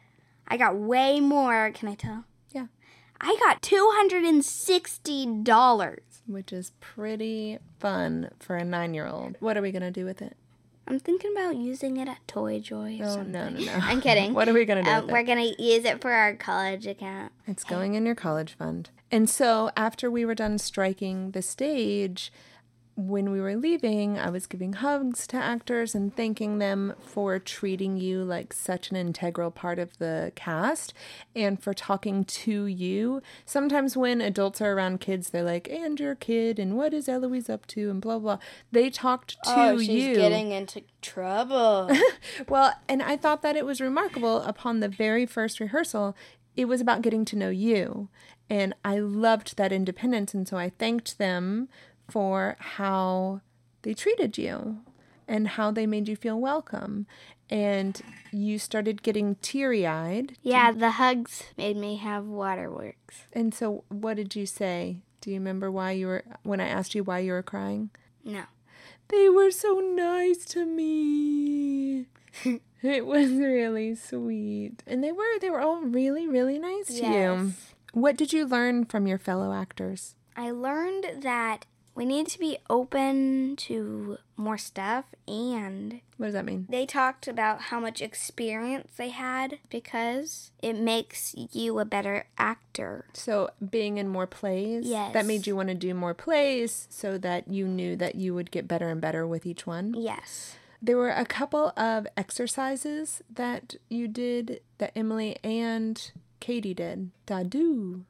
I 0.46 0.56
got 0.56 0.76
way 0.76 1.18
more, 1.20 1.72
can 1.74 1.88
I 1.88 1.94
tell? 1.96 2.24
Yeah. 2.52 2.66
I 3.20 3.36
got 3.40 3.62
$260. 3.62 5.98
which 6.26 6.52
is 6.52 6.70
pretty 6.80 7.58
fun 7.80 8.30
for 8.38 8.56
a 8.56 8.64
nine-year-old. 8.64 9.36
What 9.40 9.56
are 9.56 9.62
we 9.62 9.72
gonna 9.72 9.90
do 9.90 10.04
with 10.04 10.22
it? 10.22 10.36
I'm 10.86 10.98
thinking 10.98 11.32
about 11.32 11.56
using 11.56 11.96
it 11.96 12.08
at 12.08 12.26
Toy 12.28 12.60
Joy 12.60 12.98
or 13.00 13.04
Oh 13.06 13.14
something. 13.14 13.32
no, 13.32 13.48
no, 13.48 13.58
no! 13.58 13.72
I'm 13.82 14.00
kidding. 14.00 14.34
what 14.34 14.48
are 14.48 14.52
we 14.52 14.64
gonna 14.64 14.82
do 14.82 14.90
uh, 14.90 15.00
with 15.02 15.10
we're 15.10 15.18
it? 15.20 15.24
gonna 15.24 15.52
use 15.58 15.84
it 15.84 16.00
for 16.00 16.12
our 16.12 16.34
college 16.34 16.86
account. 16.86 17.32
It's 17.46 17.64
going 17.64 17.94
in 17.94 18.04
your 18.04 18.14
college 18.14 18.54
fund. 18.54 18.90
And 19.10 19.28
so 19.30 19.70
after 19.76 20.10
we 20.10 20.24
were 20.24 20.34
done 20.34 20.58
striking 20.58 21.30
the 21.30 21.40
stage, 21.42 22.32
when 22.96 23.32
we 23.32 23.40
were 23.40 23.56
leaving, 23.56 24.18
I 24.18 24.30
was 24.30 24.46
giving 24.46 24.74
hugs 24.74 25.26
to 25.28 25.36
actors 25.36 25.96
and 25.96 26.14
thanking 26.14 26.58
them 26.58 26.94
for 27.00 27.40
treating 27.40 27.96
you 27.96 28.22
like 28.22 28.52
such 28.52 28.90
an 28.90 28.96
integral 28.96 29.50
part 29.50 29.80
of 29.80 29.98
the 29.98 30.30
cast 30.36 30.94
and 31.34 31.60
for 31.60 31.74
talking 31.74 32.24
to 32.24 32.66
you. 32.66 33.20
Sometimes 33.44 33.96
when 33.96 34.20
adults 34.20 34.60
are 34.60 34.72
around 34.72 35.00
kids, 35.00 35.30
they're 35.30 35.42
like, 35.42 35.68
and 35.68 35.98
your 35.98 36.14
kid, 36.14 36.60
and 36.60 36.76
what 36.76 36.94
is 36.94 37.08
Eloise 37.08 37.50
up 37.50 37.66
to, 37.68 37.90
and 37.90 38.00
blah, 38.00 38.18
blah. 38.18 38.38
They 38.70 38.90
talked 38.90 39.36
oh, 39.44 39.54
to 39.54 39.60
you. 39.60 39.78
And 39.78 39.80
she's 39.86 40.16
getting 40.16 40.52
into 40.52 40.82
trouble. 41.02 41.90
Well, 42.48 42.74
and 42.88 43.02
I 43.02 43.16
thought 43.16 43.42
that 43.42 43.56
it 43.56 43.66
was 43.66 43.80
remarkable 43.80 44.40
upon 44.42 44.80
the 44.80 44.88
very 44.88 45.26
first 45.26 45.60
rehearsal, 45.60 46.16
it 46.56 46.66
was 46.66 46.80
about 46.80 47.02
getting 47.02 47.24
to 47.26 47.36
know 47.36 47.50
you. 47.50 48.08
And 48.48 48.74
I 48.84 48.98
loved 48.98 49.56
that 49.56 49.72
independence. 49.72 50.34
And 50.34 50.46
so 50.46 50.56
I 50.56 50.70
thanked 50.70 51.18
them 51.18 51.68
for 52.08 52.56
how 52.58 53.40
they 53.82 53.94
treated 53.94 54.38
you 54.38 54.78
and 55.26 55.48
how 55.48 55.70
they 55.70 55.86
made 55.86 56.08
you 56.08 56.16
feel 56.16 56.38
welcome. 56.40 57.06
And 57.50 58.00
you 58.32 58.58
started 58.58 59.02
getting 59.02 59.36
teary 59.36 59.86
eyed. 59.86 60.36
yeah, 60.42 60.72
the 60.72 60.92
hugs 60.92 61.42
made 61.58 61.76
me 61.76 61.96
have 61.96 62.24
waterworks. 62.26 63.26
And 63.32 63.54
so, 63.54 63.84
what 63.88 64.16
did 64.16 64.34
you 64.34 64.46
say? 64.46 65.00
Do 65.20 65.30
you 65.30 65.36
remember 65.36 65.70
why 65.70 65.92
you 65.92 66.06
were, 66.06 66.24
when 66.42 66.60
I 66.60 66.68
asked 66.68 66.94
you 66.94 67.04
why 67.04 67.18
you 67.20 67.32
were 67.32 67.42
crying? 67.42 67.90
No. 68.24 68.44
They 69.08 69.28
were 69.28 69.50
so 69.50 69.80
nice 69.80 70.44
to 70.46 70.64
me. 70.64 72.06
it 72.82 73.06
was 73.06 73.30
really 73.30 73.94
sweet. 73.94 74.82
And 74.86 75.04
they 75.04 75.12
were 75.12 75.38
they 75.40 75.50
were 75.50 75.60
all 75.60 75.82
really 75.82 76.26
really 76.26 76.58
nice 76.58 76.86
to 76.86 76.94
you. 76.94 77.02
Yes. 77.02 77.74
What 77.92 78.16
did 78.16 78.32
you 78.32 78.46
learn 78.46 78.86
from 78.86 79.06
your 79.06 79.18
fellow 79.18 79.52
actors? 79.52 80.16
I 80.36 80.50
learned 80.50 81.22
that 81.22 81.66
we 81.94 82.04
need 82.04 82.26
to 82.28 82.38
be 82.38 82.58
open 82.68 83.54
to 83.56 84.18
more 84.36 84.58
stuff 84.58 85.04
and 85.28 86.00
What 86.16 86.26
does 86.26 86.32
that 86.34 86.44
mean? 86.44 86.66
they 86.68 86.86
talked 86.86 87.28
about 87.28 87.62
how 87.62 87.78
much 87.78 88.02
experience 88.02 88.90
they 88.96 89.10
had 89.10 89.58
because 89.70 90.50
it 90.60 90.74
makes 90.78 91.34
you 91.52 91.78
a 91.78 91.84
better 91.84 92.26
actor. 92.36 93.06
So, 93.12 93.50
being 93.70 93.98
in 93.98 94.08
more 94.08 94.26
plays, 94.26 94.86
Yes. 94.86 95.12
that 95.14 95.24
made 95.26 95.46
you 95.46 95.54
want 95.54 95.68
to 95.68 95.74
do 95.74 95.94
more 95.94 96.14
plays 96.14 96.86
so 96.90 97.16
that 97.18 97.46
you 97.48 97.66
knew 97.68 97.94
that 97.96 98.16
you 98.16 98.34
would 98.34 98.50
get 98.50 98.66
better 98.66 98.88
and 98.88 99.00
better 99.00 99.24
with 99.26 99.46
each 99.46 99.66
one. 99.66 99.94
Yes. 99.96 100.56
There 100.82 100.98
were 100.98 101.10
a 101.10 101.24
couple 101.24 101.72
of 101.76 102.06
exercises 102.16 103.22
that 103.32 103.76
you 103.88 104.06
did 104.08 104.60
that 104.78 104.92
Emily 104.94 105.36
and 105.44 106.10
Katie 106.40 106.74
did. 106.74 107.10
Dadu. 107.26 108.02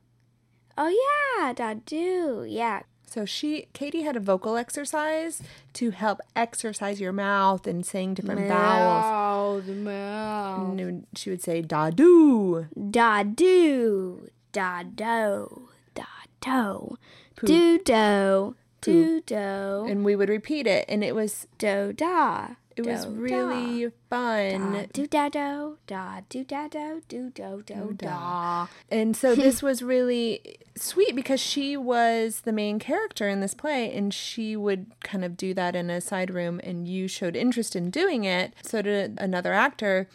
Oh 0.76 0.88
yeah, 1.38 1.52
Dadu. 1.54 2.46
Yeah. 2.50 2.82
So 3.14 3.24
she 3.24 3.68
Katie 3.74 4.02
had 4.02 4.16
a 4.16 4.20
vocal 4.20 4.56
exercise 4.56 5.40
to 5.74 5.90
help 5.90 6.18
exercise 6.34 7.00
your 7.00 7.12
mouth 7.12 7.64
and 7.64 7.86
saying 7.86 8.14
different 8.14 8.48
vowels. 8.48 9.64
the 9.66 9.72
mouth. 9.74 10.80
And 10.80 11.06
she 11.14 11.30
would 11.30 11.40
say 11.40 11.62
da-do. 11.62 12.66
Da-do. 12.90 14.30
Da-do. 14.50 15.68
Da-do. 15.94 16.98
Do-do. 17.36 18.56
Do-do. 18.80 19.86
And 19.88 20.04
we 20.04 20.16
would 20.16 20.28
repeat 20.28 20.66
it 20.66 20.84
and 20.88 21.04
it 21.04 21.14
was 21.14 21.46
Do-da. 21.58 22.56
It 22.76 22.86
was 22.86 23.06
really 23.06 23.90
fun. 24.10 24.88
Do 24.92 25.06
da 25.06 25.28
do 25.28 25.78
da 25.86 26.20
do 26.28 26.44
da 26.44 26.68
do 26.68 27.02
do 27.08 27.30
do 27.30 27.62
do 27.64 27.94
da. 27.96 28.66
And 28.90 29.16
so 29.16 29.34
this 29.34 29.62
was 29.68 29.82
really 29.82 30.58
sweet 30.76 31.14
because 31.14 31.40
she 31.40 31.76
was 31.76 32.40
the 32.40 32.52
main 32.52 32.78
character 32.78 33.28
in 33.28 33.40
this 33.40 33.54
play 33.54 33.94
and 33.94 34.12
she 34.12 34.56
would 34.56 34.86
kind 35.02 35.24
of 35.24 35.36
do 35.36 35.54
that 35.54 35.76
in 35.76 35.88
a 35.90 36.00
side 36.00 36.32
room 36.32 36.60
and 36.64 36.88
you 36.88 37.06
showed 37.06 37.36
interest 37.36 37.76
in 37.76 37.90
doing 37.90 38.24
it. 38.24 38.54
So 38.62 38.82
did 38.82 39.18
another 39.18 39.52
actor 39.52 40.08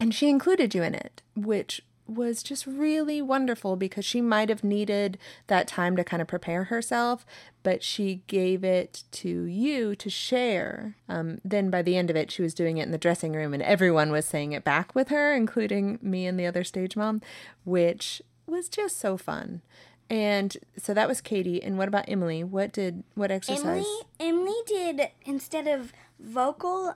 and 0.00 0.14
she 0.14 0.28
included 0.28 0.74
you 0.74 0.82
in 0.82 0.94
it, 0.94 1.22
which 1.34 1.82
was 2.06 2.42
just 2.42 2.66
really 2.66 3.20
wonderful 3.20 3.76
because 3.76 4.04
she 4.04 4.20
might 4.20 4.48
have 4.48 4.62
needed 4.64 5.18
that 5.46 5.66
time 5.66 5.96
to 5.96 6.04
kind 6.04 6.20
of 6.20 6.28
prepare 6.28 6.64
herself, 6.64 7.26
but 7.62 7.82
she 7.82 8.22
gave 8.26 8.62
it 8.64 9.04
to 9.12 9.44
you 9.44 9.96
to 9.96 10.08
share. 10.10 10.96
Um, 11.08 11.40
then 11.44 11.70
by 11.70 11.82
the 11.82 11.96
end 11.96 12.10
of 12.10 12.16
it, 12.16 12.30
she 12.30 12.42
was 12.42 12.54
doing 12.54 12.78
it 12.78 12.84
in 12.84 12.92
the 12.92 12.98
dressing 12.98 13.32
room, 13.32 13.52
and 13.52 13.62
everyone 13.62 14.10
was 14.10 14.24
saying 14.24 14.52
it 14.52 14.64
back 14.64 14.94
with 14.94 15.08
her, 15.08 15.34
including 15.34 15.98
me 16.00 16.26
and 16.26 16.38
the 16.38 16.46
other 16.46 16.64
stage 16.64 16.96
mom, 16.96 17.22
which 17.64 18.22
was 18.46 18.68
just 18.68 18.98
so 18.98 19.16
fun. 19.16 19.62
And 20.08 20.56
so 20.78 20.94
that 20.94 21.08
was 21.08 21.20
Katie. 21.20 21.62
And 21.62 21.78
what 21.78 21.88
about 21.88 22.04
Emily? 22.08 22.44
What 22.44 22.72
did 22.72 23.02
what 23.14 23.30
exercise? 23.30 23.64
Emily 23.64 23.84
Emily 24.20 24.60
did 24.66 25.10
instead 25.24 25.66
of 25.66 25.92
vocal 26.20 26.94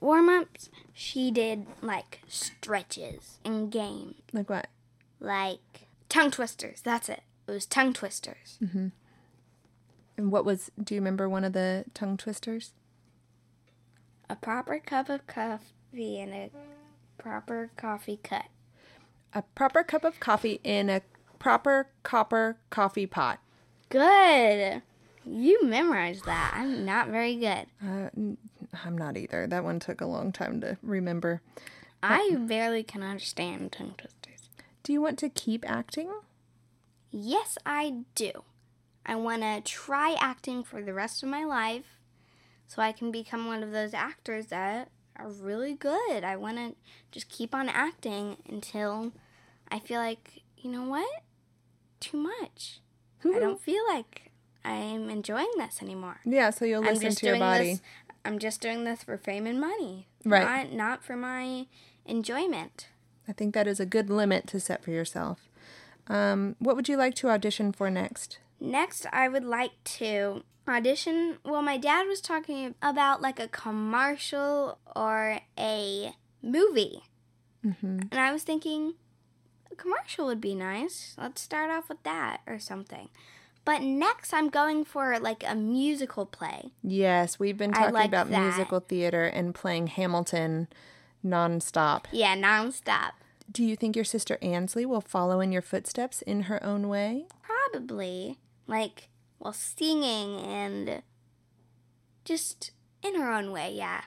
warm 0.00 0.28
ups, 0.28 0.70
she 0.92 1.30
did 1.30 1.66
like 1.82 2.20
stretches 2.28 3.38
and 3.44 3.70
games. 3.70 4.16
Like 4.32 4.50
what? 4.50 4.68
Like 5.20 5.88
tongue 6.08 6.30
twisters. 6.30 6.80
That's 6.82 7.08
it. 7.08 7.22
It 7.46 7.52
was 7.52 7.66
tongue 7.66 7.92
twisters. 7.92 8.58
And 10.16 10.32
what 10.32 10.44
was? 10.44 10.70
Do 10.82 10.94
you 10.94 11.00
remember 11.00 11.28
one 11.28 11.44
of 11.44 11.52
the 11.52 11.84
tongue 11.94 12.16
twisters? 12.16 12.72
A 14.28 14.36
proper 14.36 14.78
cup 14.78 15.08
of 15.08 15.26
coffee 15.26 16.18
and 16.18 16.32
a 16.34 16.50
proper 17.16 17.70
coffee 17.76 18.18
cut. 18.22 18.46
A 19.32 19.42
proper 19.42 19.82
cup 19.82 20.04
of 20.04 20.20
coffee 20.20 20.60
in 20.64 20.90
a 20.90 21.02
proper 21.38 21.88
copper 22.02 22.58
coffee 22.70 23.06
pot. 23.06 23.38
Good. 23.88 24.82
You 25.24 25.64
memorized 25.64 26.24
that. 26.24 26.54
I'm 26.56 26.84
not 26.84 27.08
very 27.08 27.36
good. 27.36 27.66
Uh, 27.82 28.08
I'm 28.84 28.96
not 28.96 29.16
either. 29.16 29.46
That 29.46 29.64
one 29.64 29.80
took 29.80 30.00
a 30.00 30.06
long 30.06 30.32
time 30.32 30.60
to 30.60 30.78
remember. 30.82 31.40
I 32.02 32.36
barely 32.38 32.82
can 32.82 33.02
understand 33.02 33.72
tongue 33.72 33.94
twisters. 33.98 34.50
Do 34.82 34.92
you 34.92 35.00
want 35.00 35.18
to 35.20 35.28
keep 35.28 35.68
acting? 35.68 36.10
Yes, 37.10 37.58
I 37.66 38.04
do. 38.14 38.30
I 39.04 39.16
want 39.16 39.42
to 39.42 39.60
try 39.62 40.16
acting 40.20 40.62
for 40.62 40.82
the 40.82 40.94
rest 40.94 41.22
of 41.22 41.28
my 41.28 41.44
life 41.44 41.98
so 42.66 42.82
I 42.82 42.92
can 42.92 43.10
become 43.10 43.46
one 43.46 43.62
of 43.62 43.72
those 43.72 43.94
actors 43.94 44.46
that 44.46 44.90
are 45.16 45.30
really 45.30 45.74
good. 45.74 46.22
I 46.22 46.36
want 46.36 46.58
to 46.58 46.74
just 47.10 47.28
keep 47.28 47.54
on 47.54 47.68
acting 47.68 48.36
until 48.48 49.12
I 49.70 49.78
feel 49.78 49.98
like, 49.98 50.42
you 50.58 50.70
know 50.70 50.84
what? 50.84 51.22
Too 52.00 52.18
much. 52.18 52.80
I 53.24 53.38
don't 53.40 53.60
feel 53.60 53.82
like 53.88 54.30
I'm 54.64 55.10
enjoying 55.10 55.50
this 55.56 55.82
anymore. 55.82 56.20
Yeah, 56.24 56.50
so 56.50 56.64
you'll 56.64 56.82
listen 56.82 57.14
to 57.14 57.26
your 57.26 57.38
body. 57.38 57.72
this. 57.72 57.82
I'm 58.28 58.38
just 58.38 58.60
doing 58.60 58.84
this 58.84 59.04
for 59.04 59.16
fame 59.16 59.46
and 59.46 59.58
money. 59.58 60.06
Right. 60.22 60.68
Not, 60.68 60.72
not 60.76 61.02
for 61.02 61.16
my 61.16 61.66
enjoyment. 62.04 62.88
I 63.26 63.32
think 63.32 63.54
that 63.54 63.66
is 63.66 63.80
a 63.80 63.86
good 63.86 64.10
limit 64.10 64.46
to 64.48 64.60
set 64.60 64.84
for 64.84 64.90
yourself. 64.90 65.48
Um, 66.08 66.54
what 66.58 66.76
would 66.76 66.90
you 66.90 66.98
like 66.98 67.14
to 67.16 67.30
audition 67.30 67.72
for 67.72 67.90
next? 67.90 68.38
Next, 68.60 69.06
I 69.14 69.28
would 69.28 69.44
like 69.44 69.82
to 69.96 70.42
audition. 70.68 71.38
Well, 71.42 71.62
my 71.62 71.78
dad 71.78 72.06
was 72.06 72.20
talking 72.20 72.74
about 72.82 73.22
like 73.22 73.40
a 73.40 73.48
commercial 73.48 74.78
or 74.94 75.40
a 75.58 76.12
movie. 76.42 77.04
Mm-hmm. 77.64 78.00
And 78.12 78.20
I 78.20 78.30
was 78.30 78.42
thinking, 78.42 78.92
a 79.72 79.74
commercial 79.74 80.26
would 80.26 80.40
be 80.42 80.54
nice. 80.54 81.14
Let's 81.16 81.40
start 81.40 81.70
off 81.70 81.88
with 81.88 82.02
that 82.02 82.42
or 82.46 82.58
something. 82.58 83.08
But 83.68 83.82
next, 83.82 84.32
I'm 84.32 84.48
going 84.48 84.86
for 84.86 85.18
like 85.18 85.44
a 85.46 85.54
musical 85.54 86.24
play. 86.24 86.70
Yes, 86.82 87.38
we've 87.38 87.58
been 87.58 87.72
talking 87.72 87.92
like 87.92 88.08
about 88.08 88.30
that. 88.30 88.40
musical 88.42 88.80
theater 88.80 89.24
and 89.26 89.54
playing 89.54 89.88
Hamilton 89.88 90.68
nonstop. 91.22 92.06
Yeah, 92.10 92.34
nonstop. 92.34 93.10
Do 93.52 93.62
you 93.62 93.76
think 93.76 93.94
your 93.94 94.06
sister 94.06 94.38
Ansley 94.40 94.86
will 94.86 95.02
follow 95.02 95.40
in 95.40 95.52
your 95.52 95.60
footsteps 95.60 96.22
in 96.22 96.44
her 96.44 96.64
own 96.64 96.88
way? 96.88 97.26
Probably. 97.42 98.38
Like, 98.66 99.10
while 99.36 99.52
singing 99.52 100.40
and 100.40 101.02
just 102.24 102.70
in 103.02 103.16
her 103.20 103.30
own 103.30 103.52
way, 103.52 103.70
yeah. 103.70 104.04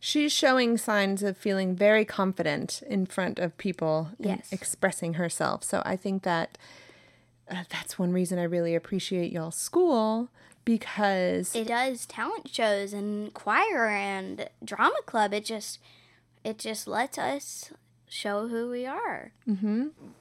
She's 0.00 0.32
showing 0.32 0.76
signs 0.76 1.22
of 1.22 1.36
feeling 1.36 1.76
very 1.76 2.04
confident 2.04 2.82
in 2.88 3.06
front 3.06 3.38
of 3.38 3.56
people 3.58 4.08
and 4.18 4.26
Yes. 4.26 4.52
expressing 4.52 5.14
herself. 5.14 5.62
So 5.62 5.82
I 5.84 5.94
think 5.94 6.24
that 6.24 6.58
uh, 7.50 7.64
that's 7.70 7.98
one 7.98 8.12
reason 8.12 8.38
I 8.38 8.44
really 8.44 8.74
appreciate 8.74 9.32
y'all's 9.32 9.56
school 9.56 10.28
because 10.64 11.54
It 11.54 11.68
does 11.68 12.04
talent 12.06 12.48
shows 12.50 12.92
and 12.92 13.32
choir 13.34 13.86
and 13.88 14.48
drama 14.64 15.00
club. 15.06 15.32
It 15.32 15.44
just 15.44 15.78
it 16.44 16.58
just 16.58 16.86
lets 16.86 17.18
us 17.18 17.72
show 18.10 18.48
who 18.48 18.70
we 18.70 18.86
are. 18.86 19.32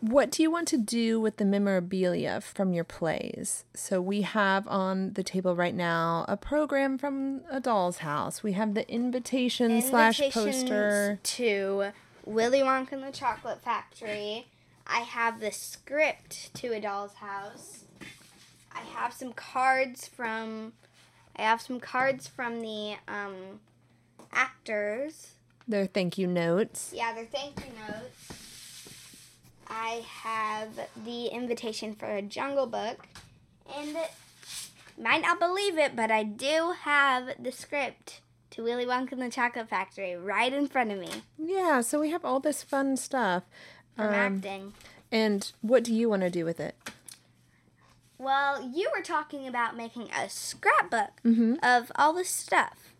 What 0.01 0.29
do 0.31 0.43
you 0.43 0.51
want 0.51 0.67
to 0.69 0.77
do 0.77 1.19
with 1.21 1.37
the 1.37 1.45
memorabilia 1.45 2.41
from 2.41 2.73
your 2.73 2.83
plays? 2.83 3.63
So 3.73 4.01
we 4.01 4.21
have 4.23 4.67
on 4.67 5.13
the 5.13 5.23
table 5.23 5.55
right 5.55 5.75
now 5.75 6.25
a 6.27 6.35
program 6.37 6.97
from 6.97 7.41
a 7.49 7.59
doll's 7.59 7.99
house. 7.99 8.43
We 8.43 8.53
have 8.53 8.73
the 8.73 8.89
invitation 8.91 9.81
slash 9.81 10.19
poster. 10.31 11.19
to 11.23 11.91
Willy 12.25 12.59
Wonka 12.59 12.93
and 12.93 13.03
the 13.03 13.11
Chocolate 13.11 13.61
Factory. 13.63 14.47
I 14.87 14.99
have 14.99 15.39
the 15.39 15.51
script 15.51 16.53
to 16.55 16.73
A 16.73 16.79
Doll's 16.79 17.15
House. 17.15 17.83
I 18.73 18.79
have 18.79 19.13
some 19.13 19.33
cards 19.33 20.07
from 20.07 20.73
I 21.35 21.43
have 21.43 21.61
some 21.61 21.79
cards 21.79 22.27
from 22.27 22.61
the 22.61 22.95
um, 23.07 23.59
actors. 24.31 25.33
Their 25.67 25.85
thank 25.85 26.17
you 26.17 26.25
notes. 26.25 26.91
Yeah, 26.95 27.13
their 27.13 27.25
thank 27.25 27.59
you 27.59 27.71
notes. 27.87 28.31
I 29.67 30.03
have 30.23 30.69
the 31.05 31.27
invitation 31.27 31.93
for 31.93 32.07
a 32.07 32.21
Jungle 32.21 32.67
Book, 32.67 33.05
and 33.77 33.97
might 34.97 35.21
not 35.21 35.39
believe 35.39 35.77
it, 35.77 35.95
but 35.95 36.09
I 36.09 36.23
do 36.23 36.73
have 36.81 37.31
the 37.37 37.51
script 37.51 38.21
to 38.51 38.63
Willy 38.63 38.85
Wonka 38.85 39.11
and 39.11 39.21
the 39.21 39.29
Chocolate 39.29 39.69
Factory 39.69 40.15
right 40.15 40.51
in 40.51 40.67
front 40.67 40.91
of 40.91 40.97
me 40.97 41.09
Yeah, 41.37 41.81
so 41.81 41.99
we 41.99 42.09
have 42.09 42.25
all 42.25 42.39
this 42.39 42.63
fun 42.63 42.97
stuff. 42.97 43.43
From 43.97 44.07
Um, 44.07 44.13
acting. 44.13 44.73
and 45.11 45.51
what 45.61 45.83
do 45.83 45.93
you 45.93 46.07
want 46.09 46.21
to 46.21 46.29
do 46.29 46.45
with 46.45 46.59
it? 46.61 46.75
Well, 48.17 48.61
you 48.73 48.89
were 48.95 49.03
talking 49.03 49.47
about 49.47 49.75
making 49.77 50.09
a 50.11 50.29
scrapbook 50.29 51.21
Mm-hmm. 51.23 51.55
of 51.61 51.91
all 51.95 52.13
this 52.13 52.29
stuff, 52.29 52.93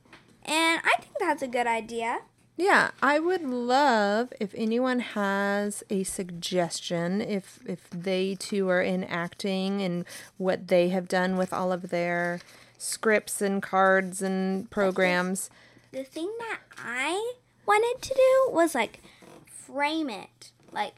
and 0.45 0.81
I 0.83 0.93
think 1.01 1.15
that's 1.19 1.41
a 1.41 1.47
good 1.47 1.65
idea. 1.67 2.19
Yeah, 2.55 2.89
I 3.03 3.19
would 3.19 3.43
love 3.43 4.33
if 4.39 4.53
anyone 4.55 4.99
has 4.99 5.83
a 5.91 6.03
suggestion 6.03 7.21
if 7.21 7.59
if 7.65 7.87
they 7.91 8.35
too 8.35 8.67
are 8.69 8.81
in 8.81 9.03
acting 9.03 9.81
and 9.81 10.05
what 10.37 10.67
they 10.67 10.89
have 10.89 11.07
done 11.07 11.37
with 11.37 11.53
all 11.53 11.71
of 11.71 11.89
their 11.89 12.39
scripts 12.79 13.41
and 13.41 13.61
cards 13.61 14.21
and 14.21 14.69
programs. 14.71 15.49
the 15.91 16.03
thing 16.03 16.31
that 16.39 16.59
I 16.77 17.33
wanted 17.65 18.01
to 18.03 18.13
do 18.13 18.51
was 18.55 18.75
like 18.75 19.01
frame 19.45 20.09
it, 20.09 20.51
like 20.77 20.97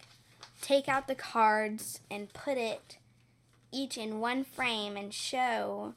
take 0.62 0.90
out 0.90 1.08
the 1.08 1.16
cards 1.16 2.02
and 2.12 2.34
put 2.34 2.58
it 2.58 2.98
each 3.72 3.98
in 3.98 4.20
one 4.20 4.44
frame 4.44 4.98
and 4.98 5.14
show. 5.14 5.94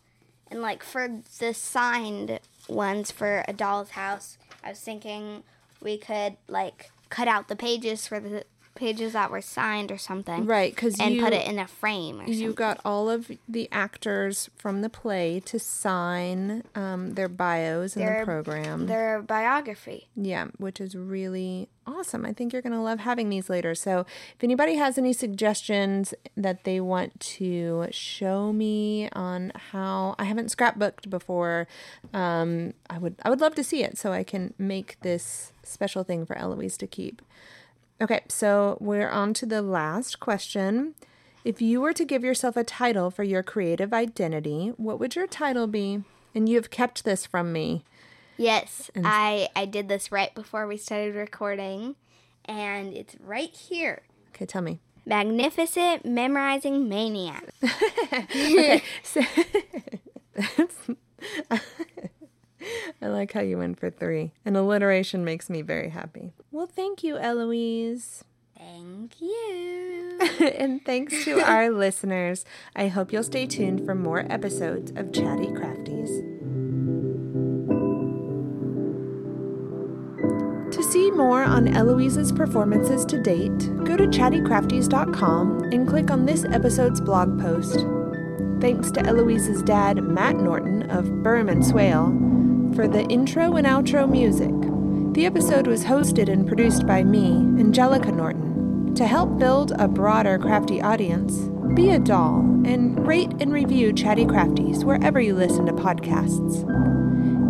And 0.48 0.62
like 0.62 0.84
for 0.84 1.20
the 1.40 1.52
signed 1.52 2.38
ones 2.68 3.10
for 3.10 3.44
a 3.48 3.52
doll's 3.52 3.90
house, 3.90 4.38
I 4.62 4.70
was 4.70 4.78
thinking 4.78 5.42
we 5.80 5.98
could 5.98 6.36
like 6.46 6.92
cut 7.08 7.26
out 7.26 7.48
the 7.48 7.56
pages 7.56 8.06
for 8.06 8.20
the 8.20 8.44
pages 8.74 9.12
that 9.12 9.30
were 9.30 9.40
signed 9.42 9.92
or 9.92 9.98
something, 9.98 10.46
Right, 10.46 10.74
cuz 10.76 10.98
and 10.98 11.14
you 11.14 11.22
put 11.22 11.32
it 11.32 11.46
in 11.46 11.58
a 11.58 11.66
frame 11.66 12.16
or 12.20 12.24
something. 12.24 12.34
you 12.40 12.52
got 12.52 12.80
all 12.84 13.10
of 13.10 13.30
the 13.48 13.68
actors 13.70 14.48
from 14.56 14.80
the 14.80 14.88
play 14.88 15.40
to 15.40 15.58
sign 15.58 16.62
um, 16.74 17.14
their 17.14 17.28
bios 17.28 17.96
in 17.96 18.02
Their- 18.02 18.20
the 18.20 18.24
program. 18.24 18.86
Their 18.86 19.20
biography. 19.22 20.08
Yeah, 20.16 20.46
which 20.56 20.80
is 20.80 20.94
really 20.94 21.68
awesome. 21.86 22.24
I 22.24 22.32
think 22.32 22.52
you're 22.52 22.62
going 22.62 22.72
to 22.72 22.80
love 22.80 23.00
having 23.00 23.28
these 23.28 23.50
later. 23.50 23.74
So, 23.74 24.00
if 24.36 24.42
anybody 24.42 24.76
has 24.76 24.96
any 24.96 25.12
suggestions 25.12 26.14
that 26.36 26.64
they 26.64 26.80
want 26.80 27.18
to 27.20 27.88
show 27.90 28.52
me 28.52 29.08
on 29.12 29.52
how 29.72 30.14
I 30.18 30.24
haven't 30.24 30.46
scrapbooked 30.56 31.10
before, 31.10 31.66
um, 32.14 32.72
I 32.88 32.98
would 32.98 33.16
I 33.24 33.30
would 33.30 33.40
love 33.40 33.54
to 33.56 33.64
see 33.64 33.82
it 33.82 33.98
so 33.98 34.12
I 34.12 34.22
can 34.24 34.54
make 34.58 34.98
this 35.00 35.52
special 35.62 36.04
thing 36.04 36.24
for 36.24 36.36
Eloise 36.38 36.76
to 36.78 36.86
keep. 36.86 37.20
Okay, 38.02 38.22
so 38.26 38.76
we're 38.80 39.08
on 39.08 39.32
to 39.34 39.46
the 39.46 39.62
last 39.62 40.18
question. 40.18 40.96
If 41.44 41.62
you 41.62 41.80
were 41.80 41.92
to 41.92 42.04
give 42.04 42.24
yourself 42.24 42.56
a 42.56 42.64
title 42.64 43.12
for 43.12 43.22
your 43.22 43.44
creative 43.44 43.92
identity, 43.92 44.72
what 44.76 44.98
would 44.98 45.14
your 45.14 45.28
title 45.28 45.68
be? 45.68 46.02
And 46.34 46.48
you 46.48 46.56
have 46.56 46.68
kept 46.68 47.04
this 47.04 47.26
from 47.26 47.52
me. 47.52 47.84
Yes, 48.36 48.90
I 49.04 49.50
I 49.54 49.66
did 49.66 49.88
this 49.88 50.10
right 50.10 50.34
before 50.34 50.66
we 50.66 50.78
started 50.78 51.14
recording, 51.14 51.94
and 52.44 52.92
it's 52.92 53.14
right 53.20 53.54
here. 53.54 54.02
Okay, 54.30 54.46
tell 54.46 54.62
me. 54.62 54.80
Magnificent 55.06 56.04
memorizing 56.04 56.88
maniac. 56.88 57.44
I 63.00 63.08
like 63.08 63.32
how 63.32 63.40
you 63.40 63.58
went 63.58 63.78
for 63.78 63.90
three. 63.90 64.32
And 64.44 64.56
alliteration 64.56 65.24
makes 65.24 65.50
me 65.50 65.62
very 65.62 65.90
happy. 65.90 66.32
Well, 66.50 66.66
thank 66.66 67.02
you, 67.02 67.18
Eloise. 67.18 68.24
Thank 68.56 69.20
you. 69.20 70.18
and 70.58 70.84
thanks 70.84 71.24
to 71.24 71.40
our 71.50 71.70
listeners. 71.70 72.44
I 72.76 72.88
hope 72.88 73.12
you'll 73.12 73.22
stay 73.22 73.46
tuned 73.46 73.84
for 73.84 73.94
more 73.94 74.26
episodes 74.30 74.92
of 74.92 75.12
Chatty 75.12 75.48
Crafties. 75.48 76.32
To 80.72 80.82
see 80.82 81.10
more 81.10 81.42
on 81.42 81.68
Eloise's 81.76 82.32
performances 82.32 83.04
to 83.06 83.20
date, 83.20 83.58
go 83.84 83.96
to 83.96 84.06
chattycrafties.com 84.06 85.64
and 85.72 85.86
click 85.86 86.10
on 86.10 86.24
this 86.24 86.44
episode's 86.46 87.00
blog 87.00 87.40
post. 87.40 87.84
Thanks 88.60 88.90
to 88.92 89.00
Eloise's 89.04 89.62
dad, 89.62 90.02
Matt 90.02 90.36
Norton 90.36 90.88
of 90.90 91.22
Berman 91.22 91.62
Swale, 91.62 92.10
for 92.74 92.88
the 92.88 93.02
intro 93.08 93.56
and 93.56 93.66
outro 93.66 94.10
music. 94.10 94.50
The 95.14 95.26
episode 95.26 95.66
was 95.66 95.84
hosted 95.84 96.28
and 96.28 96.46
produced 96.46 96.86
by 96.86 97.04
me, 97.04 97.32
Angelica 97.60 98.10
Norton. 98.10 98.94
To 98.94 99.06
help 99.06 99.38
build 99.38 99.72
a 99.78 99.88
broader 99.88 100.38
crafty 100.38 100.80
audience, 100.80 101.36
be 101.74 101.90
a 101.90 101.98
doll 101.98 102.40
and 102.64 103.06
rate 103.06 103.32
and 103.40 103.52
review 103.52 103.92
Chatty 103.92 104.24
Crafties 104.24 104.84
wherever 104.84 105.20
you 105.20 105.34
listen 105.34 105.66
to 105.66 105.72
podcasts. 105.72 106.62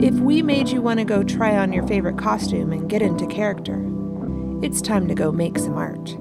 If 0.02 0.14
we 0.14 0.42
made 0.42 0.68
you 0.68 0.82
want 0.82 0.98
to 0.98 1.04
go 1.04 1.22
try 1.22 1.56
on 1.56 1.72
your 1.72 1.86
favorite 1.86 2.18
costume 2.18 2.72
and 2.72 2.90
get 2.90 3.02
into 3.02 3.26
character, 3.26 3.80
it's 4.62 4.82
time 4.82 5.06
to 5.08 5.14
go 5.14 5.30
make 5.30 5.58
some 5.58 5.76
art. 5.76 6.16